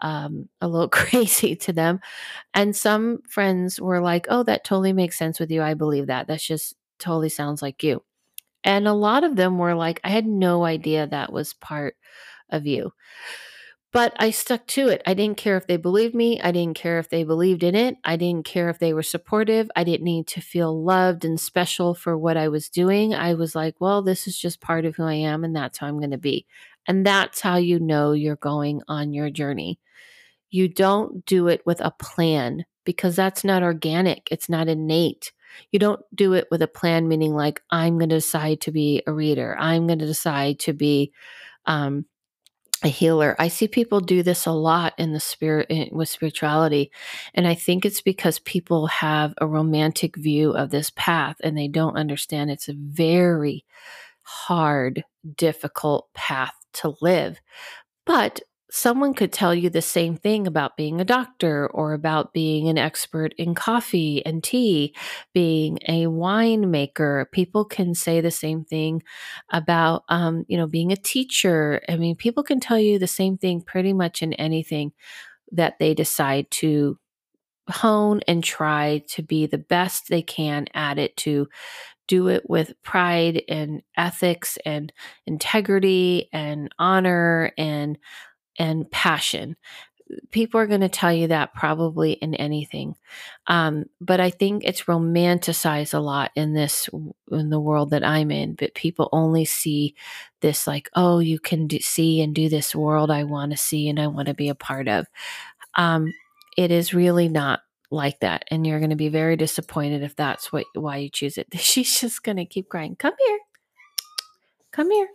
um, 0.01 0.49
a 0.61 0.68
little 0.68 0.89
crazy 0.91 1.57
to 1.57 1.73
them. 1.73 2.01
And 2.55 2.77
some 2.77 3.23
friends 3.29 3.81
were 3.81 4.01
like, 4.01 4.27
oh, 4.29 4.43
that 4.45 4.64
totally 4.64 4.93
makes 4.93 5.16
sense 5.16 5.41
with 5.41 5.51
you. 5.51 5.62
I 5.62 5.75
believe 5.75 6.09
that. 6.09 6.27
That's 6.27 6.45
just 6.47 6.75
totally 6.99 7.29
sounds 7.29 7.62
like 7.62 7.83
you. 7.83 8.03
And 8.64 8.86
a 8.86 8.92
lot 8.92 9.24
of 9.24 9.36
them 9.36 9.58
were 9.58 9.74
like, 9.74 10.00
I 10.04 10.10
had 10.10 10.26
no 10.26 10.64
idea 10.64 11.06
that 11.06 11.32
was 11.32 11.54
part 11.54 11.96
of 12.50 12.66
you. 12.66 12.92
But 13.92 14.14
I 14.18 14.30
stuck 14.30 14.66
to 14.68 14.88
it. 14.88 15.02
I 15.04 15.12
didn't 15.12 15.36
care 15.36 15.58
if 15.58 15.66
they 15.66 15.76
believed 15.76 16.14
me. 16.14 16.40
I 16.40 16.50
didn't 16.50 16.76
care 16.76 16.98
if 16.98 17.10
they 17.10 17.24
believed 17.24 17.62
in 17.62 17.74
it. 17.74 17.96
I 18.04 18.16
didn't 18.16 18.46
care 18.46 18.70
if 18.70 18.78
they 18.78 18.94
were 18.94 19.02
supportive. 19.02 19.70
I 19.76 19.84
didn't 19.84 20.04
need 20.04 20.26
to 20.28 20.40
feel 20.40 20.82
loved 20.82 21.26
and 21.26 21.38
special 21.38 21.94
for 21.94 22.16
what 22.16 22.38
I 22.38 22.48
was 22.48 22.70
doing. 22.70 23.14
I 23.14 23.34
was 23.34 23.54
like, 23.54 23.74
well, 23.80 24.00
this 24.00 24.26
is 24.26 24.38
just 24.38 24.62
part 24.62 24.86
of 24.86 24.96
who 24.96 25.04
I 25.04 25.14
am, 25.14 25.44
and 25.44 25.54
that's 25.54 25.76
how 25.76 25.88
I'm 25.88 25.98
going 25.98 26.10
to 26.12 26.18
be. 26.18 26.46
And 26.88 27.04
that's 27.04 27.42
how 27.42 27.56
you 27.56 27.78
know 27.78 28.12
you're 28.12 28.36
going 28.36 28.80
on 28.88 29.12
your 29.12 29.28
journey. 29.28 29.78
You 30.50 30.68
don't 30.68 31.24
do 31.26 31.48
it 31.48 31.62
with 31.66 31.80
a 31.80 31.90
plan 31.90 32.64
because 32.84 33.14
that's 33.14 33.44
not 33.44 33.62
organic, 33.62 34.28
it's 34.30 34.48
not 34.48 34.68
innate. 34.68 35.32
You 35.70 35.78
don't 35.78 36.00
do 36.14 36.34
it 36.34 36.48
with 36.50 36.62
a 36.62 36.68
plan, 36.68 37.09
meaning 37.09 37.34
like, 37.34 37.62
I'm 37.70 37.98
going 37.98 38.11
to 38.11 38.16
decide 38.16 38.61
to 38.62 38.72
be 38.72 39.03
a 39.07 39.12
reader. 39.12 39.57
I'm 39.59 39.86
going 39.86 39.98
to 39.98 40.07
decide 40.07 40.59
to 40.61 40.72
be 40.72 41.12
um, 41.66 42.07
a 42.82 42.88
healer. 42.88 43.36
I 43.38 43.48
see 43.48 43.68
people 43.68 44.00
do 44.00 44.22
this 44.22 44.46
a 44.46 44.53
lot 44.53 44.94
in 44.98 45.12
the 45.12 45.20
spirit 45.20 45.68
in, 45.70 45.88
with 45.92 46.09
spirituality. 46.09 46.90
And 47.34 47.46
I 47.46 47.55
think 47.55 47.84
it's 47.84 48.00
because 48.00 48.38
people 48.40 48.86
have 48.88 49.34
a 49.38 49.46
romantic 49.46 50.16
view 50.16 50.53
of 50.53 50.70
this 50.70 50.90
path 50.96 51.36
and 51.42 51.57
they 51.57 51.68
don't 51.68 51.96
understand 51.96 52.50
it's 52.50 52.68
a 52.68 52.74
very 52.76 53.64
hard, 54.22 55.05
difficult 55.36 56.12
path 56.14 56.55
to 56.74 56.94
live. 57.00 57.40
But 58.05 58.40
someone 58.75 59.12
could 59.12 59.31
tell 59.31 59.55
you 59.55 59.68
the 59.68 59.83
same 59.83 60.16
thing 60.16 60.47
about 60.47 60.79
being 60.79 60.99
a 60.99 61.05
doctor 61.05 61.66
or 61.68 61.93
about 61.93 62.33
being 62.33 62.68
an 62.70 62.79
expert 62.79 63.35
in 63.37 63.55
coffee 63.55 64.25
and 64.25 64.43
tea, 64.43 64.95
being 65.35 65.79
a 65.89 66.07
winemaker. 66.07 67.31
People 67.33 67.66
can 67.66 67.95
say 67.95 68.23
the 68.23 68.31
same 68.31 68.64
thing 68.64 69.03
about, 69.51 70.05
um, 70.09 70.47
you 70.49 70.57
know, 70.57 70.66
being 70.66 70.91
a 70.91 70.97
teacher. 70.97 71.83
I 71.87 71.97
mean, 71.97 72.16
people 72.16 72.43
can 72.43 72.61
tell 72.61 72.79
you 72.79 72.99
the 72.99 73.07
same 73.07 73.37
thing 73.37 73.61
pretty 73.61 73.93
much 73.93 74.23
in 74.23 74.33
anything 74.33 74.93
that 75.53 75.79
they 75.79 75.93
decide 75.93 76.51
to 76.53 76.99
hone 77.68 78.20
and 78.27 78.43
try 78.43 79.03
to 79.09 79.23
be 79.23 79.47
the 79.47 79.59
best 79.59 80.09
they 80.09 80.23
can 80.23 80.66
at 80.75 80.99
it 80.99 81.16
to 81.18 81.47
do 82.09 82.29
it 82.29 82.49
with 82.49 82.75
pride 82.83 83.43
and 83.49 83.83
ethics 83.97 84.59
and 84.66 84.93
integrity 85.27 86.29
and 86.33 86.70
honor 86.79 87.53
and 87.57 87.99
and 88.59 88.90
passion. 88.90 89.57
People 90.30 90.61
are 90.61 90.66
going 90.66 90.82
to 90.82 90.90
tell 90.90 91.12
you 91.12 91.28
that 91.28 91.55
probably 91.55 92.12
in 92.12 92.34
anything. 92.34 92.96
Um, 93.46 93.86
but 94.00 94.20
I 94.20 94.28
think 94.28 94.62
it's 94.64 94.82
romanticized 94.82 95.94
a 95.94 96.00
lot 96.00 96.32
in 96.36 96.53
this, 96.53 96.90
in 97.30 97.48
the 97.48 97.61
world 97.61 97.90
that 97.90 98.05
I'm 98.05 98.30
in. 98.30 98.55
But 98.55 98.74
people 98.74 99.09
only 99.12 99.46
see 99.46 99.94
this 100.40 100.66
like, 100.66 100.90
oh, 100.94 101.20
you 101.20 101.38
can 101.38 101.66
do, 101.66 101.78
see 101.78 102.20
and 102.20 102.34
do 102.34 102.50
this 102.50 102.74
world 102.74 103.11
I 103.11 103.24
want 103.24 103.53
to 103.53 103.57
see 103.57 103.88
and 103.88 103.98
I 103.98 104.09
want 104.09 104.28
to 104.28 104.34
be 104.34 104.50
a 104.50 104.55
part 104.55 104.86
of. 104.86 105.07
Um, 105.76 106.12
it 106.59 106.70
is 106.70 106.92
really 106.92 107.28
not 107.28 107.61
like 107.90 108.20
that 108.20 108.44
and 108.50 108.66
you're 108.66 108.78
going 108.78 108.90
to 108.90 108.96
be 108.96 109.11
very 109.11 109.36
disappointed 109.36 110.03
if 110.03 110.16
that's 110.16 110.50
what 110.50 110.64
why 110.74 110.96
you 110.96 111.11
choose 111.11 111.36
it 111.36 111.46
she's 111.59 112.00
just 112.00 112.22
going 112.22 112.38
to 112.38 112.44
keep 112.44 112.68
crying 112.68 112.96
come 112.96 113.14
here 113.26 113.38
come 114.72 114.90
here 114.90 115.09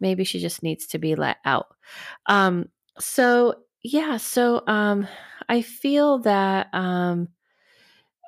maybe 0.00 0.24
she 0.24 0.38
just 0.40 0.62
needs 0.62 0.86
to 0.88 0.98
be 0.98 1.14
let 1.14 1.38
out. 1.44 1.68
Um 2.26 2.68
so 2.98 3.54
yeah 3.82 4.16
so 4.18 4.62
um 4.66 5.08
i 5.48 5.62
feel 5.62 6.18
that 6.18 6.68
um 6.74 7.28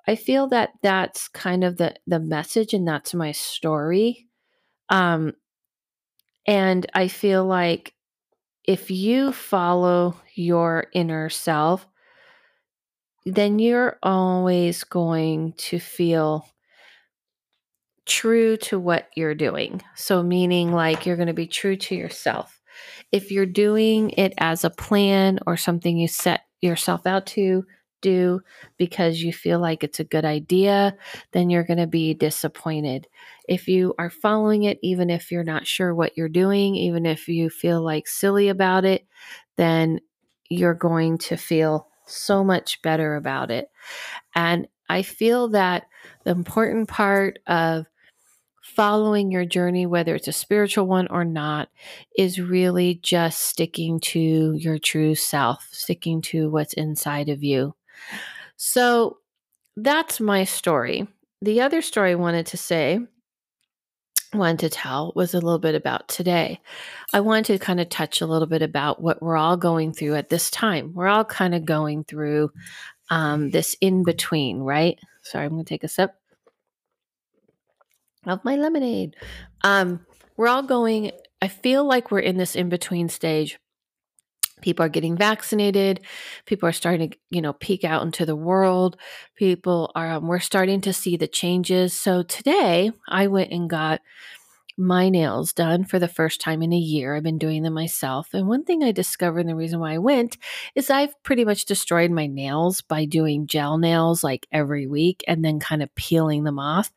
i 0.07 0.15
feel 0.17 0.49
that 0.49 0.71
that's 0.83 1.29
kind 1.29 1.65
of 1.65 1.77
the 1.77 1.95
the 2.07 2.19
message 2.21 2.75
and 2.75 2.87
that's 2.87 3.15
my 3.15 3.33
story. 3.33 4.27
Um 4.89 5.35
and 6.47 6.87
i 6.95 7.09
feel 7.09 7.45
like 7.45 7.95
if 8.65 8.91
you 8.91 9.33
follow 9.33 10.17
your 10.35 10.87
inner 10.95 11.29
self 11.31 11.87
then 13.25 13.59
you're 13.59 13.99
always 14.03 14.83
going 14.85 15.53
to 15.55 15.79
feel 15.79 16.47
true 18.07 18.57
to 18.59 18.79
what 18.79 19.09
you're 19.17 19.35
doing. 19.35 19.83
So, 19.95 20.23
meaning 20.23 20.73
like 20.73 21.07
you're 21.07 21.17
going 21.17 21.29
to 21.29 21.35
be 21.35 21.47
true 21.47 21.77
to 21.77 21.95
yourself. 21.95 22.61
If 23.11 23.31
you're 23.31 23.47
doing 23.47 24.11
it 24.11 24.35
as 24.39 24.65
a 24.65 24.71
plan 24.71 25.39
or 25.47 25.57
something 25.57 25.97
you 25.97 26.09
set 26.09 26.43
yourself 26.61 27.07
out 27.07 27.27
to 27.27 27.65
do 28.01 28.41
because 28.77 29.23
you 29.23 29.33
feel 29.33 29.61
like 29.61 29.85
it's 29.85 30.01
a 30.01 30.05
good 30.05 30.25
idea, 30.25 30.97
then 31.33 31.49
you're 31.49 31.65
going 31.65 31.79
to 31.79 31.87
be 31.87 32.15
disappointed. 32.15 33.07
If 33.49 33.69
you 33.69 33.95
are 33.99 34.11
following 34.11 34.65
it, 34.65 34.79
even 34.83 35.09
if 35.09 35.31
you're 35.31 35.45
not 35.45 35.67
sure 35.67 35.95
what 35.95 36.17
you're 36.17 36.29
doing, 36.29 36.75
even 36.75 37.07
if 37.07 37.29
you 37.29 37.49
feel 37.49 37.83
like 37.83 38.07
silly 38.07 38.49
about 38.49 38.85
it, 38.85 39.07
then 39.57 40.01
you're 40.51 40.75
going 40.75 41.19
to 41.19 41.37
feel 41.37 41.89
so 42.07 42.45
much 42.45 42.83
better 42.83 43.15
about 43.15 43.51
it. 43.51 43.71
And 44.35 44.69
I 44.89 45.03
feel 45.03 45.49
that 45.49 45.85
the 46.25 46.33
important 46.33 46.89
part 46.89 47.39
of 47.47 47.87
following 48.75 49.31
your 49.31 49.45
journey, 49.45 49.87
whether 49.87 50.15
it's 50.15 50.29
a 50.29 50.33
spiritual 50.33 50.87
one 50.87 51.09
or 51.09 51.25
not, 51.25 51.69
is 52.17 52.41
really 52.41 52.97
just 53.03 53.41
sticking 53.41 54.01
to 54.01 54.53
your 54.55 54.79
true 54.79 55.15
self, 55.15 55.69
sticking 55.73 56.23
to 56.23 56.51
what's 56.51 56.73
inside 56.75 57.29
of 57.29 57.43
you. 57.43 57.75
So 58.57 59.19
that's 59.77 60.21
my 60.21 60.45
story. 60.45 61.07
The 61.41 61.61
other 61.61 61.83
story 61.83 62.13
I 62.13 62.17
wanted 62.17 62.47
to 62.47 62.57
say, 62.57 63.01
wanted 64.33 64.61
to 64.61 64.71
tell, 64.71 65.13
was 65.15 65.35
a 65.35 65.41
little 65.41 65.59
bit 65.59 65.75
about 65.75 66.09
today. 66.09 66.61
I 67.13 67.21
wanted 67.21 67.47
to 67.47 67.59
kind 67.59 67.81
of 67.81 67.89
touch 67.89 68.21
a 68.21 68.27
little 68.27 68.47
bit 68.47 68.63
about 68.63 69.03
what 69.03 69.21
we're 69.21 69.37
all 69.37 69.57
going 69.57 69.93
through 69.93 70.15
at 70.15 70.29
this 70.29 70.51
time. 70.51 70.93
We're 70.95 71.09
all 71.09 71.25
kind 71.25 71.55
of 71.55 71.65
going 71.65 72.05
through 72.05 72.51
um, 73.11 73.51
this 73.51 73.77
in 73.81 74.05
between, 74.05 74.61
right? 74.61 74.99
Sorry, 75.23 75.45
I'm 75.45 75.53
going 75.53 75.65
to 75.65 75.69
take 75.69 75.85
a 75.85 75.89
sip 75.89 76.15
of 78.27 78.45
my 78.45 78.57
lemonade. 78.57 79.17
Um, 79.63 80.07
we're 80.37 80.49
all 80.49 80.63
going, 80.63 81.13
I 81.41 81.49
feel 81.49 81.85
like 81.85 82.11
we're 82.11 82.21
in 82.21 82.37
this 82.37 82.55
in 82.55 82.69
between 82.69 83.09
stage. 83.09 83.59
People 84.61 84.85
are 84.85 84.89
getting 84.89 85.17
vaccinated. 85.17 86.01
People 86.47 86.69
are 86.69 86.73
starting 86.73 87.11
to, 87.11 87.19
you 87.31 87.43
know, 87.43 87.53
peek 87.53 87.83
out 87.83 88.03
into 88.03 88.25
the 88.25 88.37
world. 88.37 88.97
People 89.35 89.91
are, 89.97 90.13
um, 90.13 90.29
we're 90.29 90.39
starting 90.39 90.81
to 90.83 90.93
see 90.93 91.17
the 91.17 91.27
changes. 91.27 91.93
So 91.93 92.23
today 92.23 92.93
I 93.09 93.27
went 93.27 93.51
and 93.51 93.69
got 93.69 94.01
my 94.79 95.09
nails 95.09 95.53
done 95.53 95.85
for 95.85 95.99
the 95.99 96.09
first 96.09 96.41
time 96.41 96.63
in 96.63 96.73
a 96.73 96.79
year. 96.79 97.15
I've 97.15 97.23
been 97.23 97.39
doing 97.39 97.63
them 97.63 97.75
myself. 97.75 98.29
And 98.33 98.49
one 98.49 98.65
thing 98.65 98.83
I 98.83 98.93
discovered, 98.93 99.41
and 99.41 99.49
the 99.49 99.55
reason 99.55 99.81
why 99.81 99.95
I 99.95 99.99
went, 99.99 100.39
is 100.75 100.91
I've 100.91 101.21
pretty 101.23 101.45
much 101.45 101.67
destroyed 101.67 102.11
my 102.11 102.27
nails 102.27 102.81
by 102.81 103.05
doing 103.05 103.47
gel 103.47 103.79
nails 103.79 104.25
like 104.25 104.47
every 104.51 104.87
week 104.87 105.23
and 105.29 105.45
then 105.45 105.61
kind 105.61 105.83
of 105.83 105.95
peeling 105.95 106.45
them 106.45 106.59
off 106.59 106.91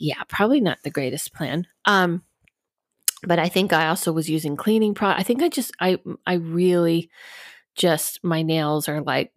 yeah, 0.00 0.22
probably 0.28 0.60
not 0.62 0.78
the 0.82 0.90
greatest 0.90 1.32
plan. 1.34 1.66
Um, 1.84 2.24
but 3.22 3.38
I 3.38 3.50
think 3.50 3.72
I 3.72 3.88
also 3.88 4.12
was 4.12 4.30
using 4.30 4.56
cleaning 4.56 4.94
product. 4.94 5.20
I 5.20 5.22
think 5.24 5.42
I 5.42 5.48
just 5.50 5.72
I 5.78 5.98
I 6.26 6.34
really 6.34 7.10
just 7.76 8.24
my 8.24 8.42
nails 8.42 8.88
are 8.88 9.02
like 9.02 9.32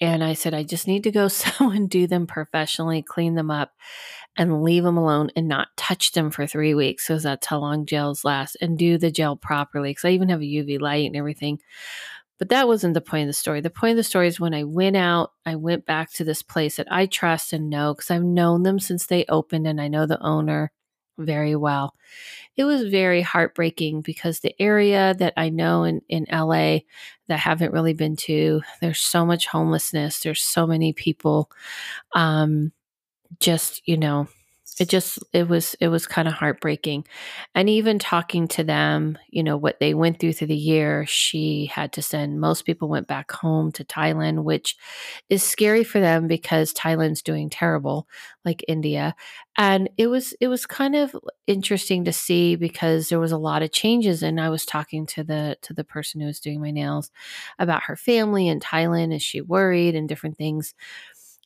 and 0.00 0.24
I 0.24 0.34
said 0.34 0.54
I 0.54 0.64
just 0.64 0.88
need 0.88 1.04
to 1.04 1.12
go 1.12 1.28
someone 1.28 1.86
do 1.86 2.08
them 2.08 2.26
professionally, 2.26 3.00
clean 3.00 3.36
them 3.36 3.50
up 3.50 3.72
and 4.36 4.64
leave 4.64 4.82
them 4.82 4.96
alone 4.96 5.30
and 5.36 5.46
not 5.46 5.68
touch 5.76 6.12
them 6.12 6.32
for 6.32 6.48
3 6.48 6.74
weeks 6.74 7.06
because 7.06 7.22
that's 7.22 7.46
how 7.46 7.60
long 7.60 7.86
gels 7.86 8.24
last 8.24 8.56
and 8.60 8.76
do 8.76 8.98
the 8.98 9.10
gel 9.12 9.36
properly 9.36 9.94
cuz 9.94 10.04
I 10.04 10.10
even 10.10 10.30
have 10.30 10.40
a 10.40 10.44
UV 10.44 10.80
light 10.80 11.06
and 11.06 11.14
everything. 11.14 11.60
But 12.38 12.48
that 12.48 12.66
wasn't 12.66 12.94
the 12.94 13.00
point 13.00 13.22
of 13.22 13.28
the 13.28 13.32
story. 13.34 13.60
The 13.60 13.70
point 13.70 13.92
of 13.92 13.96
the 13.96 14.04
story 14.04 14.26
is 14.26 14.40
when 14.40 14.54
I 14.54 14.64
went 14.64 14.96
out, 14.96 15.32
I 15.46 15.54
went 15.56 15.86
back 15.86 16.12
to 16.14 16.24
this 16.24 16.42
place 16.42 16.76
that 16.76 16.90
I 16.90 17.06
trust 17.06 17.52
and 17.52 17.70
know 17.70 17.94
because 17.94 18.10
I've 18.10 18.24
known 18.24 18.62
them 18.62 18.80
since 18.80 19.06
they 19.06 19.24
opened 19.28 19.66
and 19.66 19.80
I 19.80 19.88
know 19.88 20.06
the 20.06 20.20
owner 20.22 20.72
very 21.18 21.54
well. 21.54 21.94
It 22.56 22.64
was 22.64 22.88
very 22.88 23.22
heartbreaking 23.22 24.02
because 24.02 24.40
the 24.40 24.54
area 24.60 25.14
that 25.18 25.34
I 25.36 25.50
know 25.50 25.84
in, 25.84 26.02
in 26.08 26.26
LA 26.30 26.80
that 27.28 27.34
I 27.34 27.36
haven't 27.36 27.72
really 27.72 27.94
been 27.94 28.16
to, 28.16 28.62
there's 28.80 29.00
so 29.00 29.24
much 29.24 29.46
homelessness. 29.46 30.20
There's 30.20 30.42
so 30.42 30.66
many 30.66 30.92
people 30.92 31.50
um, 32.14 32.72
just, 33.40 33.82
you 33.86 33.96
know, 33.96 34.28
it 34.80 34.88
just 34.88 35.18
it 35.34 35.48
was 35.48 35.76
it 35.80 35.88
was 35.88 36.06
kind 36.06 36.26
of 36.26 36.34
heartbreaking. 36.34 37.04
And 37.54 37.68
even 37.68 37.98
talking 37.98 38.48
to 38.48 38.64
them 38.64 39.18
you 39.30 39.42
know 39.42 39.56
what 39.56 39.80
they 39.80 39.94
went 39.94 40.18
through 40.18 40.32
through 40.34 40.46
the 40.48 40.56
year 40.56 41.04
she 41.06 41.66
had 41.66 41.92
to 41.92 42.02
send 42.02 42.40
most 42.40 42.64
people 42.64 42.88
went 42.88 43.06
back 43.06 43.30
home 43.32 43.70
to 43.72 43.84
thailand 43.84 44.44
which 44.44 44.76
is 45.28 45.42
scary 45.42 45.84
for 45.84 46.00
them 46.00 46.26
because 46.26 46.72
thailand's 46.72 47.22
doing 47.22 47.50
terrible 47.50 48.06
like 48.44 48.64
india. 48.68 49.14
And 49.58 49.90
it 49.98 50.06
was 50.06 50.32
it 50.40 50.48
was 50.48 50.64
kind 50.64 50.96
of 50.96 51.14
interesting 51.46 52.04
to 52.06 52.12
see 52.12 52.56
because 52.56 53.08
there 53.10 53.20
was 53.20 53.32
a 53.32 53.38
lot 53.38 53.62
of 53.62 53.72
changes 53.72 54.22
and 54.22 54.40
i 54.40 54.48
was 54.48 54.64
talking 54.64 55.04
to 55.06 55.22
the 55.24 55.56
to 55.62 55.74
the 55.74 55.84
person 55.84 56.20
who 56.20 56.26
was 56.26 56.40
doing 56.40 56.60
my 56.60 56.70
nails 56.70 57.10
about 57.58 57.82
her 57.84 57.96
family 57.96 58.48
in 58.48 58.60
thailand 58.60 59.14
is 59.14 59.22
she 59.22 59.40
worried 59.42 59.94
and 59.94 60.08
different 60.08 60.38
things 60.38 60.74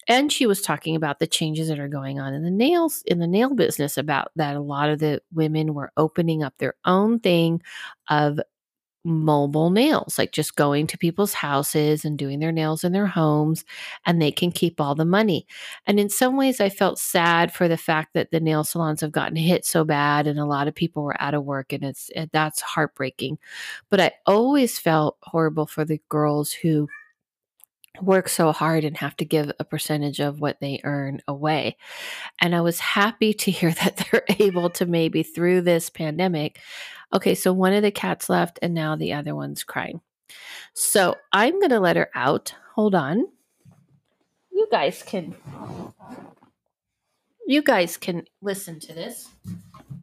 and 0.08 0.32
she 0.32 0.46
was 0.46 0.62
talking 0.62 0.96
about 0.96 1.18
the 1.18 1.26
changes 1.26 1.68
that 1.68 1.78
are 1.80 1.88
going 1.88 2.20
on 2.20 2.32
in 2.34 2.42
the 2.44 2.50
nails 2.50 3.02
in 3.06 3.18
the 3.18 3.26
nail 3.26 3.54
business 3.54 3.96
about 3.98 4.30
that 4.36 4.56
a 4.56 4.60
lot 4.60 4.88
of 4.90 4.98
the 4.98 5.20
women 5.32 5.74
were 5.74 5.92
opening 5.96 6.42
up 6.42 6.54
their 6.58 6.74
own 6.84 7.18
thing 7.20 7.60
of 8.10 8.38
mobile 9.04 9.70
nails 9.70 10.18
like 10.18 10.32
just 10.32 10.56
going 10.56 10.84
to 10.84 10.98
people's 10.98 11.32
houses 11.32 12.04
and 12.04 12.18
doing 12.18 12.40
their 12.40 12.50
nails 12.50 12.82
in 12.82 12.90
their 12.90 13.06
homes 13.06 13.64
and 14.04 14.20
they 14.20 14.32
can 14.32 14.50
keep 14.50 14.80
all 14.80 14.96
the 14.96 15.04
money. 15.04 15.46
And 15.86 16.00
in 16.00 16.08
some 16.10 16.36
ways 16.36 16.60
i 16.60 16.68
felt 16.68 16.98
sad 16.98 17.52
for 17.52 17.68
the 17.68 17.76
fact 17.76 18.14
that 18.14 18.32
the 18.32 18.40
nail 18.40 18.64
salons 18.64 19.00
have 19.02 19.12
gotten 19.12 19.36
hit 19.36 19.64
so 19.64 19.84
bad 19.84 20.26
and 20.26 20.40
a 20.40 20.44
lot 20.44 20.66
of 20.66 20.74
people 20.74 21.04
were 21.04 21.20
out 21.22 21.34
of 21.34 21.44
work 21.44 21.72
and 21.72 21.84
it's 21.84 22.10
that's 22.32 22.60
heartbreaking. 22.60 23.38
But 23.90 24.00
i 24.00 24.10
always 24.26 24.78
felt 24.78 25.16
horrible 25.22 25.66
for 25.66 25.84
the 25.84 26.00
girls 26.08 26.52
who 26.52 26.88
work 28.00 28.28
so 28.28 28.52
hard 28.52 28.84
and 28.84 28.96
have 28.96 29.16
to 29.16 29.24
give 29.24 29.50
a 29.58 29.64
percentage 29.64 30.20
of 30.20 30.40
what 30.40 30.60
they 30.60 30.80
earn 30.84 31.20
away. 31.28 31.76
And 32.40 32.54
I 32.54 32.60
was 32.60 32.80
happy 32.80 33.32
to 33.34 33.50
hear 33.50 33.72
that 33.72 33.96
they're 33.96 34.24
able 34.38 34.70
to 34.70 34.86
maybe 34.86 35.22
through 35.22 35.62
this 35.62 35.90
pandemic. 35.90 36.58
Okay, 37.12 37.34
so 37.34 37.52
one 37.52 37.72
of 37.72 37.82
the 37.82 37.90
cats 37.90 38.28
left 38.28 38.58
and 38.62 38.74
now 38.74 38.96
the 38.96 39.12
other 39.12 39.34
one's 39.34 39.64
crying. 39.64 40.00
So 40.74 41.14
I'm 41.32 41.58
going 41.60 41.70
to 41.70 41.80
let 41.80 41.96
her 41.96 42.10
out. 42.14 42.54
Hold 42.74 42.94
on. 42.94 43.26
You 44.50 44.66
guys 44.70 45.02
can 45.02 45.34
you 47.46 47.62
guys 47.62 47.96
can 47.96 48.24
listen 48.42 48.80
to 48.80 48.92
this. 48.92 49.28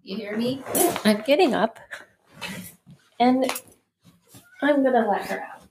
You 0.01 0.15
hear 0.15 0.37
me? 0.37 0.63
I'm 1.03 1.21
getting 1.21 1.53
up. 1.53 1.79
And 3.19 3.51
I'm 4.61 4.81
going 4.81 4.93
to 4.93 5.09
let 5.09 5.25
her 5.25 5.41
out. 5.41 5.62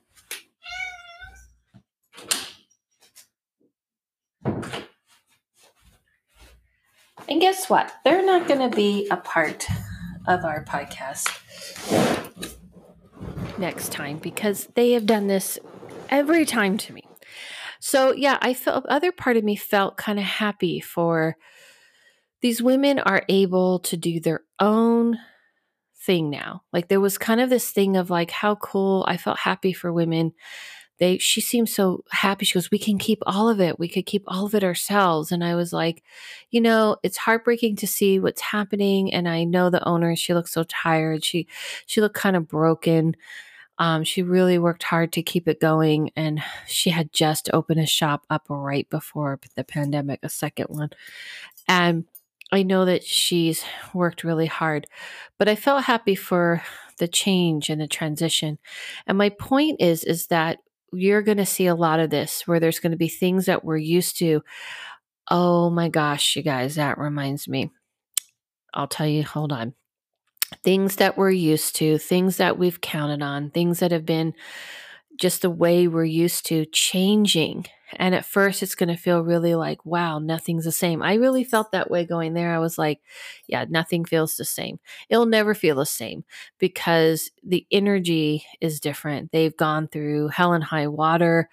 And 7.29 7.41
guess 7.41 7.71
what? 7.71 7.93
They're 8.05 8.25
not 8.25 8.49
going 8.49 8.69
to 8.69 8.75
be 8.75 9.09
a 9.11 9.17
part 9.17 9.67
of 10.27 10.45
our 10.45 10.65
podcast 10.65 11.29
next 13.59 13.93
time 13.93 14.19
because 14.19 14.69
they 14.75 14.93
have 14.93 15.07
done 15.07 15.27
this 15.27 15.59
every 16.09 16.45
time 16.45 16.77
to 16.79 16.93
me. 16.93 17.05
So, 17.81 18.13
yeah, 18.13 18.39
I 18.41 18.55
felt 18.55 18.87
other 18.87 19.13
part 19.13 19.37
of 19.37 19.45
me 19.45 19.57
felt 19.57 19.97
kind 19.97 20.19
of 20.19 20.25
happy 20.25 20.81
for 20.81 21.37
these 22.41 22.63
women 22.63 22.99
are 22.99 23.25
able 23.29 23.79
to 23.81 23.97
do 23.97 24.21
their 24.21 24.43
own 24.59 25.19
thing 26.05 26.31
now. 26.31 26.63
Like 26.73 26.89
there 26.89 27.01
was 27.01 27.19
kind 27.19 27.41
of 27.41 27.51
this 27.51 27.71
thing 27.71 27.97
of 27.97 28.11
like 28.11 28.31
how 28.31 28.57
cool 28.57 29.05
I 29.09 29.17
felt 29.17 29.39
happy 29.39 29.73
for 29.73 29.93
women 29.93 30.33
they 31.03 31.19
she 31.19 31.41
seemed 31.41 31.69
so 31.69 32.05
happy. 32.13 32.45
She 32.45 32.55
goes 32.55 32.71
we 32.71 32.79
can 32.79 32.97
keep 32.97 33.19
all 33.27 33.49
of 33.49 33.61
it. 33.61 33.77
We 33.81 33.89
could 33.89 34.07
keep 34.07 34.23
all 34.29 34.47
of 34.47 34.55
it 34.55 34.63
ourselves. 34.63 35.33
And 35.33 35.43
i 35.43 35.57
was 35.57 35.73
like 35.73 36.05
you 36.51 36.61
know 36.61 36.97
it's 37.03 37.17
heartbreaking 37.17 37.75
to 37.77 37.89
see 37.89 38.21
what's 38.21 38.41
happening 38.41 39.13
and 39.13 39.29
i 39.29 39.43
know 39.43 39.69
the 39.69 39.87
owner 39.87 40.15
she 40.15 40.33
looked 40.33 40.51
so 40.51 40.63
tired. 40.65 41.25
She 41.25 41.49
she 41.87 42.01
looked 42.01 42.15
kind 42.15 42.37
of 42.37 42.47
broken. 42.47 43.17
Um, 43.79 44.05
she 44.05 44.23
really 44.23 44.59
worked 44.59 44.85
hard 44.85 45.13
to 45.15 45.23
keep 45.23 45.49
it 45.49 45.61
going 45.61 46.11
and 46.15 46.41
she 46.69 46.91
had 46.91 47.13
just 47.13 47.51
opened 47.53 47.81
a 47.81 47.87
shop 47.87 48.25
up 48.31 48.45
right 48.49 48.89
before 48.89 49.41
the 49.57 49.65
pandemic 49.65 50.21
a 50.23 50.29
second 50.29 50.67
one. 50.69 50.91
And 51.67 52.05
I 52.53 52.63
know 52.63 52.85
that 52.85 53.03
she's 53.03 53.65
worked 53.93 54.23
really 54.23 54.47
hard, 54.47 54.87
but 55.39 55.49
I 55.49 55.57
felt 55.57 55.85
happy 55.85 56.15
for 56.15 56.63
the 56.99 57.09
change 57.09 57.71
and 57.71 57.81
the 57.81 57.89
transition. 57.89 58.59
And 59.07 59.19
my 59.19 59.31
point 59.31 59.81
is 59.81 60.05
is 60.05 60.29
that 60.29 60.59
you're 60.93 61.23
going 61.23 61.39
to 61.39 61.47
see 61.47 61.67
a 61.67 61.75
lot 61.75 62.01
of 62.01 62.11
this 62.11 62.47
where 62.47 62.61
there's 62.61 62.81
going 62.81 62.93
to 62.93 62.99
be 62.99 63.09
things 63.09 63.47
that 63.47 63.65
we're 63.65 63.77
used 63.77 64.19
to. 64.19 64.43
Oh 65.29 65.71
my 65.71 65.89
gosh, 65.89 66.37
you 66.37 66.43
guys, 66.43 66.75
that 66.75 66.99
reminds 66.99 67.49
me. 67.49 67.71
I'll 68.75 68.89
tell 68.89 69.07
you, 69.07 69.23
hold 69.23 69.53
on. 69.53 69.75
Things 70.63 70.97
that 70.97 71.17
we're 71.17 71.31
used 71.31 71.77
to, 71.77 71.99
things 71.99 72.37
that 72.37 72.59
we've 72.59 72.81
counted 72.81 73.23
on, 73.23 73.51
things 73.51 73.81
that 73.81 73.93
have 73.93 74.05
been 74.05 74.35
just 75.17 75.43
the 75.43 75.51
way 75.51 75.89
we're 75.89 76.05
used 76.05 76.47
to 76.47 76.67
changing. 76.67 77.67
And 77.97 78.15
at 78.15 78.25
first, 78.25 78.63
it's 78.63 78.75
going 78.75 78.89
to 78.89 78.97
feel 78.97 79.23
really 79.23 79.55
like, 79.55 79.85
wow, 79.85 80.19
nothing's 80.19 80.65
the 80.65 80.73
same. 80.73 81.03
I 81.03 81.15
really 81.15 81.45
felt 81.45 81.73
that 81.73 81.91
way 81.91 82.05
going 82.05 82.35
there. 82.35 82.55
I 82.55 82.59
was 82.59 82.79
like, 82.79 83.01
yeah, 83.47 83.65
nothing 83.69 84.05
feels 84.05 84.37
the 84.37 84.45
same. 84.45 84.79
It'll 85.09 85.27
never 85.27 85.55
feel 85.55 85.77
the 85.77 85.87
same 85.87 86.25
because 86.59 87.31
the 87.43 87.67
energy 87.71 88.45
is 88.61 88.81
different. 88.81 89.33
They've 89.33 89.57
gone 89.57 89.89
through 89.89 90.29
hell 90.29 90.53
and 90.53 90.65
high 90.65 90.89
water. 90.89 91.49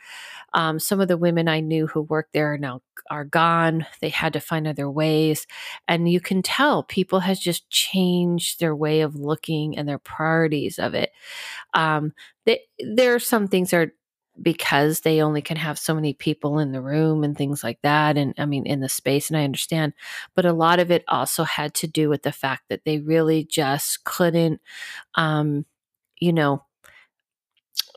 Um, 0.53 0.79
some 0.79 1.01
of 1.01 1.07
the 1.07 1.17
women 1.17 1.47
I 1.47 1.59
knew 1.59 1.87
who 1.87 2.01
worked 2.01 2.33
there 2.33 2.53
are 2.53 2.57
now 2.57 2.81
are 3.09 3.25
gone. 3.25 3.85
They 4.01 4.09
had 4.09 4.33
to 4.33 4.39
find 4.39 4.67
other 4.67 4.89
ways. 4.89 5.47
And 5.87 6.09
you 6.11 6.19
can 6.19 6.41
tell 6.41 6.83
people 6.83 7.21
has 7.21 7.39
just 7.39 7.69
changed 7.69 8.59
their 8.59 8.75
way 8.75 9.01
of 9.01 9.15
looking 9.15 9.77
and 9.77 9.87
their 9.87 9.99
priorities 9.99 10.79
of 10.79 10.93
it. 10.93 11.11
Um, 11.73 12.13
they, 12.45 12.61
there 12.79 13.15
are 13.15 13.19
some 13.19 13.47
things 13.47 13.71
that 13.71 13.77
are 13.77 13.93
because 14.41 15.01
they 15.01 15.21
only 15.21 15.41
can 15.41 15.57
have 15.57 15.79
so 15.79 15.93
many 15.93 16.13
people 16.13 16.59
in 16.59 16.71
the 16.71 16.81
room 16.81 17.23
and 17.23 17.37
things 17.37 17.63
like 17.63 17.79
that 17.83 18.17
and 18.17 18.33
i 18.37 18.45
mean 18.45 18.65
in 18.65 18.79
the 18.79 18.89
space 18.89 19.29
and 19.29 19.37
i 19.37 19.43
understand 19.43 19.93
but 20.35 20.45
a 20.45 20.53
lot 20.53 20.79
of 20.79 20.91
it 20.91 21.03
also 21.07 21.43
had 21.43 21.73
to 21.73 21.87
do 21.87 22.09
with 22.09 22.23
the 22.23 22.31
fact 22.31 22.63
that 22.69 22.83
they 22.85 22.99
really 22.99 23.43
just 23.43 24.03
couldn't 24.03 24.61
um 25.15 25.65
you 26.19 26.33
know 26.33 26.63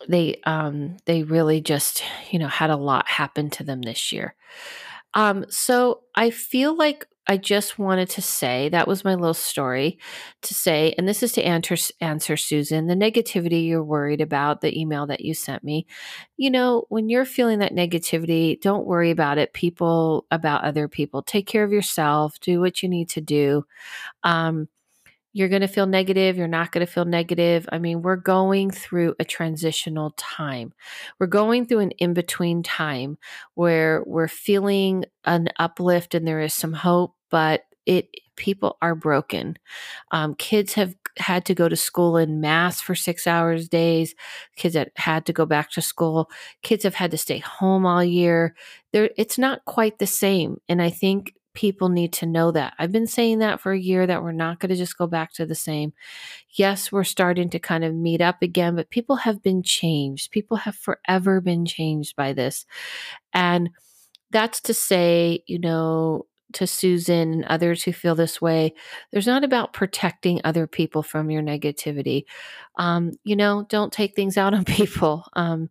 they 0.09 0.41
um 0.45 0.97
they 1.07 1.23
really 1.23 1.61
just 1.61 2.03
you 2.31 2.39
know 2.39 2.49
had 2.49 2.71
a 2.71 2.77
lot 2.77 3.09
happen 3.09 3.51
to 3.51 3.63
them 3.65 3.83
this 3.83 4.13
year. 4.13 4.35
Um 5.15 5.47
so 5.51 6.03
i 6.17 6.31
feel 6.31 6.77
like 6.77 7.07
I 7.29 7.37
just 7.37 7.79
wanted 7.79 8.11
to 8.11 8.23
say 8.23 8.69
that 8.71 8.89
was 8.89 9.05
my 9.05 9.15
little 9.15 9.33
story 9.33 9.99
to 10.43 10.55
say, 10.55 10.93
and 10.99 11.07
this 11.07 11.23
is 11.23 11.33
to 11.33 11.43
answer, 11.43 11.77
answer 12.01 12.37
Susan, 12.37 12.89
the 12.89 12.95
negativity 12.95 13.67
you're 13.67 13.85
worried 13.85 14.21
about, 14.21 14.61
the 14.61 14.79
email 14.79 15.07
that 15.07 15.21
you 15.21 15.33
sent 15.33 15.63
me. 15.63 15.87
You 16.37 16.51
know, 16.51 16.85
when 16.89 17.09
you're 17.09 17.25
feeling 17.25 17.61
that 17.61 17.75
negativity, 17.75 18.61
don't 18.61 18.87
worry 18.87 19.11
about 19.11 19.39
it. 19.39 19.53
People, 19.53 20.27
about 20.33 20.65
other 20.65 20.89
people. 20.89 21.23
Take 21.23 21.47
care 21.47 21.63
of 21.63 21.73
yourself, 21.73 22.41
do 22.41 22.61
what 22.61 22.83
you 22.83 22.89
need 22.89 23.09
to 23.11 23.21
do. 23.21 23.65
Um, 24.25 24.69
you're 25.33 25.49
going 25.49 25.63
to 25.63 25.69
feel 25.69 25.87
negative. 25.87 26.37
You're 26.37 26.49
not 26.49 26.73
going 26.73 26.87
to 26.87 26.93
feel 26.93 27.05
negative. 27.05 27.69
I 27.73 27.79
mean, 27.79 28.03
we're 28.03 28.17
going 28.17 28.71
through 28.71 29.15
a 29.19 29.25
transitional 29.25 30.13
time. 30.17 30.73
We're 31.19 31.27
going 31.27 31.67
through 31.67 31.81
an 31.81 31.91
in 31.93 32.15
between 32.15 32.63
time 32.63 33.19
where 33.55 34.03
we're 34.07 34.29
feeling 34.29 35.05
an 35.25 35.49
uplift 35.59 36.15
and 36.15 36.27
there 36.27 36.41
is 36.41 36.55
some 36.55 36.73
hope, 36.73 37.15
but 37.31 37.63
it 37.87 38.09
people 38.37 38.77
are 38.81 38.95
broken. 38.95 39.57
Um, 40.11 40.35
kids 40.35 40.75
have 40.75 40.95
had 41.19 41.45
to 41.47 41.55
go 41.55 41.69
to 41.69 41.77
school 41.77 42.17
in 42.17 42.41
mass 42.41 42.81
for 42.81 42.95
six 42.95 43.27
hours 43.27 43.69
days. 43.69 44.15
Kids 44.57 44.75
that 44.75 44.93
had 44.97 45.27
to 45.27 45.33
go 45.33 45.45
back 45.47 45.71
to 45.73 45.83
school. 45.83 46.31
Kids 46.63 46.85
have 46.85 46.95
had 46.95 47.11
to 47.11 47.19
stay 47.19 47.39
home 47.39 47.85
all 47.85 48.05
year. 48.05 48.55
There, 48.93 49.11
it's 49.17 49.39
not 49.39 49.65
quite 49.67 49.99
the 49.99 50.07
same. 50.07 50.59
And 50.69 50.81
I 50.81 50.91
think 50.91 51.35
people 51.55 51.89
need 51.89 52.13
to 52.15 52.27
know 52.27 52.51
that. 52.53 52.75
I've 52.79 52.93
been 52.93 53.07
saying 53.07 53.41
that 53.41 53.61
for 53.61 53.73
a 53.73 53.79
year 53.79 54.07
that 54.07 54.23
we're 54.23 54.33
not 54.33 54.59
going 54.59 54.71
to 54.71 54.77
just 54.77 54.97
go 54.97 55.07
back 55.07 55.33
to 55.35 55.47
the 55.47 55.55
same. 55.55 55.93
Yes, 56.51 56.91
we're 56.91 57.05
starting 57.05 57.51
to 57.51 57.59
kind 57.59 57.85
of 57.85 57.95
meet 57.95 58.21
up 58.21 58.43
again, 58.43 58.77
but 58.77 58.91
people 58.91 59.17
have 59.17 59.43
been 59.43 59.63
changed. 59.63 60.31
People 60.31 60.59
have 60.59 60.77
forever 60.77 61.41
been 61.41 61.67
changed 61.67 62.17
by 62.17 62.33
this. 62.33 62.65
And 63.33 63.71
that's 64.31 64.61
to 64.63 64.75
say, 64.75 65.43
you 65.47 65.59
know, 65.59 66.27
to 66.55 66.67
Susan 66.67 67.33
and 67.33 67.45
others 67.47 67.83
who 67.83 67.93
feel 67.93 68.15
this 68.15 68.41
way, 68.41 68.75
there's 69.11 69.27
not 69.27 69.45
about 69.45 69.73
protecting 69.73 70.41
other 70.45 70.67
people 70.67 71.03
from 71.03 71.31
your 71.31 71.43
negativity. 71.43 72.25
Um, 72.77 73.13
you 73.25 73.37
know, 73.37 73.67
don't 73.69 73.93
take 73.93 74.15
things 74.15 74.37
out 74.37 74.55
on 74.55 74.65
people. 74.67 75.25
Um, 75.35 75.71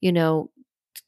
you 0.00 0.12
know, 0.12 0.50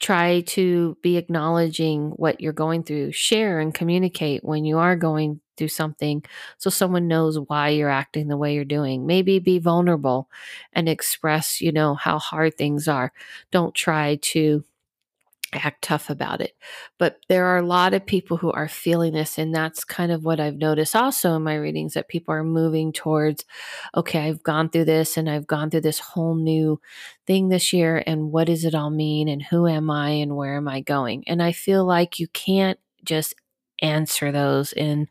try 0.01 0.41
to 0.43 0.97
be 1.03 1.17
acknowledging 1.17 2.11
what 2.11 2.41
you're 2.41 2.53
going 2.53 2.83
through 2.83 3.13
share 3.13 3.61
and 3.61 3.75
communicate 3.75 4.45
when 4.45 4.65
you 4.65 4.79
are 4.79 4.97
going 4.97 5.41
through 5.57 5.69
something 5.69 6.23
so 6.59 6.69
someone 6.69 7.07
knows 7.07 7.39
why 7.47 7.69
you're 7.69 7.89
acting 7.89 8.29
the 8.29 8.37
way 8.37 8.55
you're 8.55 8.65
doing. 8.65 9.07
Maybe 9.07 9.39
be 9.39 9.59
vulnerable 9.59 10.29
and 10.73 10.89
express 10.89 11.61
you 11.61 11.73
know 11.73 11.95
how 11.95 12.19
hard 12.19 12.57
things 12.57 12.89
are. 12.89 13.13
Don't 13.53 13.75
try 13.75 14.17
to 14.23 14.65
act 15.57 15.83
tough 15.83 16.11
about 16.11 16.41
it. 16.41 16.53
But 16.99 17.19
there 17.29 17.47
are 17.47 17.59
a 17.59 17.67
lot 17.67 17.95
of 17.95 18.07
people 18.07 18.37
who 18.37 18.53
are 18.53 18.69
feeling 18.69 19.13
this. 19.13 19.39
And 19.39 19.55
that's 19.55 19.85
kind 19.85 20.13
of 20.13 20.25
what 20.25 20.41
I've 20.41 20.57
noticed 20.57 20.97
also 20.97 21.37
in 21.37 21.43
my 21.43 21.55
readings 21.55 21.95
that 21.95 22.09
people 22.09 22.35
are 22.35 22.45
moving 22.45 22.93
towards, 22.93 23.45
okay, 23.97 24.21
I've 24.21 24.43
gone 24.43 24.69
through 24.69 24.87
this 24.87 25.17
and 25.17 25.29
I've 25.29 25.47
gone 25.47 25.71
through 25.71 25.83
this 25.83 25.99
whole 25.99 26.35
new 26.35 26.81
thing 27.27 27.49
this 27.49 27.73
year. 27.73 28.03
And 28.07 28.33
what 28.33 28.47
does 28.47 28.65
it 28.65 28.75
all 28.75 28.91
mean? 28.91 29.29
And 29.29 29.43
who 29.43 29.67
am 29.67 29.91
I? 29.91 30.11
And 30.11 30.37
where 30.37 30.57
am 30.57 30.69
I 30.69 30.81
going? 30.81 31.25
And 31.27 31.43
I 31.43 31.53
feel 31.53 31.85
like 31.85 32.19
you 32.19 32.29
can't 32.29 32.79
just 33.05 33.35
answer 33.83 34.33
those 34.33 34.73
in 34.73 35.09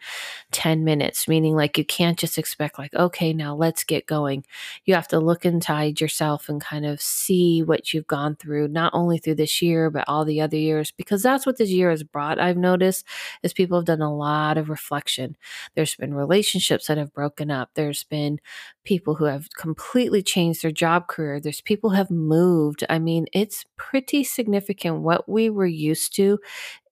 10 0.51 0.83
minutes, 0.83 1.27
meaning 1.27 1.55
like 1.55 1.77
you 1.77 1.85
can't 1.85 2.17
just 2.17 2.37
expect, 2.37 2.77
like, 2.79 2.93
okay, 2.93 3.33
now 3.33 3.55
let's 3.55 3.83
get 3.83 4.05
going. 4.05 4.45
You 4.85 4.95
have 4.95 5.07
to 5.09 5.19
look 5.19 5.45
inside 5.45 5.99
yourself 6.01 6.49
and 6.49 6.61
kind 6.61 6.85
of 6.85 7.01
see 7.01 7.61
what 7.63 7.93
you've 7.93 8.07
gone 8.07 8.35
through, 8.35 8.69
not 8.69 8.93
only 8.93 9.17
through 9.17 9.35
this 9.35 9.61
year, 9.61 9.89
but 9.89 10.05
all 10.07 10.25
the 10.25 10.41
other 10.41 10.57
years, 10.57 10.91
because 10.91 11.23
that's 11.23 11.45
what 11.45 11.57
this 11.57 11.69
year 11.69 11.89
has 11.89 12.03
brought. 12.03 12.39
I've 12.39 12.57
noticed 12.57 13.05
is 13.43 13.53
people 13.53 13.77
have 13.77 13.85
done 13.85 14.01
a 14.01 14.15
lot 14.15 14.57
of 14.57 14.69
reflection. 14.69 15.35
There's 15.75 15.95
been 15.95 16.13
relationships 16.13 16.87
that 16.87 16.97
have 16.97 17.13
broken 17.13 17.51
up, 17.51 17.71
there's 17.75 18.03
been 18.03 18.39
people 18.83 19.15
who 19.15 19.25
have 19.25 19.47
completely 19.57 20.21
changed 20.21 20.61
their 20.63 20.71
job 20.71 21.07
career, 21.07 21.39
there's 21.39 21.61
people 21.61 21.91
have 21.91 22.11
moved. 22.11 22.83
I 22.89 22.99
mean, 22.99 23.25
it's 23.33 23.65
pretty 23.77 24.23
significant 24.23 25.01
what 25.01 25.27
we 25.27 25.49
were 25.49 25.65
used 25.65 26.15
to 26.15 26.39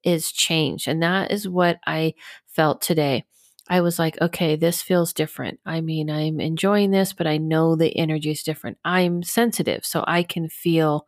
is 0.03 0.31
change. 0.31 0.87
And 0.87 1.01
that 1.03 1.31
is 1.31 1.47
what 1.47 1.79
I 1.85 2.13
felt 2.47 2.81
today. 2.81 3.25
I 3.69 3.81
was 3.81 3.97
like, 3.99 4.19
okay, 4.21 4.55
this 4.55 4.81
feels 4.81 5.13
different. 5.13 5.59
I 5.65 5.81
mean, 5.81 6.09
I'm 6.09 6.41
enjoying 6.41 6.91
this, 6.91 7.13
but 7.13 7.27
I 7.27 7.37
know 7.37 7.75
the 7.75 7.95
energy 7.97 8.31
is 8.31 8.43
different. 8.43 8.77
I'm 8.83 9.23
sensitive, 9.23 9.85
so 9.85 10.03
I 10.07 10.23
can 10.23 10.49
feel, 10.49 11.07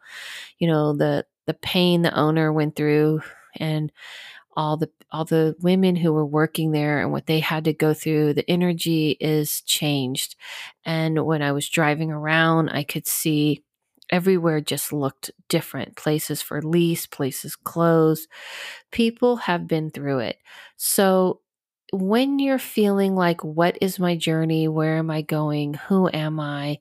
you 0.60 0.68
know, 0.68 0.96
the 0.96 1.26
the 1.46 1.54
pain 1.56 2.04
the 2.04 2.18
owner 2.18 2.54
went 2.54 2.76
through 2.76 3.22
and 3.58 3.92
all 4.56 4.78
the 4.78 4.90
all 5.12 5.26
the 5.26 5.56
women 5.62 5.96
who 5.96 6.14
were 6.14 6.26
working 6.26 6.72
there 6.72 7.02
and 7.02 7.12
what 7.12 7.28
they 7.28 7.40
had 7.40 7.66
to 7.66 7.74
go 7.74 7.94
through 7.94 8.34
the 8.34 8.50
energy 8.50 9.18
is 9.20 9.62
changed 9.62 10.36
and 10.86 11.26
when 11.26 11.42
i 11.42 11.52
was 11.52 11.70
driving 11.70 12.12
around 12.12 12.70
i 12.70 12.84
could 12.84 13.08
see 13.08 13.64
everywhere 14.10 14.62
just 14.62 14.94
looked 14.94 15.32
different 15.50 15.96
places 15.96 16.42
for 16.42 16.62
lease, 16.62 17.06
places 17.08 17.56
closed. 17.56 18.28
People 18.92 19.38
have 19.38 19.68
been 19.68 19.90
through 19.90 20.20
it. 20.20 20.38
So 20.78 21.42
when 21.92 22.40
you're 22.40 22.60
feeling 22.60 23.16
like, 23.16 23.44
what 23.44 23.78
is 23.82 24.00
my 24.00 24.16
journey? 24.16 24.68
Where 24.68 24.98
am 24.98 25.12
I 25.12 25.22
going? 25.22 25.76
Who 25.76 26.10
am 26.14 26.40
I? 26.40 26.80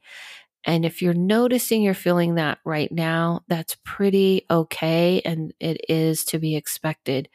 And 0.64 0.84
if 0.84 1.02
you're 1.02 1.14
noticing 1.14 1.82
you're 1.82 1.94
feeling 1.94 2.36
that 2.36 2.58
right 2.64 2.90
now, 2.92 3.42
that's 3.48 3.76
pretty 3.84 4.46
okay. 4.48 5.20
And 5.24 5.52
it 5.58 5.80
is 5.88 6.24
to 6.26 6.38
be 6.38 6.54
expected. 6.54 7.28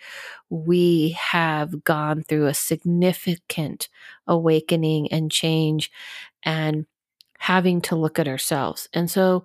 We 0.50 1.18
have 1.20 1.84
gone 1.84 2.24
through 2.24 2.48
a 2.48 2.54
significant 2.54 3.90
awakening 4.28 5.12
and 5.12 5.32
change 5.32 5.92
and 6.44 6.86
having 7.38 7.82
to 7.82 7.96
look 7.96 8.20
at 8.20 8.28
ourselves. 8.28 8.90
And 8.94 9.10
so, 9.10 9.44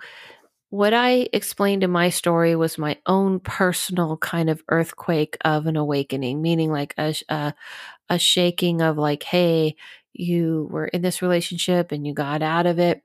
what 0.71 0.95
I 0.95 1.29
explained 1.35 1.85
in 1.85 1.91
my 1.91 2.11
story 2.11 2.57
was 2.57 2.79
my 2.79 2.99
own 3.07 3.41
personal 3.41 4.17
kind 4.17 4.51
of 4.51 4.63
earthquake 4.69 5.37
of 5.45 5.67
an 5.67 5.77
awakening, 5.77 6.41
meaning 6.43 6.71
like 6.73 6.95
a, 6.99 7.15
a, 7.29 7.35
uh, 7.35 7.53
a 8.11 8.19
shaking 8.19 8.83
of 8.83 8.99
like, 8.99 9.23
hey, 9.25 9.77
you 10.15 10.69
were 10.71 10.87
in 10.87 11.03
this 11.03 11.23
relationship 11.23 11.93
and 11.93 12.07
you 12.07 12.15
got 12.15 12.43
out 12.43 12.67
of 12.67 12.79
it 12.79 13.03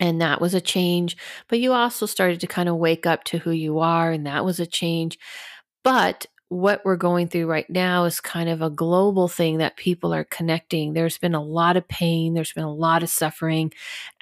and 0.00 0.20
that 0.20 0.40
was 0.40 0.54
a 0.54 0.60
change. 0.60 1.16
But 1.48 1.60
you 1.60 1.72
also 1.72 2.06
started 2.06 2.40
to 2.40 2.46
kind 2.46 2.68
of 2.68 2.76
wake 2.76 3.06
up 3.06 3.24
to 3.24 3.38
who 3.38 3.50
you 3.50 3.78
are, 3.78 4.10
and 4.10 4.26
that 4.26 4.44
was 4.44 4.60
a 4.60 4.66
change. 4.66 5.18
But 5.84 6.26
what 6.54 6.84
we're 6.84 6.96
going 6.96 7.26
through 7.26 7.46
right 7.46 7.68
now 7.68 8.04
is 8.04 8.20
kind 8.20 8.48
of 8.48 8.62
a 8.62 8.70
global 8.70 9.26
thing 9.26 9.58
that 9.58 9.76
people 9.76 10.14
are 10.14 10.24
connecting. 10.24 10.92
There's 10.92 11.18
been 11.18 11.34
a 11.34 11.42
lot 11.42 11.76
of 11.76 11.86
pain, 11.88 12.34
there's 12.34 12.52
been 12.52 12.64
a 12.64 12.72
lot 12.72 13.02
of 13.02 13.10
suffering, 13.10 13.72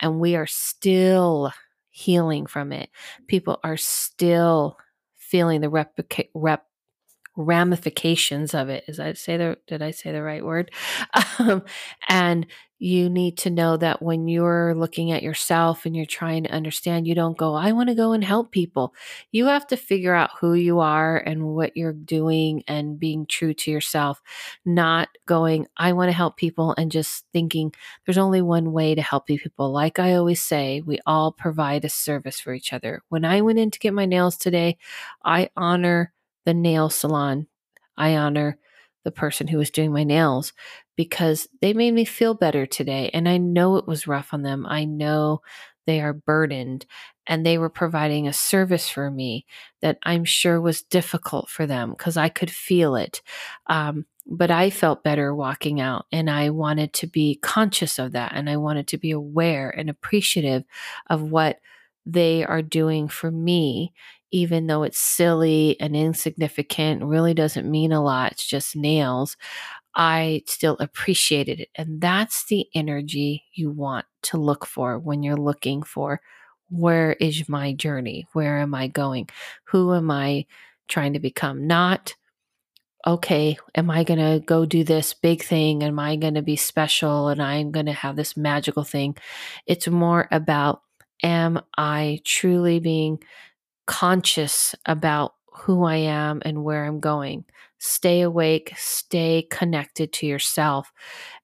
and 0.00 0.18
we 0.18 0.34
are 0.34 0.46
still 0.46 1.52
healing 1.90 2.46
from 2.46 2.72
it. 2.72 2.88
People 3.26 3.60
are 3.62 3.76
still 3.76 4.78
feeling 5.16 5.60
the 5.60 5.68
replica- 5.68 6.28
rep 6.34 6.64
ramifications 7.36 8.54
of 8.54 8.68
it. 8.68 8.84
Is 8.88 9.00
I 9.00 9.14
say 9.14 9.36
the 9.36 9.56
did 9.66 9.82
I 9.82 9.90
say 9.90 10.12
the 10.12 10.22
right 10.22 10.44
word? 10.44 10.70
Um, 11.38 11.62
and 12.08 12.46
you 12.78 13.08
need 13.08 13.38
to 13.38 13.50
know 13.50 13.76
that 13.76 14.02
when 14.02 14.26
you're 14.26 14.74
looking 14.74 15.12
at 15.12 15.22
yourself 15.22 15.86
and 15.86 15.94
you're 15.96 16.04
trying 16.04 16.42
to 16.42 16.50
understand, 16.50 17.06
you 17.06 17.14
don't 17.14 17.38
go, 17.38 17.54
I 17.54 17.70
want 17.72 17.88
to 17.90 17.94
go 17.94 18.12
and 18.12 18.24
help 18.24 18.50
people. 18.50 18.92
You 19.30 19.46
have 19.46 19.66
to 19.68 19.76
figure 19.76 20.14
out 20.14 20.30
who 20.40 20.54
you 20.54 20.80
are 20.80 21.16
and 21.18 21.44
what 21.44 21.76
you're 21.76 21.92
doing 21.92 22.64
and 22.66 22.98
being 22.98 23.26
true 23.26 23.54
to 23.54 23.70
yourself, 23.70 24.20
not 24.64 25.08
going, 25.26 25.68
I 25.76 25.92
want 25.92 26.08
to 26.08 26.16
help 26.16 26.36
people 26.36 26.74
and 26.76 26.90
just 26.90 27.24
thinking 27.32 27.72
there's 28.04 28.18
only 28.18 28.42
one 28.42 28.72
way 28.72 28.94
to 28.96 29.02
help 29.02 29.26
people. 29.26 29.70
Like 29.72 30.00
I 30.00 30.14
always 30.14 30.42
say, 30.42 30.80
we 30.80 30.98
all 31.06 31.30
provide 31.30 31.84
a 31.84 31.88
service 31.88 32.40
for 32.40 32.52
each 32.52 32.72
other. 32.72 33.02
When 33.08 33.24
I 33.24 33.42
went 33.42 33.60
in 33.60 33.70
to 33.70 33.78
get 33.78 33.94
my 33.94 34.06
nails 34.06 34.36
today, 34.36 34.76
I 35.24 35.50
honor 35.56 36.12
the 36.44 36.54
nail 36.54 36.90
salon. 36.90 37.46
I 37.96 38.16
honor 38.16 38.58
the 39.04 39.10
person 39.12 39.48
who 39.48 39.58
was 39.58 39.70
doing 39.70 39.92
my 39.92 40.04
nails 40.04 40.52
because 40.96 41.48
they 41.60 41.72
made 41.72 41.92
me 41.94 42.04
feel 42.04 42.34
better 42.34 42.66
today. 42.66 43.10
And 43.12 43.28
I 43.28 43.36
know 43.38 43.76
it 43.76 43.86
was 43.86 44.06
rough 44.06 44.32
on 44.32 44.42
them. 44.42 44.66
I 44.68 44.84
know 44.84 45.40
they 45.86 46.00
are 46.00 46.12
burdened 46.12 46.86
and 47.26 47.44
they 47.44 47.58
were 47.58 47.68
providing 47.68 48.26
a 48.26 48.32
service 48.32 48.88
for 48.88 49.10
me 49.10 49.46
that 49.80 49.98
I'm 50.04 50.24
sure 50.24 50.60
was 50.60 50.82
difficult 50.82 51.48
for 51.48 51.66
them 51.66 51.90
because 51.90 52.16
I 52.16 52.28
could 52.28 52.50
feel 52.50 52.94
it. 52.96 53.22
Um, 53.66 54.06
but 54.26 54.50
I 54.52 54.70
felt 54.70 55.02
better 55.02 55.34
walking 55.34 55.80
out 55.80 56.06
and 56.12 56.30
I 56.30 56.50
wanted 56.50 56.92
to 56.94 57.06
be 57.08 57.36
conscious 57.42 57.98
of 57.98 58.12
that 58.12 58.32
and 58.34 58.48
I 58.48 58.56
wanted 58.56 58.86
to 58.88 58.98
be 58.98 59.10
aware 59.10 59.70
and 59.70 59.90
appreciative 59.90 60.62
of 61.10 61.22
what 61.22 61.58
they 62.06 62.44
are 62.44 62.62
doing 62.62 63.08
for 63.08 63.30
me 63.30 63.92
even 64.32 64.66
though 64.66 64.82
it's 64.82 64.98
silly 64.98 65.76
and 65.80 65.94
insignificant, 65.94 67.04
really 67.04 67.34
doesn't 67.34 67.70
mean 67.70 67.92
a 67.92 68.02
lot, 68.02 68.32
it's 68.32 68.46
just 68.46 68.74
nails, 68.74 69.36
I 69.94 70.42
still 70.46 70.76
appreciated 70.80 71.60
it. 71.60 71.68
And 71.76 72.00
that's 72.00 72.46
the 72.46 72.66
energy 72.74 73.44
you 73.54 73.70
want 73.70 74.06
to 74.22 74.38
look 74.38 74.66
for 74.66 74.98
when 74.98 75.22
you're 75.22 75.36
looking 75.36 75.82
for 75.82 76.20
where 76.72 77.12
is 77.12 77.48
my 77.48 77.74
journey? 77.74 78.26
Where 78.32 78.58
am 78.58 78.74
I 78.74 78.88
going? 78.88 79.28
Who 79.64 79.92
am 79.94 80.10
I 80.10 80.46
trying 80.88 81.12
to 81.12 81.18
become? 81.20 81.66
Not, 81.66 82.14
okay, 83.06 83.58
am 83.74 83.90
I 83.90 84.04
going 84.04 84.18
to 84.18 84.44
go 84.44 84.64
do 84.64 84.82
this 84.82 85.12
big 85.12 85.42
thing? 85.44 85.82
Am 85.82 85.98
I 85.98 86.16
going 86.16 86.34
to 86.34 86.42
be 86.42 86.56
special 86.56 87.28
and 87.28 87.42
I'm 87.42 87.72
going 87.72 87.86
to 87.86 87.92
have 87.92 88.16
this 88.16 88.38
magical 88.38 88.84
thing? 88.84 89.16
It's 89.66 89.86
more 89.86 90.28
about, 90.30 90.82
am 91.22 91.60
I 91.76 92.20
truly 92.24 92.80
being 92.80 93.22
conscious 93.86 94.74
about 94.86 95.34
who 95.52 95.84
I 95.84 95.96
am 95.96 96.40
and 96.44 96.64
where 96.64 96.84
I'm 96.84 97.00
going. 97.00 97.44
Stay 97.78 98.20
awake, 98.20 98.72
stay 98.76 99.46
connected 99.50 100.12
to 100.12 100.26
yourself, 100.26 100.92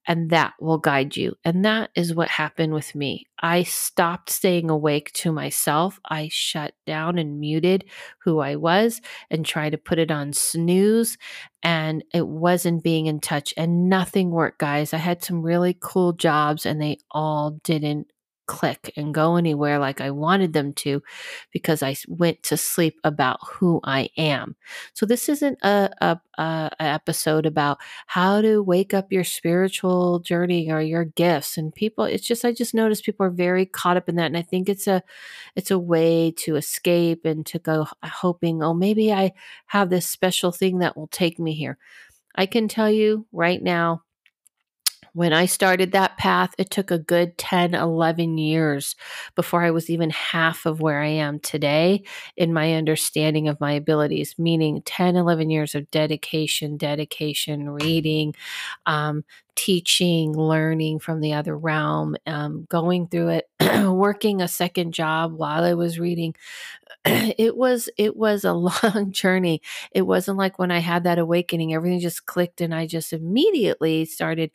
and 0.06 0.30
that 0.30 0.54
will 0.60 0.78
guide 0.78 1.16
you. 1.16 1.34
And 1.44 1.64
that 1.64 1.90
is 1.96 2.14
what 2.14 2.28
happened 2.28 2.72
with 2.72 2.94
me. 2.94 3.26
I 3.42 3.64
stopped 3.64 4.30
staying 4.30 4.70
awake 4.70 5.12
to 5.14 5.32
myself. 5.32 5.98
I 6.08 6.28
shut 6.32 6.74
down 6.86 7.18
and 7.18 7.40
muted 7.40 7.84
who 8.20 8.38
I 8.38 8.54
was 8.56 9.00
and 9.30 9.44
tried 9.44 9.70
to 9.70 9.78
put 9.78 9.98
it 9.98 10.12
on 10.12 10.32
snooze, 10.32 11.18
and 11.62 12.04
it 12.14 12.26
wasn't 12.26 12.84
being 12.84 13.06
in 13.06 13.20
touch, 13.20 13.52
and 13.56 13.88
nothing 13.88 14.30
worked, 14.30 14.60
guys. 14.60 14.94
I 14.94 14.98
had 14.98 15.24
some 15.24 15.42
really 15.42 15.76
cool 15.80 16.12
jobs, 16.12 16.64
and 16.64 16.80
they 16.80 16.98
all 17.10 17.58
didn't 17.64 18.12
click 18.48 18.92
and 18.96 19.14
go 19.14 19.36
anywhere 19.36 19.78
like 19.78 20.00
I 20.00 20.10
wanted 20.10 20.54
them 20.54 20.72
to 20.74 21.02
because 21.52 21.82
I 21.82 21.94
went 22.08 22.42
to 22.44 22.56
sleep 22.56 22.98
about 23.04 23.38
who 23.46 23.80
I 23.84 24.08
am. 24.16 24.56
So 24.94 25.06
this 25.06 25.28
isn't 25.28 25.58
a, 25.62 25.90
a, 26.00 26.20
a, 26.38 26.70
episode 26.80 27.46
about 27.46 27.78
how 28.06 28.40
to 28.40 28.62
wake 28.62 28.94
up 28.94 29.12
your 29.12 29.22
spiritual 29.22 30.18
journey 30.20 30.72
or 30.72 30.80
your 30.80 31.04
gifts 31.04 31.58
and 31.58 31.74
people 31.74 32.04
it's 32.04 32.26
just 32.26 32.44
I 32.44 32.52
just 32.52 32.74
noticed 32.74 33.04
people 33.04 33.26
are 33.26 33.30
very 33.30 33.66
caught 33.66 33.98
up 33.98 34.08
in 34.08 34.16
that 34.16 34.26
and 34.26 34.36
I 34.36 34.42
think 34.42 34.68
it's 34.68 34.86
a 34.86 35.02
it's 35.54 35.70
a 35.70 35.78
way 35.78 36.32
to 36.38 36.56
escape 36.56 37.26
and 37.26 37.44
to 37.46 37.58
go 37.58 37.86
hoping 38.02 38.62
oh 38.62 38.74
maybe 38.74 39.12
I 39.12 39.32
have 39.66 39.90
this 39.90 40.08
special 40.08 40.50
thing 40.50 40.78
that 40.78 40.96
will 40.96 41.08
take 41.08 41.38
me 41.38 41.52
here. 41.52 41.76
I 42.34 42.46
can 42.46 42.68
tell 42.68 42.90
you 42.90 43.26
right 43.32 43.62
now 43.62 44.02
when 45.12 45.32
I 45.32 45.46
started 45.46 45.92
that 45.92 46.16
path, 46.16 46.54
it 46.58 46.70
took 46.70 46.90
a 46.90 46.98
good 46.98 47.38
10, 47.38 47.74
11 47.74 48.38
years 48.38 48.94
before 49.34 49.62
I 49.62 49.70
was 49.70 49.90
even 49.90 50.10
half 50.10 50.66
of 50.66 50.80
where 50.80 51.00
I 51.00 51.08
am 51.08 51.40
today 51.40 52.04
in 52.36 52.52
my 52.52 52.74
understanding 52.74 53.48
of 53.48 53.60
my 53.60 53.72
abilities, 53.72 54.34
meaning 54.38 54.82
10, 54.82 55.16
11 55.16 55.50
years 55.50 55.74
of 55.74 55.90
dedication, 55.90 56.76
dedication, 56.76 57.70
reading, 57.70 58.34
um, 58.86 59.24
teaching, 59.58 60.32
learning 60.36 61.00
from 61.00 61.20
the 61.20 61.32
other 61.34 61.58
realm, 61.58 62.16
um, 62.26 62.64
going 62.70 63.08
through 63.08 63.28
it, 63.40 63.46
working 63.90 64.40
a 64.40 64.46
second 64.46 64.94
job 64.94 65.32
while 65.32 65.64
I 65.64 65.74
was 65.74 65.98
reading. 65.98 66.36
it 67.04 67.56
was 67.56 67.88
it 67.98 68.16
was 68.16 68.44
a 68.44 68.52
long 68.84 69.10
journey. 69.12 69.60
It 69.92 70.02
wasn't 70.02 70.38
like 70.38 70.58
when 70.58 70.70
I 70.70 70.78
had 70.78 71.04
that 71.04 71.18
awakening, 71.18 71.74
everything 71.74 72.00
just 72.00 72.26
clicked 72.26 72.60
and 72.60 72.74
I 72.74 72.86
just 72.86 73.12
immediately 73.12 74.04
started 74.04 74.52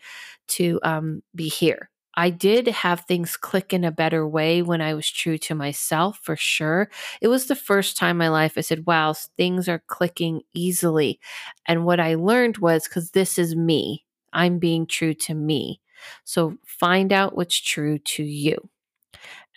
to 0.50 0.80
um, 0.84 1.22
be 1.36 1.50
here. 1.50 1.90
I 2.16 2.30
did 2.30 2.68
have 2.68 3.02
things 3.02 3.36
click 3.36 3.74
in 3.74 3.84
a 3.84 3.92
better 3.92 4.28
way 4.28 4.62
when 4.62 4.82
I 4.82 4.94
was 4.94 5.10
true 5.10 5.38
to 5.40 5.56
myself, 5.56 6.20
for 6.22 6.36
sure. 6.36 6.90
It 7.22 7.28
was 7.28 7.48
the 7.48 7.56
first 7.56 7.98
time 7.98 8.12
in 8.12 8.18
my 8.18 8.30
life 8.30 8.54
I 8.56 8.62
said, 8.62 8.86
wow, 8.86 9.14
things 9.36 9.68
are 9.68 9.84
clicking 9.88 10.42
easily. 10.54 11.20
And 11.68 11.86
what 11.86 12.00
I 12.00 12.16
learned 12.16 12.58
was 12.60 12.88
because 12.88 13.12
this 13.12 13.40
is 13.40 13.56
me, 13.56 14.06
I'm 14.34 14.60
being 14.60 14.86
true 14.86 15.14
to 15.14 15.34
me. 15.34 15.82
So 16.24 16.58
find 16.66 17.14
out 17.14 17.36
what's 17.36 17.60
true 17.60 17.98
to 18.00 18.24
you. 18.24 18.70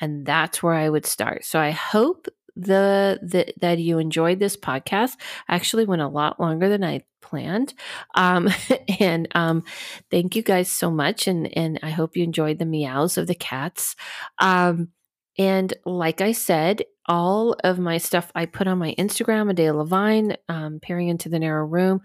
And 0.01 0.27
that's 0.27 0.63
where 0.63 0.75
I 0.75 0.89
would 0.89 1.07
start. 1.07 1.45
So 1.45 1.59
I 1.59 1.71
hope 1.71 2.29
the, 2.55 3.19
the 3.23 3.53
that 3.61 3.79
you 3.79 3.99
enjoyed 3.99 4.39
this 4.39 4.57
podcast. 4.57 5.17
actually 5.49 5.85
went 5.85 6.03
a 6.03 6.09
lot 6.09 6.41
longer 6.41 6.69
than 6.69 6.83
I 6.83 7.05
planned. 7.21 7.75
Um, 8.15 8.49
and 9.01 9.29
um, 9.35 9.65
thank 10.11 10.37
you 10.37 10.43
guys 10.43 10.71
so 10.71 10.91
much. 10.91 11.27
And 11.27 11.55
and 11.57 11.79
I 11.83 11.91
hope 11.91 12.17
you 12.17 12.25
enjoyed 12.25 12.59
the 12.59 12.65
meows 12.65 13.19
of 13.19 13.27
the 13.27 13.35
cats. 13.35 13.97
Um, 14.39 14.89
and 15.39 15.75
like 15.85 16.23
I 16.23 16.33
said, 16.33 16.83
all 17.05 17.57
of 17.63 17.79
my 17.79 17.99
stuff 17.99 18.33
I 18.35 18.47
put 18.47 18.67
on 18.67 18.79
my 18.79 18.95
Instagram, 18.99 19.51
Adele 19.51 19.77
Levine, 19.77 20.37
um, 20.49 20.81
peering 20.81 21.09
into 21.09 21.29
the 21.29 21.39
narrow 21.39 21.67
room 21.67 22.01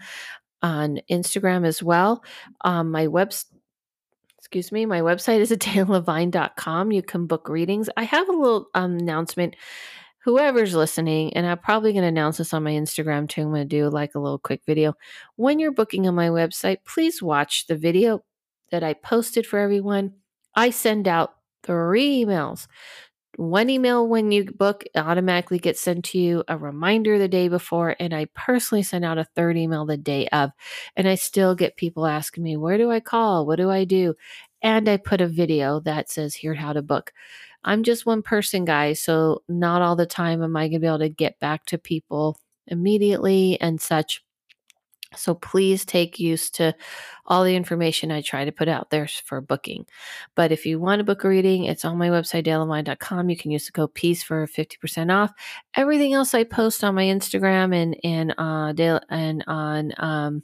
on 0.62 1.00
Instagram 1.10 1.66
as 1.66 1.82
well. 1.82 2.24
Um, 2.62 2.92
my 2.92 3.08
website 3.08 3.46
excuse 4.38 4.72
me, 4.72 4.86
my 4.86 5.00
website 5.00 5.40
is 5.40 5.52
adelelevine.com. 5.52 6.92
You 6.92 7.02
can 7.04 7.26
book 7.26 7.48
readings. 7.48 7.90
I 7.96 8.04
have 8.04 8.28
a 8.28 8.34
little 8.34 8.68
um, 8.74 8.98
announcement 8.98 9.56
whoever's 10.24 10.76
listening, 10.76 11.34
and 11.34 11.46
I'm 11.46 11.58
probably 11.58 11.94
going 11.94 12.04
to 12.04 12.10
announce 12.10 12.38
this 12.38 12.54
on 12.54 12.64
my 12.64 12.72
Instagram 12.72 13.30
too. 13.30 13.42
I'm 13.42 13.50
going 13.50 13.68
to 13.68 13.76
do 13.76 13.90
like 13.90 14.16
a 14.16 14.20
little 14.20 14.40
quick 14.40 14.62
video. 14.66 14.94
When 15.36 15.60
you're 15.60 15.72
booking 15.72 16.08
on 16.08 16.16
my 16.16 16.28
website, 16.30 16.80
please 16.86 17.22
watch 17.22 17.68
the 17.68 17.76
video 17.76 18.24
that 18.72 18.84
I 18.84 18.94
posted 18.94 19.46
for 19.46 19.58
everyone. 19.58 20.14
I 20.56 20.70
send 20.70 21.08
out 21.08 21.36
three 21.64 22.26
emails. 22.26 22.68
One 23.42 23.72
email 23.72 24.08
when 24.08 24.32
you 24.32 24.46
book 24.46 24.84
automatically 24.96 25.58
gets 25.58 25.82
sent 25.82 26.06
to 26.06 26.20
you, 26.20 26.44
a 26.48 26.60
reminder 26.60 27.18
the 27.18 27.28
day 27.28 27.48
before, 27.48 27.96
and 28.00 28.14
I 28.14 28.26
personally 28.36 28.84
send 28.84 29.04
out 29.04 29.18
a 29.18 29.24
third 29.24 29.58
email 29.58 29.84
the 29.84 29.98
day 29.98 30.28
of. 30.28 30.52
And 30.96 31.08
I 31.08 31.16
still 31.16 31.56
get 31.56 31.76
people 31.76 32.06
asking 32.06 32.44
me, 32.44 32.56
Where 32.56 32.78
do 32.78 32.92
I 32.92 33.00
call? 33.00 33.48
What 33.48 33.56
do 33.56 33.72
I 33.72 33.84
do? 33.84 34.14
And 34.62 34.88
I 34.88 34.98
put 34.98 35.22
a 35.22 35.28
video 35.28 35.80
that 35.80 36.12
says, 36.12 36.36
Here 36.36 36.54
how 36.54 36.72
to 36.72 36.84
book. 36.84 37.14
I'm 37.64 37.82
just 37.82 38.06
one 38.06 38.22
person, 38.22 38.64
guys. 38.64 39.02
So, 39.02 39.42
not 39.50 39.82
all 39.82 39.96
the 39.96 40.06
time 40.06 40.44
am 40.44 40.56
I 40.56 40.68
going 40.68 40.74
to 40.74 40.80
be 40.80 40.86
able 40.86 41.00
to 41.00 41.10
get 41.10 41.40
back 41.40 41.66
to 41.66 41.80
people 41.80 42.38
immediately 42.68 43.60
and 43.60 43.82
such. 43.82 44.24
So 45.16 45.36
please 45.36 45.84
take 45.84 46.20
use 46.20 46.50
to 46.52 46.74
all 47.26 47.44
the 47.44 47.56
information 47.56 48.12
I 48.12 48.22
try 48.22 48.46
to 48.46 48.52
put 48.52 48.68
out 48.68 48.90
there 48.90 49.08
for 49.08 49.42
booking. 49.42 49.86
But 50.36 50.52
if 50.52 50.66
you 50.66 50.80
want 50.80 51.00
to 51.00 51.04
book 51.04 51.24
a 51.24 51.30
reading, 51.30 51.66
it's 51.66 51.86
on 51.86 51.98
my 51.98 52.10
website, 52.10 52.46
adelelevine.com. 52.46 53.30
You 53.30 53.38
can 53.38 53.52
use 53.52 53.66
the 53.66 53.72
code 53.72 53.94
PEACE 53.94 54.24
for 54.24 54.48
50% 54.48 55.14
off. 55.14 55.32
Everything 55.76 56.14
else 56.14 56.34
I 56.34 56.44
post 56.44 56.84
on 56.84 56.96
my 56.96 57.04
Instagram 57.04 57.76
and, 57.76 57.98
and, 58.04 58.36
uh, 58.38 58.74
Dale, 58.74 59.02
and 59.10 59.44
on, 59.48 59.94
um, 59.98 60.44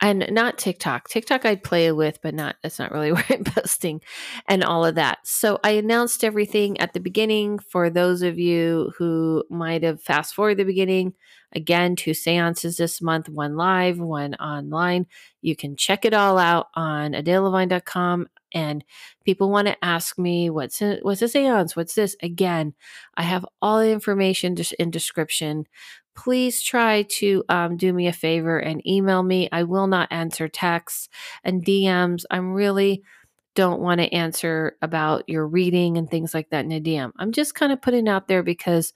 and 0.00 0.26
not 0.30 0.58
TikTok. 0.58 1.08
TikTok 1.08 1.44
I'd 1.44 1.64
play 1.64 1.90
with, 1.92 2.20
but 2.22 2.34
not 2.34 2.56
that's 2.62 2.78
not 2.78 2.92
really 2.92 3.12
where 3.14 3.24
I'm 3.30 3.44
posting 3.44 4.00
and 4.46 4.62
all 4.62 4.84
of 4.84 4.94
that. 4.94 5.18
So 5.24 5.58
I 5.64 5.70
announced 5.70 6.24
everything 6.24 6.78
at 6.80 6.92
the 6.92 7.00
beginning 7.00 7.58
for 7.58 7.90
those 7.90 8.22
of 8.22 8.38
you 8.38 8.92
who 8.98 9.44
might 9.50 9.82
have 9.82 10.02
fast 10.02 10.34
forwarded 10.34 10.58
the 10.58 10.64
beginning. 10.64 11.14
Again, 11.52 11.96
two 11.96 12.14
seances 12.14 12.76
this 12.76 13.00
month, 13.00 13.28
one 13.28 13.56
live, 13.56 13.98
one 13.98 14.34
online. 14.34 15.06
You 15.40 15.56
can 15.56 15.76
check 15.76 16.04
it 16.04 16.14
all 16.14 16.38
out 16.38 16.66
on 16.74 17.12
adelelevine.com. 17.12 18.28
And 18.54 18.84
people 19.24 19.50
want 19.50 19.68
to 19.68 19.84
ask 19.84 20.18
me, 20.18 20.48
what's 20.50 20.80
a, 20.80 20.98
what's 21.02 21.22
a 21.22 21.28
seance? 21.28 21.74
What's 21.76 21.94
this? 21.94 22.16
Again, 22.22 22.74
I 23.14 23.22
have 23.22 23.44
all 23.60 23.80
the 23.80 23.90
information 23.90 24.56
just 24.56 24.72
in 24.74 24.90
description 24.90 25.66
please 26.18 26.60
try 26.60 27.02
to 27.02 27.44
um, 27.48 27.76
do 27.76 27.92
me 27.92 28.08
a 28.08 28.12
favor 28.12 28.58
and 28.58 28.84
email 28.84 29.22
me. 29.22 29.48
I 29.52 29.62
will 29.62 29.86
not 29.86 30.10
answer 30.10 30.48
texts 30.48 31.08
and 31.44 31.64
DMs. 31.64 32.24
I'm 32.28 32.52
really 32.52 33.04
don't 33.54 33.80
want 33.80 34.00
to 34.00 34.12
answer 34.12 34.76
about 34.82 35.28
your 35.28 35.46
reading 35.46 35.96
and 35.96 36.10
things 36.10 36.34
like 36.34 36.50
that 36.50 36.64
in 36.64 36.72
a 36.72 36.80
DM. 36.80 37.12
I'm 37.18 37.30
just 37.30 37.54
kind 37.54 37.70
of 37.72 37.80
putting 37.80 38.08
out 38.08 38.26
there 38.26 38.42
because 38.42 38.92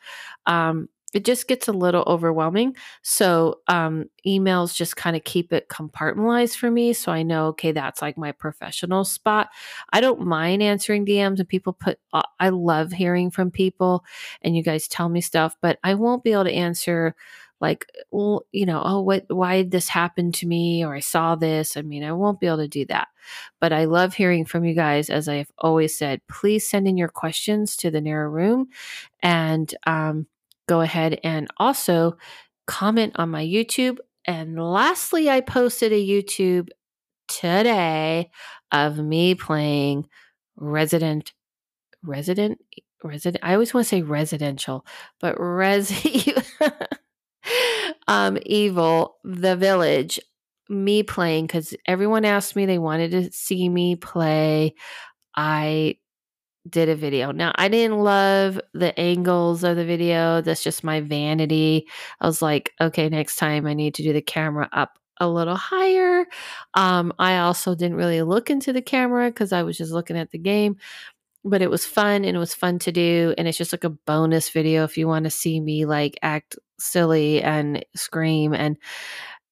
um, 0.46 0.88
it 1.12 1.24
just 1.24 1.48
gets 1.48 1.68
a 1.68 1.72
little 1.72 2.04
overwhelming. 2.06 2.76
So 3.02 3.60
um, 3.68 4.06
emails 4.26 4.74
just 4.74 4.96
kind 4.96 5.16
of 5.16 5.24
keep 5.24 5.52
it 5.52 5.68
compartmentalized 5.68 6.56
for 6.56 6.70
me. 6.70 6.92
So 6.92 7.12
I 7.12 7.22
know, 7.22 7.48
okay, 7.48 7.72
that's 7.72 8.02
like 8.02 8.16
my 8.16 8.32
professional 8.32 9.04
spot. 9.04 9.48
I 9.92 10.00
don't 10.00 10.22
mind 10.22 10.62
answering 10.62 11.06
DMs 11.06 11.38
and 11.38 11.48
people 11.48 11.72
put, 11.72 11.98
uh, 12.12 12.22
I 12.40 12.48
love 12.48 12.92
hearing 12.92 13.30
from 13.30 13.50
people 13.50 14.04
and 14.42 14.56
you 14.56 14.62
guys 14.62 14.88
tell 14.88 15.08
me 15.08 15.20
stuff, 15.20 15.56
but 15.60 15.78
I 15.84 15.94
won't 15.94 16.24
be 16.24 16.32
able 16.32 16.44
to 16.44 16.52
answer 16.52 17.14
like, 17.60 17.86
well, 18.10 18.44
you 18.50 18.66
know, 18.66 18.82
oh, 18.84 19.00
what, 19.00 19.24
why 19.28 19.58
did 19.58 19.70
this 19.70 19.88
happen 19.88 20.32
to 20.32 20.46
me? 20.46 20.84
Or 20.84 20.94
I 20.96 21.00
saw 21.00 21.36
this. 21.36 21.76
I 21.76 21.82
mean, 21.82 22.02
I 22.02 22.10
won't 22.12 22.40
be 22.40 22.48
able 22.48 22.56
to 22.56 22.66
do 22.68 22.84
that. 22.86 23.06
But 23.60 23.72
I 23.72 23.84
love 23.84 24.14
hearing 24.14 24.44
from 24.44 24.64
you 24.64 24.74
guys. 24.74 25.08
As 25.08 25.28
I've 25.28 25.52
always 25.58 25.96
said, 25.96 26.20
please 26.28 26.68
send 26.68 26.88
in 26.88 26.96
your 26.96 27.08
questions 27.08 27.76
to 27.76 27.90
the 27.92 28.00
narrow 28.00 28.28
room. 28.28 28.66
And, 29.22 29.72
um, 29.86 30.26
go 30.68 30.80
ahead 30.80 31.20
and 31.24 31.48
also 31.58 32.16
comment 32.66 33.14
on 33.16 33.30
my 33.30 33.44
YouTube. 33.44 33.98
And 34.26 34.58
lastly, 34.58 35.28
I 35.28 35.40
posted 35.40 35.92
a 35.92 36.06
YouTube 36.06 36.68
today 37.28 38.30
of 38.70 38.98
me 38.98 39.34
playing 39.34 40.06
Resident 40.56 41.32
Resident 42.02 42.58
Resident 43.02 43.44
I 43.44 43.54
always 43.54 43.74
want 43.74 43.86
to 43.86 43.88
say 43.88 44.02
residential, 44.02 44.86
but 45.20 45.34
res 45.38 45.92
um 48.08 48.38
evil 48.46 49.16
the 49.24 49.56
village 49.56 50.20
me 50.68 51.02
playing 51.02 51.48
cuz 51.48 51.74
everyone 51.86 52.24
asked 52.24 52.56
me 52.56 52.66
they 52.66 52.78
wanted 52.78 53.10
to 53.12 53.32
see 53.32 53.68
me 53.68 53.96
play. 53.96 54.74
I 55.36 55.96
did 56.68 56.88
a 56.88 56.94
video. 56.94 57.32
Now, 57.32 57.52
I 57.56 57.68
didn't 57.68 57.98
love 57.98 58.60
the 58.72 58.98
angles 58.98 59.64
of 59.64 59.76
the 59.76 59.84
video. 59.84 60.40
That's 60.40 60.62
just 60.62 60.84
my 60.84 61.00
vanity. 61.00 61.86
I 62.20 62.26
was 62.26 62.40
like, 62.40 62.72
okay, 62.80 63.08
next 63.08 63.36
time 63.36 63.66
I 63.66 63.74
need 63.74 63.94
to 63.94 64.02
do 64.02 64.12
the 64.12 64.22
camera 64.22 64.68
up 64.72 64.98
a 65.18 65.28
little 65.28 65.56
higher. 65.56 66.26
Um, 66.74 67.12
I 67.18 67.38
also 67.38 67.74
didn't 67.74 67.96
really 67.96 68.22
look 68.22 68.50
into 68.50 68.72
the 68.72 68.82
camera 68.82 69.30
because 69.30 69.52
I 69.52 69.62
was 69.62 69.76
just 69.76 69.92
looking 69.92 70.16
at 70.16 70.30
the 70.30 70.38
game, 70.38 70.76
but 71.44 71.62
it 71.62 71.70
was 71.70 71.84
fun 71.86 72.24
and 72.24 72.36
it 72.36 72.40
was 72.40 72.54
fun 72.54 72.78
to 72.80 72.92
do. 72.92 73.34
And 73.38 73.46
it's 73.46 73.58
just 73.58 73.72
like 73.72 73.84
a 73.84 73.90
bonus 73.90 74.50
video 74.50 74.84
if 74.84 74.96
you 74.96 75.06
want 75.06 75.24
to 75.24 75.30
see 75.30 75.60
me 75.60 75.84
like 75.84 76.18
act 76.22 76.56
silly 76.78 77.42
and 77.42 77.84
scream 77.94 78.52
and 78.52 78.76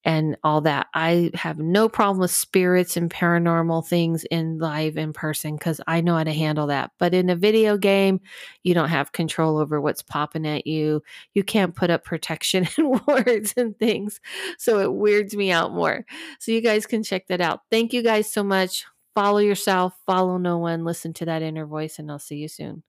and 0.05 0.37
all 0.43 0.63
that. 0.63 0.87
I 0.95 1.31
have 1.35 1.59
no 1.59 1.89
problem 1.89 2.21
with 2.21 2.31
spirits 2.31 2.97
and 2.97 3.11
paranormal 3.11 3.87
things 3.87 4.25
in 4.25 4.59
live 4.59 4.97
in 4.97 5.13
person 5.13 5.57
because 5.57 5.81
I 5.87 6.01
know 6.01 6.17
how 6.17 6.25
to 6.25 6.33
handle 6.33 6.69
that. 6.69 6.93
But 6.99 7.13
in 7.13 7.29
a 7.29 7.37
video 7.37 7.77
game, 7.77 8.21
you 8.63 8.75
don't 8.75 8.89
have 8.89 9.13
control 9.13 9.59
over 9.59 9.81
what's 9.81 10.03
popping 10.03 10.47
at 10.47 10.67
you. 10.67 11.03
You 11.35 11.45
can't 11.45 11.75
put 11.75 11.91
up 11.91 12.05
protection 12.05 12.69
and 12.79 13.01
wards 13.07 13.55
and 13.57 13.79
things. 13.79 14.21
So 14.59 14.79
it 14.81 14.93
weirds 14.93 15.37
me 15.37 15.51
out 15.51 15.73
more. 15.73 16.07
So 16.39 16.53
you 16.53 16.61
guys 16.61 16.87
can 16.87 17.03
check 17.03 17.27
that 17.29 17.41
out. 17.41 17.61
Thank 17.71 17.93
you 17.93 18.03
guys 18.03 18.33
so 18.33 18.43
much. 18.43 18.85
Follow 19.15 19.39
yourself, 19.39 19.95
follow 20.07 20.39
no 20.39 20.59
one, 20.59 20.85
listen 20.85 21.13
to 21.15 21.25
that 21.25 21.43
inner 21.43 21.67
voice, 21.67 21.99
and 21.99 22.11
I'll 22.11 22.21
see 22.21 22.37
you 22.37 22.49
soon. 22.49 22.85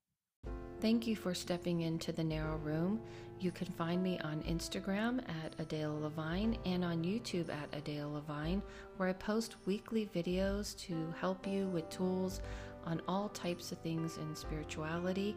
Thank 0.79 1.07
you 1.07 1.15
for 1.15 1.33
stepping 1.33 1.81
into 1.81 2.11
the 2.11 2.23
narrow 2.23 2.57
room. 2.57 3.01
You 3.41 3.49
can 3.49 3.71
find 3.73 4.03
me 4.03 4.19
on 4.19 4.43
Instagram 4.43 5.19
at 5.43 5.55
Adele 5.57 5.99
Levine 5.99 6.59
and 6.63 6.85
on 6.85 7.03
YouTube 7.03 7.49
at 7.49 7.75
Adele 7.75 8.11
Levine, 8.11 8.61
where 8.97 9.09
I 9.09 9.13
post 9.13 9.55
weekly 9.65 10.07
videos 10.15 10.77
to 10.81 11.11
help 11.19 11.47
you 11.47 11.65
with 11.69 11.89
tools 11.89 12.39
on 12.85 13.01
all 13.07 13.29
types 13.29 13.71
of 13.71 13.79
things 13.79 14.17
in 14.17 14.35
spirituality. 14.35 15.35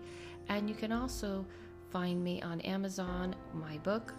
And 0.51 0.69
you 0.69 0.75
can 0.75 0.93
also 0.93 1.47
find 1.91 2.23
me 2.23 2.43
on 2.43 2.61
Amazon, 2.61 3.35
my 3.55 3.79
book, 3.79 4.13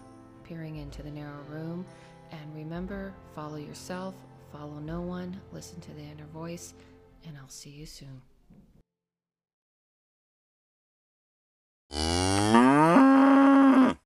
Peering 0.43 0.77
into 0.77 1.03
the 1.03 1.11
Narrow 1.11 1.43
Room. 1.47 1.86
And 2.31 2.55
remember, 2.55 3.13
follow 3.36 3.57
yourself, 3.57 4.15
follow 4.51 4.79
no 4.79 5.01
one, 5.01 5.39
listen 5.51 5.79
to 5.81 5.91
the 5.91 6.01
inner 6.01 6.25
voice, 6.33 6.73
and 7.27 7.38
I'll 7.38 7.49
see 7.49 7.69
you 7.69 7.86
soon. 7.86 8.23